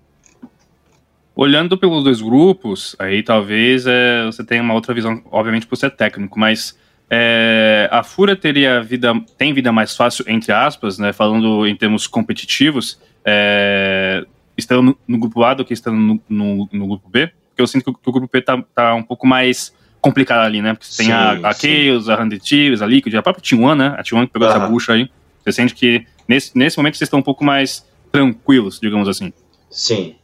Olhando 1.34 1.76
pelos 1.76 2.04
dois 2.04 2.20
grupos, 2.20 2.94
aí 3.00 3.22
talvez 3.22 3.84
é, 3.84 4.26
você 4.26 4.44
tenha 4.44 4.62
uma 4.62 4.74
outra 4.74 4.94
visão, 4.94 5.20
obviamente 5.30 5.66
por 5.66 5.76
ser 5.76 5.90
técnico, 5.90 6.38
mas 6.38 6.78
é, 7.10 7.88
a 7.90 8.04
Fúria 8.04 8.36
teria 8.36 8.80
vida, 8.80 9.12
tem 9.36 9.52
vida 9.52 9.72
mais 9.72 9.96
fácil, 9.96 10.24
entre 10.28 10.52
aspas, 10.52 10.98
né, 10.98 11.12
falando 11.12 11.66
em 11.66 11.74
termos 11.74 12.06
competitivos, 12.06 13.00
é, 13.24 14.24
estando 14.56 14.82
no, 14.82 14.98
no, 15.08 15.18
grupo 15.18 15.42
A 15.42 15.54
do 15.54 15.64
que 15.64 15.72
estando 15.72 15.96
no, 15.96 16.20
no, 16.28 16.68
no 16.70 16.86
grupo 16.86 17.08
B? 17.08 17.32
Eu 17.62 17.66
sinto 17.66 17.84
que, 17.84 18.00
que 18.00 18.08
o 18.08 18.12
grupo 18.12 18.28
P 18.28 18.40
tá, 18.42 18.62
tá, 18.74 18.94
um 18.94 19.02
pouco 19.02 19.26
mais 19.26 19.72
complicado 20.00 20.44
ali, 20.44 20.60
né? 20.60 20.74
Porque 20.74 20.86
você 20.86 21.04
sim, 21.04 21.08
tem 21.08 21.12
a, 21.12 21.32
a 21.48 21.52
Chaos, 21.52 22.08
a 22.08 22.20
Hundred 22.20 22.42
Thieves, 22.42 22.82
a 22.82 22.86
Liquid, 22.86 23.14
a 23.14 23.22
própria 23.22 23.42
T1, 23.42 23.76
né? 23.76 23.94
A 23.96 24.02
T1 24.02 24.26
que 24.26 24.32
pegou 24.32 24.48
essa 24.48 24.58
bucha 24.58 24.92
aí. 24.92 25.08
Você 25.42 25.52
sente 25.52 25.74
que 25.74 26.06
nesse, 26.28 26.56
nesse 26.56 26.76
momento 26.76 26.96
vocês 26.96 27.06
estão 27.06 27.20
um 27.20 27.22
pouco 27.22 27.44
mais 27.44 27.86
tranquilos, 28.10 28.78
digamos 28.80 29.08
assim. 29.08 29.32
Sim. 29.70 30.16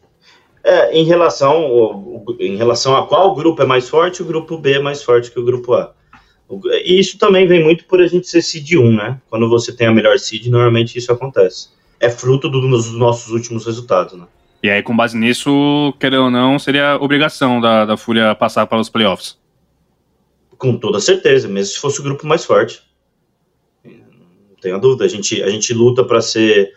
É, 0.63 0.93
em 0.93 1.05
relação 1.05 2.25
em 2.39 2.57
relação 2.57 2.97
a 2.97 3.07
qual 3.07 3.35
grupo 3.35 3.63
é 3.63 3.67
mais 3.67 3.89
forte, 3.89 4.21
o 4.21 4.27
grupo 4.27 4.59
B 4.59 4.75
é 4.75 4.81
mais 4.81 5.03
forte 5.03 5.31
que 5.31 5.39
o 5.39 5.45
grupo 5.45 5.73
A. 5.75 5.95
E 6.85 6.99
isso 6.99 7.19
também 7.19 7.47
vem 7.47 7.63
muito 7.63 7.85
por 7.85 8.01
a 8.01 8.07
gente 8.07 8.27
ser 8.27 8.43
seed 8.43 8.73
1, 8.73 8.97
né? 8.97 9.21
Quando 9.29 9.49
você 9.49 9.73
tem 9.73 9.87
a 9.87 9.93
melhor 9.93 10.19
seed, 10.19 10.47
normalmente 10.47 10.99
isso 10.99 11.13
acontece. 11.13 11.69
É 12.01 12.09
fruto 12.09 12.49
dos 12.49 12.93
nossos 12.95 13.33
últimos 13.33 13.67
resultados, 13.67 14.15
né? 14.15 14.27
E 14.63 14.69
aí, 14.69 14.83
com 14.83 14.97
base 14.97 15.17
nisso, 15.17 15.95
querendo 16.01 16.25
ou 16.25 16.31
não, 16.31 16.59
seria 16.59 16.97
obrigação 17.01 17.61
da, 17.61 17.85
da 17.85 17.97
Fúria 17.97 18.35
passar 18.35 18.67
para 18.67 18.81
os 18.81 18.89
playoffs. 18.89 19.39
Com 20.57 20.77
toda 20.77 20.99
certeza, 20.99 21.47
mesmo 21.47 21.75
se 21.75 21.79
fosse 21.79 22.01
o 22.01 22.03
grupo 22.03 22.27
mais 22.27 22.45
forte. 22.45 22.83
Não 23.85 24.57
tenho 24.61 24.81
dúvida. 24.81 25.05
A 25.05 25.09
gente, 25.09 25.41
a 25.43 25.49
gente 25.49 25.73
luta 25.73 26.03
para 26.03 26.21
ser 26.21 26.73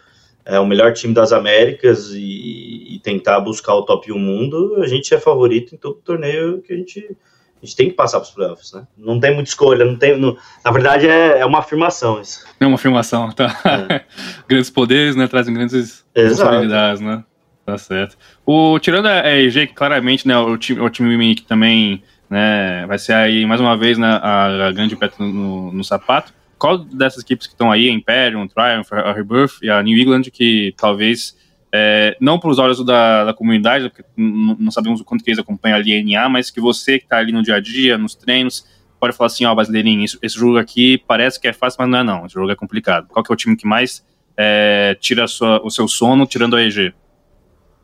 é, 0.46 0.60
o 0.60 0.66
melhor 0.66 0.94
time 0.94 1.14
das 1.14 1.32
Américas 1.32 2.12
e, 2.12 2.96
e, 2.96 3.00
tentar 3.00 3.40
buscar 3.40 3.74
o 3.74 3.84
top 3.84 4.12
1 4.12 4.20
mundo. 4.20 4.76
A 4.84 4.88
gente 4.88 5.12
é 5.14 5.20
favorito 5.20 5.74
em 5.74 5.78
todo 5.80 5.96
torneio 5.96 6.62
que 6.62 6.72
a 6.72 6.78
gente, 6.78 7.00
a 7.00 7.66
gente 7.66 7.76
tem 7.76 7.90
que 7.90 7.96
passar 7.96 8.20
para 8.20 8.28
os 8.28 8.34
playoffs, 8.34 8.74
né? 8.74 8.86
Não 8.96 9.20
tem 9.20 9.34
muita 9.34 9.50
escolha, 9.50 9.84
não 9.84 9.96
tem. 9.96 10.16
Não, 10.16 10.38
na 10.64 10.72
verdade, 10.72 11.08
é, 11.08 11.40
é 11.40 11.46
uma 11.48 11.60
afirmação 11.60 12.22
isso. 12.22 12.46
É 12.60 12.66
uma 12.68 12.76
afirmação, 12.76 13.32
tá? 13.32 13.60
É. 13.90 14.02
grandes 14.48 14.70
poderes, 14.70 15.16
né? 15.16 15.28
Trazem 15.28 15.52
grandes 15.52 16.06
responsabilidades, 16.16 17.02
né? 17.02 17.24
Tá 17.66 17.78
certo. 17.78 18.18
O, 18.46 18.80
tirando 18.80 19.06
a 19.06 19.38
EG, 19.38 19.68
que 19.68 19.74
claramente 19.74 20.28
né, 20.28 20.38
o 20.38 20.58
time, 20.58 20.80
o 20.80 20.90
time 20.90 21.36
que 21.36 21.44
também 21.44 22.04
né, 22.30 22.86
vai 22.88 22.98
ser 22.98 23.14
aí, 23.14 23.46
mais 23.46 23.62
uma 23.62 23.78
vez, 23.78 23.98
né, 23.98 24.08
a, 24.08 24.68
a 24.68 24.72
grande 24.72 24.96
pedra 24.96 25.18
no, 25.20 25.72
no, 25.72 25.84
sapato, 25.84 26.34
qual 26.58 26.78
dessas 26.78 27.24
equipes 27.24 27.46
que 27.46 27.54
estão 27.54 27.72
aí, 27.72 27.90
Imperium, 27.90 28.48
Triumph, 28.48 28.92
a 28.92 29.12
Rebirth 29.12 29.62
e 29.62 29.70
a 29.70 29.82
New 29.84 29.98
England, 29.98 30.24
que 30.32 30.74
talvez, 30.78 31.38
é, 31.72 32.16
não 32.20 32.40
para 32.40 32.50
os 32.50 32.58
olhos 32.58 32.84
da, 32.86 33.26
da 33.26 33.34
comunidade, 33.34 33.90
porque 33.90 34.04
não 34.18 34.72
sabemos 34.72 35.02
o 35.02 35.04
quanto 35.04 35.24
que 35.24 35.30
eles 35.30 35.40
acompanham 35.40 35.78
a 35.78 35.80
LNA, 35.80 36.30
mas 36.30 36.50
que 36.50 36.62
você 36.62 36.98
que 36.98 37.06
está 37.06 37.18
ali 37.18 37.32
no 37.32 37.44
dia 37.44 37.56
a 37.56 37.60
dia, 37.60 37.98
nos 37.98 38.16
treinos, 38.16 38.66
pode 39.00 39.16
falar 39.16 39.28
assim, 39.28 39.46
ó, 39.46 39.52
oh, 39.52 39.56
brasileirinho, 39.56 40.04
esse, 40.04 40.18
esse 40.22 40.38
jogo 40.38 40.58
aqui 40.58 40.98
parece 41.08 41.40
que 41.40 41.48
é 41.48 41.54
fácil, 41.54 41.78
mas 41.80 41.90
não 41.90 42.00
é 42.00 42.04
não, 42.04 42.26
esse 42.26 42.36
jogo 42.36 42.52
é 42.52 42.56
complicado. 42.56 43.08
Qual 43.08 43.24
que 43.24 43.32
é 43.32 43.34
o 43.34 43.38
time 43.38 43.58
que 43.58 43.68
mais 43.68 44.06
é, 44.38 44.96
tira 45.02 45.28
sua, 45.28 45.62
o 45.66 45.70
seu 45.70 45.88
sono, 45.88 46.26
tirando 46.26 46.56
a 46.56 46.64
EG? 46.64 46.94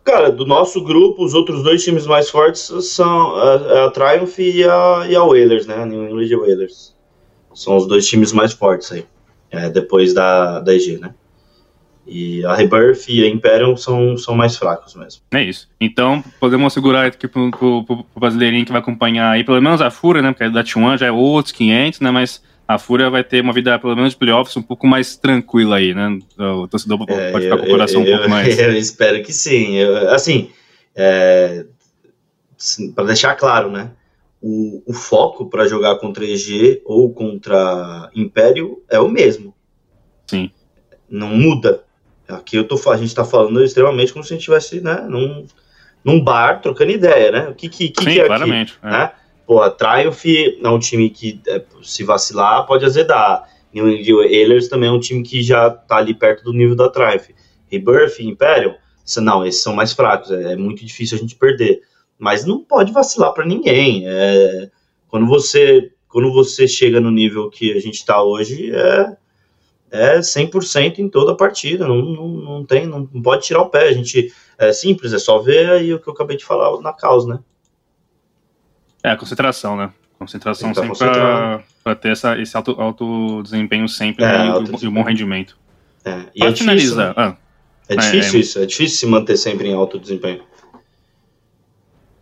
Cara, 0.07 0.31
do 0.31 0.45
nosso 0.45 0.81
grupo, 0.81 1.21
os 1.21 1.33
outros 1.33 1.63
dois 1.63 1.83
times 1.83 2.07
mais 2.07 2.29
fortes 2.29 2.61
são 2.61 3.35
a, 3.35 3.87
a 3.87 3.91
Triumph 3.91 4.39
e 4.39 4.63
a, 4.63 5.05
e 5.09 5.13
a 5.13 5.21
Whalers, 5.21 5.67
né? 5.67 5.75
A 5.75 5.85
New 5.85 6.05
England 6.05 6.39
Whalers. 6.39 6.95
São 7.53 7.75
os 7.75 7.85
dois 7.85 8.07
times 8.07 8.31
mais 8.31 8.53
fortes 8.53 8.89
aí, 8.89 9.05
é, 9.51 9.69
depois 9.69 10.13
da, 10.13 10.61
da 10.61 10.73
EG, 10.73 10.97
né? 10.97 11.13
E 12.07 12.45
a 12.45 12.55
Rebirth 12.55 13.09
e 13.09 13.21
a 13.21 13.27
Imperium 13.27 13.75
são, 13.75 14.15
são 14.15 14.33
mais 14.33 14.55
fracos 14.55 14.95
mesmo. 14.95 15.23
É 15.33 15.43
isso. 15.43 15.67
Então, 15.77 16.23
podemos 16.39 16.67
assegurar 16.71 17.07
aqui 17.07 17.27
pro, 17.27 17.51
pro, 17.51 17.83
pro, 17.83 18.05
brasileirinho 18.15 18.65
que 18.65 18.71
vai 18.71 18.79
acompanhar 18.79 19.31
aí, 19.31 19.43
pelo 19.43 19.61
menos 19.61 19.81
a 19.81 19.91
Fúria, 19.91 20.21
né? 20.21 20.31
Porque 20.31 20.47
da 20.47 20.63
T1 20.63 20.99
já 20.99 21.07
é 21.07 21.11
outros 21.11 21.51
500, 21.51 21.99
né? 21.99 22.11
Mas 22.11 22.41
a 22.67 22.77
Fúria 22.77 23.09
vai 23.09 23.23
ter 23.23 23.41
uma 23.41 23.53
vida, 23.53 23.79
pelo 23.79 23.95
menos 23.95 24.11
de 24.11 24.17
playoffs, 24.17 24.57
um 24.57 24.61
pouco 24.61 24.85
mais 24.85 25.15
tranquila 25.15 25.77
aí, 25.77 25.93
né? 25.93 26.19
O 26.37 26.67
torcedor 26.67 26.99
é, 27.07 27.31
pode 27.31 27.45
ficar 27.45 27.57
com 27.57 27.65
o 27.65 27.69
coração 27.69 28.03
eu, 28.03 28.13
um 28.13 28.17
pouco 28.17 28.29
mais. 28.29 28.57
Eu 28.59 28.73
espero 28.73 29.23
que 29.23 29.31
sim. 29.31 29.75
Eu, 29.75 30.11
assim, 30.11 30.51
é, 30.93 31.65
para 32.93 33.05
deixar 33.05 33.35
claro, 33.35 33.71
né? 33.71 33.91
O, 34.41 34.83
o 34.85 34.93
foco 34.93 35.49
para 35.49 35.67
jogar 35.67 35.95
contra 35.95 36.25
EG 36.25 36.81
ou 36.83 37.11
contra 37.13 38.11
Império 38.13 38.83
é 38.89 38.99
o 38.99 39.07
mesmo. 39.07 39.55
Sim. 40.27 40.51
Não 41.09 41.29
muda. 41.29 41.83
Aqui 42.27 42.57
eu 42.57 42.65
tô, 42.65 42.75
a 42.91 42.97
gente 42.97 43.07
está 43.07 43.23
falando 43.23 43.63
extremamente 43.63 44.11
como 44.11 44.23
se 44.23 44.33
a 44.33 44.35
gente 44.35 44.41
estivesse 44.41 44.81
né, 44.81 45.05
num, 45.07 45.45
num 46.03 46.21
bar 46.21 46.61
trocando 46.61 46.91
ideia, 46.91 47.31
né? 47.31 47.47
O 47.47 47.55
que, 47.55 47.69
que, 47.69 47.89
que, 47.89 48.03
Sim, 48.03 48.11
que 48.11 48.19
é 48.19 48.25
claramente. 48.25 48.77
Aqui, 48.81 48.93
é. 48.93 48.99
Né? 48.99 49.11
Pô, 49.47 49.61
a 49.61 49.71
Triumph 49.71 50.25
é 50.25 50.69
um 50.69 50.77
time 50.77 51.09
que, 51.09 51.39
é, 51.47 51.63
se 51.81 52.03
vacilar, 52.03 52.67
pode 52.67 52.83
azedar. 52.83 53.49
New 53.73 53.89
England 53.89 54.25
Ailers 54.25 54.67
também 54.67 54.89
é 54.89 54.91
um 54.91 54.99
time 54.99 55.23
que 55.23 55.41
já 55.41 55.69
tá 55.69 55.95
ali 55.95 56.13
perto 56.13 56.43
do 56.43 56.51
nível 56.51 56.75
da 56.75 56.89
Triumph. 56.89 57.29
Rebirth 57.71 58.19
Imperium, 58.19 58.75
não, 59.21 59.45
esses 59.45 59.63
são 59.63 59.73
mais 59.73 59.93
fracos, 59.93 60.31
é, 60.31 60.51
é, 60.51 60.55
muito 60.57 60.85
difícil 60.85 61.17
a 61.17 61.21
gente 61.21 61.35
perder. 61.35 61.81
Mas 62.19 62.45
não 62.45 62.61
pode 62.61 62.91
vacilar 62.91 63.33
para 63.33 63.45
ninguém. 63.45 64.03
É, 64.05 64.69
quando 65.07 65.25
você 65.25 65.93
quando 66.09 66.31
você 66.33 66.67
chega 66.67 66.99
no 66.99 67.11
nível 67.11 67.49
que 67.49 67.71
a 67.73 67.79
gente 67.79 67.95
está 67.95 68.21
hoje, 68.21 68.71
é, 68.73 69.17
é 69.91 70.19
100% 70.19 70.99
em 70.99 71.09
toda 71.09 71.31
a 71.33 71.35
partida. 71.35 71.87
Não, 71.87 72.01
não, 72.01 72.27
não 72.27 72.65
tem, 72.65 72.85
não 72.85 73.05
pode 73.21 73.45
tirar 73.45 73.61
o 73.61 73.69
pé. 73.69 73.87
A 73.87 73.93
gente 73.93 74.33
é 74.57 74.73
simples, 74.73 75.13
é 75.13 75.19
só 75.19 75.37
ver 75.39 75.69
aí 75.69 75.93
o 75.93 75.99
que 75.99 76.09
eu 76.09 76.13
acabei 76.13 76.35
de 76.35 76.43
falar 76.43 76.81
na 76.81 76.91
causa, 76.91 77.27
né? 77.35 77.39
É, 79.07 79.15
concentração, 79.15 79.77
né? 79.77 79.89
Concentração 80.19 80.73
tá 80.73 80.81
sempre 80.81 80.97
para 81.83 81.95
ter 81.95 82.09
essa, 82.09 82.37
esse 82.39 82.57
alto, 82.57 82.71
alto 82.81 83.41
desempenho 83.43 83.87
sempre 83.87 84.25
é, 84.25 84.27
né, 84.27 84.49
alto 84.49 84.83
e, 84.83 84.87
o 84.87 84.91
bom 84.91 85.03
rendimento. 85.03 85.57
É, 86.03 86.23
e 86.35 86.39
pra 86.39 86.49
é 86.49 86.55
finalizar. 86.55 87.09
Difícil, 87.09 87.29
né? 87.29 87.37
ah, 87.37 87.37
é 87.87 87.95
difícil 87.95 88.35
é, 88.35 88.41
isso, 88.41 88.59
é 88.59 88.65
difícil 88.65 88.97
se 88.97 89.05
manter 89.05 89.37
sempre 89.37 89.69
em 89.69 89.73
alto 89.73 89.97
desempenho. 89.97 90.43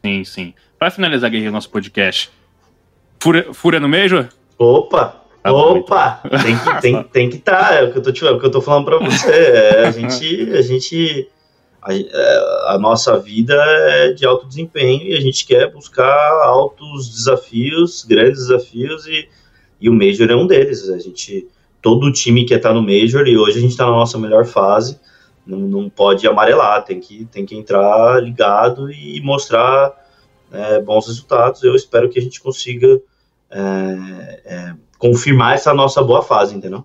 Sim, 0.05 0.23
sim. 0.23 0.53
Para 0.77 0.91
finalizar, 0.91 1.31
Guerreiro, 1.31 1.51
nosso 1.51 1.69
podcast, 1.69 2.29
Fúria, 3.19 3.51
Fúria 3.53 3.79
no 3.79 3.89
Major? 3.89 4.29
Opa! 4.59 5.23
Tá 5.41 5.51
opa! 5.51 6.21
Bom, 6.23 6.27
então. 6.27 6.41
Tem 6.41 6.57
que 6.57 6.81
tem, 6.81 7.03
tem 7.03 7.29
que 7.29 7.37
estar, 7.37 7.69
tá, 7.69 7.75
é 7.75 7.83
o 7.83 7.91
que 7.91 7.97
eu 7.97 8.01
tô, 8.03 8.27
é 8.27 8.31
o 8.31 8.39
que 8.39 8.45
eu 8.45 8.51
tô 8.51 8.61
falando 8.61 8.85
para 8.85 8.99
você. 8.99 9.31
É, 9.31 9.87
a 9.87 9.89
gente, 9.91 10.51
a 10.51 10.61
gente 10.61 11.29
a, 11.85 11.93
é, 11.93 12.73
a, 12.73 12.79
nossa 12.79 13.17
vida 13.19 13.53
é 13.53 14.11
de 14.11 14.25
alto 14.25 14.47
desempenho 14.47 15.03
e 15.03 15.15
a 15.15 15.21
gente 15.21 15.45
quer 15.45 15.71
buscar 15.71 16.43
altos 16.43 17.09
desafios, 17.09 18.03
grandes 18.03 18.47
desafios 18.47 19.05
e, 19.05 19.29
e 19.79 19.87
o 19.87 19.93
Major 19.93 20.29
é 20.29 20.35
um 20.35 20.47
deles. 20.47 20.89
A 20.89 20.97
gente, 20.97 21.47
todo 21.81 22.11
time 22.11 22.43
quer 22.43 22.57
estar 22.57 22.73
no 22.73 22.81
Major 22.81 23.27
e 23.27 23.37
hoje 23.37 23.59
a 23.59 23.61
gente 23.61 23.71
está 23.71 23.85
na 23.85 23.91
nossa 23.91 24.17
melhor 24.17 24.45
fase. 24.45 24.99
Não, 25.45 25.59
não 25.59 25.87
pode 25.87 26.27
amarelar, 26.27 26.83
tem 26.83 26.99
que, 26.99 27.25
tem 27.25 27.45
que 27.45 27.55
entrar 27.55 28.19
ligado 28.19 28.91
e 28.91 29.21
mostrar 29.21 29.93
é, 30.51 30.79
bons 30.79 31.05
resultados. 31.05 31.61
Eu 31.61 31.75
espero 31.75 32.09
que 32.09 32.17
a 32.17 32.21
gente 32.21 32.41
consiga 32.41 32.99
é, 33.51 34.41
é, 34.43 34.73
confirmar 34.97 35.53
essa 35.53 35.71
nossa 35.71 36.01
boa 36.01 36.23
fase, 36.23 36.55
entendeu? 36.55 36.83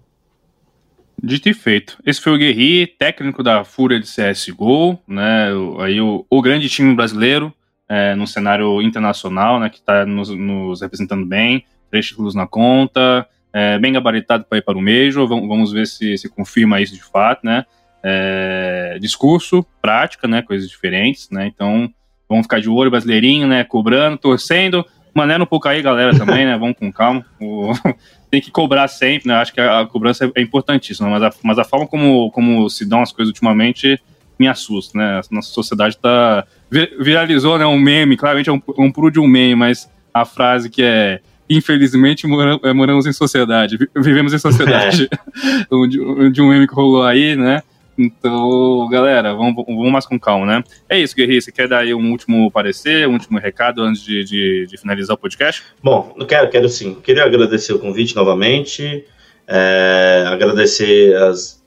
Dito 1.23 1.49
e 1.49 1.55
feito. 1.55 1.99
Esse 2.05 2.21
foi 2.21 2.35
o 2.35 2.39
Guerri, 2.39 2.87
técnico 2.87 3.43
da 3.43 3.65
Fúria 3.65 4.01
de 4.01 4.07
CSGO, 4.07 4.99
né? 5.07 5.49
Aí 5.81 6.01
o, 6.01 6.25
o 6.31 6.41
grande 6.43 6.69
time 6.69 6.95
brasileiro 6.95 7.53
é, 7.89 8.15
no 8.15 8.27
cenário 8.27 8.81
internacional, 8.81 9.61
né? 9.61 9.69
Que 9.69 9.79
está 9.79 10.07
nos, 10.07 10.31
nos, 10.31 10.81
representando 10.81 11.27
bem, 11.27 11.65
três 11.91 12.07
títulos 12.07 12.35
na 12.35 12.47
conta, 12.47 13.27
é, 13.53 13.79
bem 13.79 13.93
gabaritado 13.93 14.45
para 14.45 14.59
ir 14.59 14.63
para 14.63 14.79
o 14.79 14.83
Major. 14.83 15.27
Vamos, 15.29 15.49
vamos 15.49 15.73
ver 15.73 15.87
se 15.87 16.17
se 16.17 16.29
confirma 16.29 16.81
isso 16.81 16.95
de 16.95 17.03
fato, 17.03 17.45
né? 17.45 17.65
é, 18.03 18.99
discurso, 19.01 19.65
prática, 19.81 20.27
né? 20.27 20.43
Coisas 20.43 20.69
diferentes, 20.69 21.29
né? 21.31 21.47
Então, 21.47 21.91
vamos 22.29 22.45
ficar 22.45 22.61
de 22.61 22.69
olho, 22.69 22.91
brasileirinho, 22.91 23.47
né? 23.47 23.65
Cobrando, 23.65 24.19
torcendo. 24.19 24.85
Maneira 25.15 25.43
um 25.43 25.47
pouco 25.47 25.69
aí, 25.69 25.83
galera, 25.83 26.17
também, 26.17 26.45
né? 26.47 26.57
Vamos 26.57 26.77
com 26.77 26.93
calma. 26.93 27.25
O... 27.41 27.73
Tem 28.31 28.41
que 28.41 28.51
cobrar 28.51 28.87
sempre, 28.87 29.29
né? 29.29 29.35
Acho 29.35 29.53
que 29.53 29.61
a, 29.61 29.81
a 29.81 29.87
cobrança 29.87 30.31
é 30.35 30.41
importantíssima, 30.41 31.09
mas 31.09 31.23
a, 31.23 31.33
mas 31.43 31.59
a 31.59 31.65
forma 31.65 31.87
como, 31.87 32.31
como 32.31 32.71
se 32.71 32.89
dão 32.89 33.03
as 33.03 33.11
coisas 33.11 33.31
ultimamente 33.31 34.01
me 34.39 34.47
assusta, 34.47 34.97
né? 34.97 35.21
A 35.21 35.35
nossa 35.35 35.51
sociedade 35.51 35.99
tá. 35.99 36.47
Viralizou, 36.71 37.59
né? 37.59 37.67
Um 37.67 37.79
meme, 37.79 38.17
claramente 38.17 38.49
é 38.49 38.53
um, 38.53 38.63
um 38.79 38.91
puro 38.91 39.11
de 39.11 39.19
um 39.19 39.27
meme, 39.27 39.57
mas 39.57 39.91
a 40.15 40.25
frase 40.25 40.71
que 40.71 40.83
é 40.83 41.21
infelizmente 41.49 42.27
é, 42.63 42.73
moramos 42.73 43.07
em 43.07 43.13
sociedade, 43.13 43.77
vivemos 43.97 44.33
em 44.33 44.39
sociedade. 44.39 45.09
É. 45.13 46.31
de 46.31 46.41
um 46.41 46.49
meme 46.49 46.69
que 46.69 46.75
rolou 46.75 47.03
aí, 47.03 47.35
né? 47.35 47.63
Então, 48.03 48.89
galera, 48.91 49.35
vamos, 49.35 49.55
vamos 49.67 49.93
mais 49.93 50.07
com 50.07 50.19
calma, 50.19 50.47
né? 50.47 50.65
É 50.89 50.99
isso, 50.99 51.15
Guerri. 51.15 51.39
Você 51.39 51.53
quer 51.53 51.69
dar 51.69 51.81
aí 51.81 51.93
um 51.93 52.11
último 52.11 52.51
parecer, 52.51 53.07
um 53.07 53.13
último 53.13 53.39
recado 53.39 53.83
antes 53.83 54.03
de, 54.03 54.25
de, 54.25 54.67
de 54.67 54.79
finalizar 54.79 55.15
o 55.15 55.19
podcast? 55.19 55.63
Bom, 55.83 56.15
eu 56.19 56.25
quero, 56.25 56.49
quero 56.49 56.67
sim. 56.67 56.95
Queria 56.95 57.25
agradecer 57.25 57.75
o 57.75 57.79
convite 57.79 58.17
novamente, 58.17 59.05
é, 59.47 60.25
agradecer 60.29 61.15
as 61.15 61.63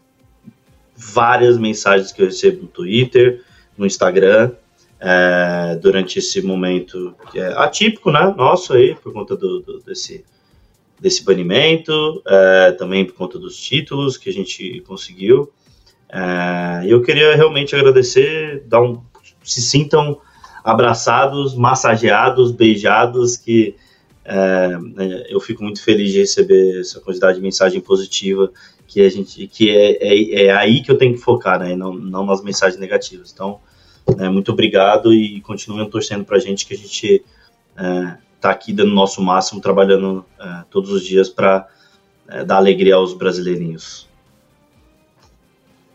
várias 0.95 1.59
mensagens 1.59 2.11
que 2.11 2.23
eu 2.23 2.25
recebo 2.25 2.63
no 2.63 2.67
Twitter, 2.67 3.43
no 3.77 3.85
Instagram, 3.85 4.53
é, 4.99 5.75
durante 5.79 6.17
esse 6.17 6.41
momento 6.41 7.15
é 7.35 7.53
atípico, 7.57 8.09
né? 8.09 8.33
Nosso 8.35 8.73
aí, 8.73 8.95
por 8.95 9.13
conta 9.13 9.35
do, 9.35 9.59
do 9.59 9.81
desse, 9.81 10.25
desse 10.99 11.23
banimento, 11.23 12.23
é, 12.25 12.71
também 12.71 13.05
por 13.05 13.13
conta 13.13 13.37
dos 13.37 13.55
títulos 13.55 14.17
que 14.17 14.31
a 14.31 14.33
gente 14.33 14.81
conseguiu. 14.87 15.53
É, 16.13 16.85
eu 16.85 17.01
queria 17.01 17.35
realmente 17.35 17.75
agradecer, 17.75 18.63
dar 18.67 18.83
um, 18.83 19.01
se 19.43 19.63
sintam 19.63 20.21
abraçados, 20.63 21.55
massageados, 21.55 22.51
beijados, 22.51 23.35
que 23.35 23.75
é, 24.23 24.77
né, 24.77 25.23
eu 25.27 25.39
fico 25.39 25.63
muito 25.63 25.83
feliz 25.83 26.11
de 26.11 26.19
receber 26.19 26.79
essa 26.79 26.99
quantidade 27.01 27.37
de 27.37 27.41
mensagem 27.41 27.81
positiva 27.81 28.51
que 28.87 29.01
a 29.01 29.09
gente 29.09 29.47
que 29.47 29.71
é, 29.71 29.97
é, 30.01 30.45
é 30.45 30.55
aí 30.55 30.83
que 30.83 30.91
eu 30.91 30.97
tenho 30.97 31.13
que 31.13 31.19
focar, 31.19 31.59
né? 31.59 31.75
Não, 31.75 31.93
não 31.93 32.23
nas 32.25 32.43
mensagens 32.43 32.79
negativas. 32.79 33.31
Então, 33.33 33.59
é, 34.19 34.29
muito 34.29 34.51
obrigado 34.51 35.11
e 35.11 35.41
continuem 35.41 35.89
torcendo 35.89 36.23
para 36.23 36.37
a 36.37 36.39
gente 36.39 36.67
que 36.67 36.75
a 36.75 36.77
gente 36.77 37.23
está 37.75 38.49
é, 38.49 38.51
aqui 38.51 38.71
dando 38.71 38.93
nosso 38.93 39.19
máximo, 39.19 39.59
trabalhando 39.59 40.23
é, 40.39 40.63
todos 40.69 40.91
os 40.91 41.03
dias 41.03 41.27
para 41.27 41.67
dar 42.45 42.57
alegria 42.57 42.95
aos 42.95 43.13
brasileirinhos. 43.13 44.07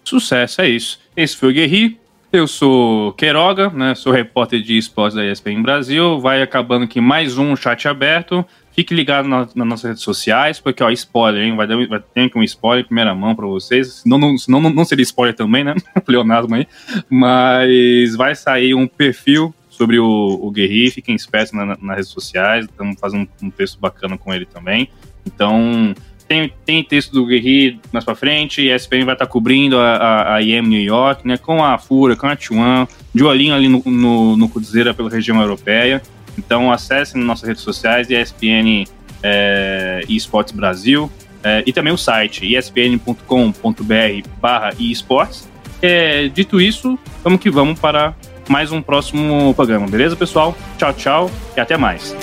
Sucesso, 0.08 0.62
é 0.62 0.68
isso. 0.70 0.98
Esse 1.14 1.36
foi 1.36 1.50
o 1.50 1.52
Guerri. 1.52 2.00
Eu 2.32 2.48
sou 2.48 3.12
Queiroga, 3.12 3.68
né? 3.68 3.94
Sou 3.94 4.10
repórter 4.10 4.62
de 4.62 4.78
esportes 4.78 5.14
da 5.14 5.22
ESPN 5.22 5.60
Brasil. 5.60 6.18
Vai 6.18 6.40
acabando 6.40 6.84
aqui 6.84 6.98
mais 6.98 7.36
um 7.36 7.54
chat 7.54 7.86
aberto. 7.86 8.42
Fique 8.72 8.94
ligado 8.94 9.28
na, 9.28 9.40
nas 9.40 9.54
nossas 9.54 9.84
redes 9.84 10.02
sociais, 10.02 10.58
porque, 10.60 10.82
ó, 10.82 10.90
spoiler, 10.90 11.42
hein? 11.42 11.54
Vai, 11.56 11.66
dar, 11.66 11.76
vai 11.86 12.00
ter 12.00 12.22
aqui 12.22 12.38
um 12.38 12.42
spoiler 12.42 12.84
em 12.84 12.86
primeira 12.86 13.14
mão 13.14 13.36
para 13.36 13.46
vocês. 13.46 13.96
Senão 13.96 14.16
não, 14.16 14.38
senão 14.38 14.62
não, 14.62 14.70
não 14.70 14.84
seria 14.86 15.02
spoiler 15.02 15.36
também, 15.36 15.62
né? 15.62 15.74
Pleonasmo 16.06 16.54
aí. 16.54 16.66
Mas 17.10 18.16
vai 18.16 18.34
sair 18.34 18.74
um 18.74 18.86
perfil 18.86 19.54
sobre 19.68 19.98
o, 19.98 20.38
o 20.40 20.50
Guerri. 20.50 20.90
Fiquem 20.90 21.14
espertos 21.14 21.52
na, 21.52 21.66
nas 21.66 21.96
redes 21.96 22.08
sociais. 22.08 22.64
Estamos 22.64 22.98
fazendo 22.98 23.28
um, 23.42 23.48
um 23.48 23.50
texto 23.50 23.78
bacana 23.78 24.16
com 24.16 24.32
ele 24.32 24.46
também. 24.46 24.88
Então, 25.26 25.94
tem, 26.28 26.52
tem 26.64 26.84
texto 26.84 27.12
do 27.12 27.24
Guerri 27.24 27.80
mais 27.90 28.04
pra 28.04 28.14
frente, 28.14 28.62
e 28.62 28.70
a 28.70 28.76
ESPN 28.76 29.04
vai 29.06 29.14
estar 29.14 29.24
tá 29.24 29.26
cobrindo 29.26 29.78
a, 29.78 29.96
a, 29.96 30.34
a, 30.36 30.42
IEM 30.42 30.62
New 30.62 30.80
York, 30.80 31.26
né, 31.26 31.38
com 31.38 31.64
a 31.64 31.78
Fura, 31.78 32.14
com 32.14 32.26
a 32.26 32.36
T1, 32.36 32.86
de 33.14 33.24
olhinho 33.24 33.54
ali 33.54 33.68
no, 33.68 33.82
no, 33.84 34.36
no 34.36 34.48
Cruzeiro 34.48 34.94
pela 34.94 35.08
região 35.08 35.40
europeia. 35.40 36.02
Então 36.36 36.70
acessem 36.70 37.20
nossas 37.20 37.48
redes 37.48 37.62
sociais, 37.62 38.08
ESPN 38.10 38.84
é, 39.22 40.04
eSports 40.08 40.52
Brasil, 40.52 41.10
é, 41.42 41.64
e 41.66 41.72
também 41.72 41.92
o 41.92 41.96
site 41.96 42.54
espn.com.br 42.54 44.28
barra 44.40 44.72
esportes. 44.78 45.48
É, 45.80 46.28
dito 46.28 46.60
isso, 46.60 46.98
vamos 47.24 47.40
que 47.40 47.50
vamos 47.50 47.78
para 47.78 48.14
mais 48.48 48.70
um 48.70 48.82
próximo 48.82 49.54
programa, 49.54 49.86
beleza, 49.86 50.14
pessoal? 50.14 50.56
Tchau, 50.76 50.92
tchau 50.92 51.30
e 51.56 51.60
até 51.60 51.76
mais. 51.76 52.14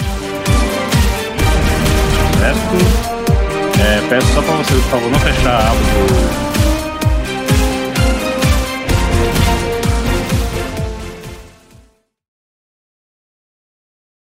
É, 3.81 4.07
peço 4.09 4.27
só 4.33 4.41
para 4.41 4.55
vocês, 4.55 4.81
por 4.83 4.91
favor, 4.91 5.11
não 5.11 5.19
fechar 5.19 5.55
a 5.55 5.71
aba 5.71 5.75
do 5.75 6.44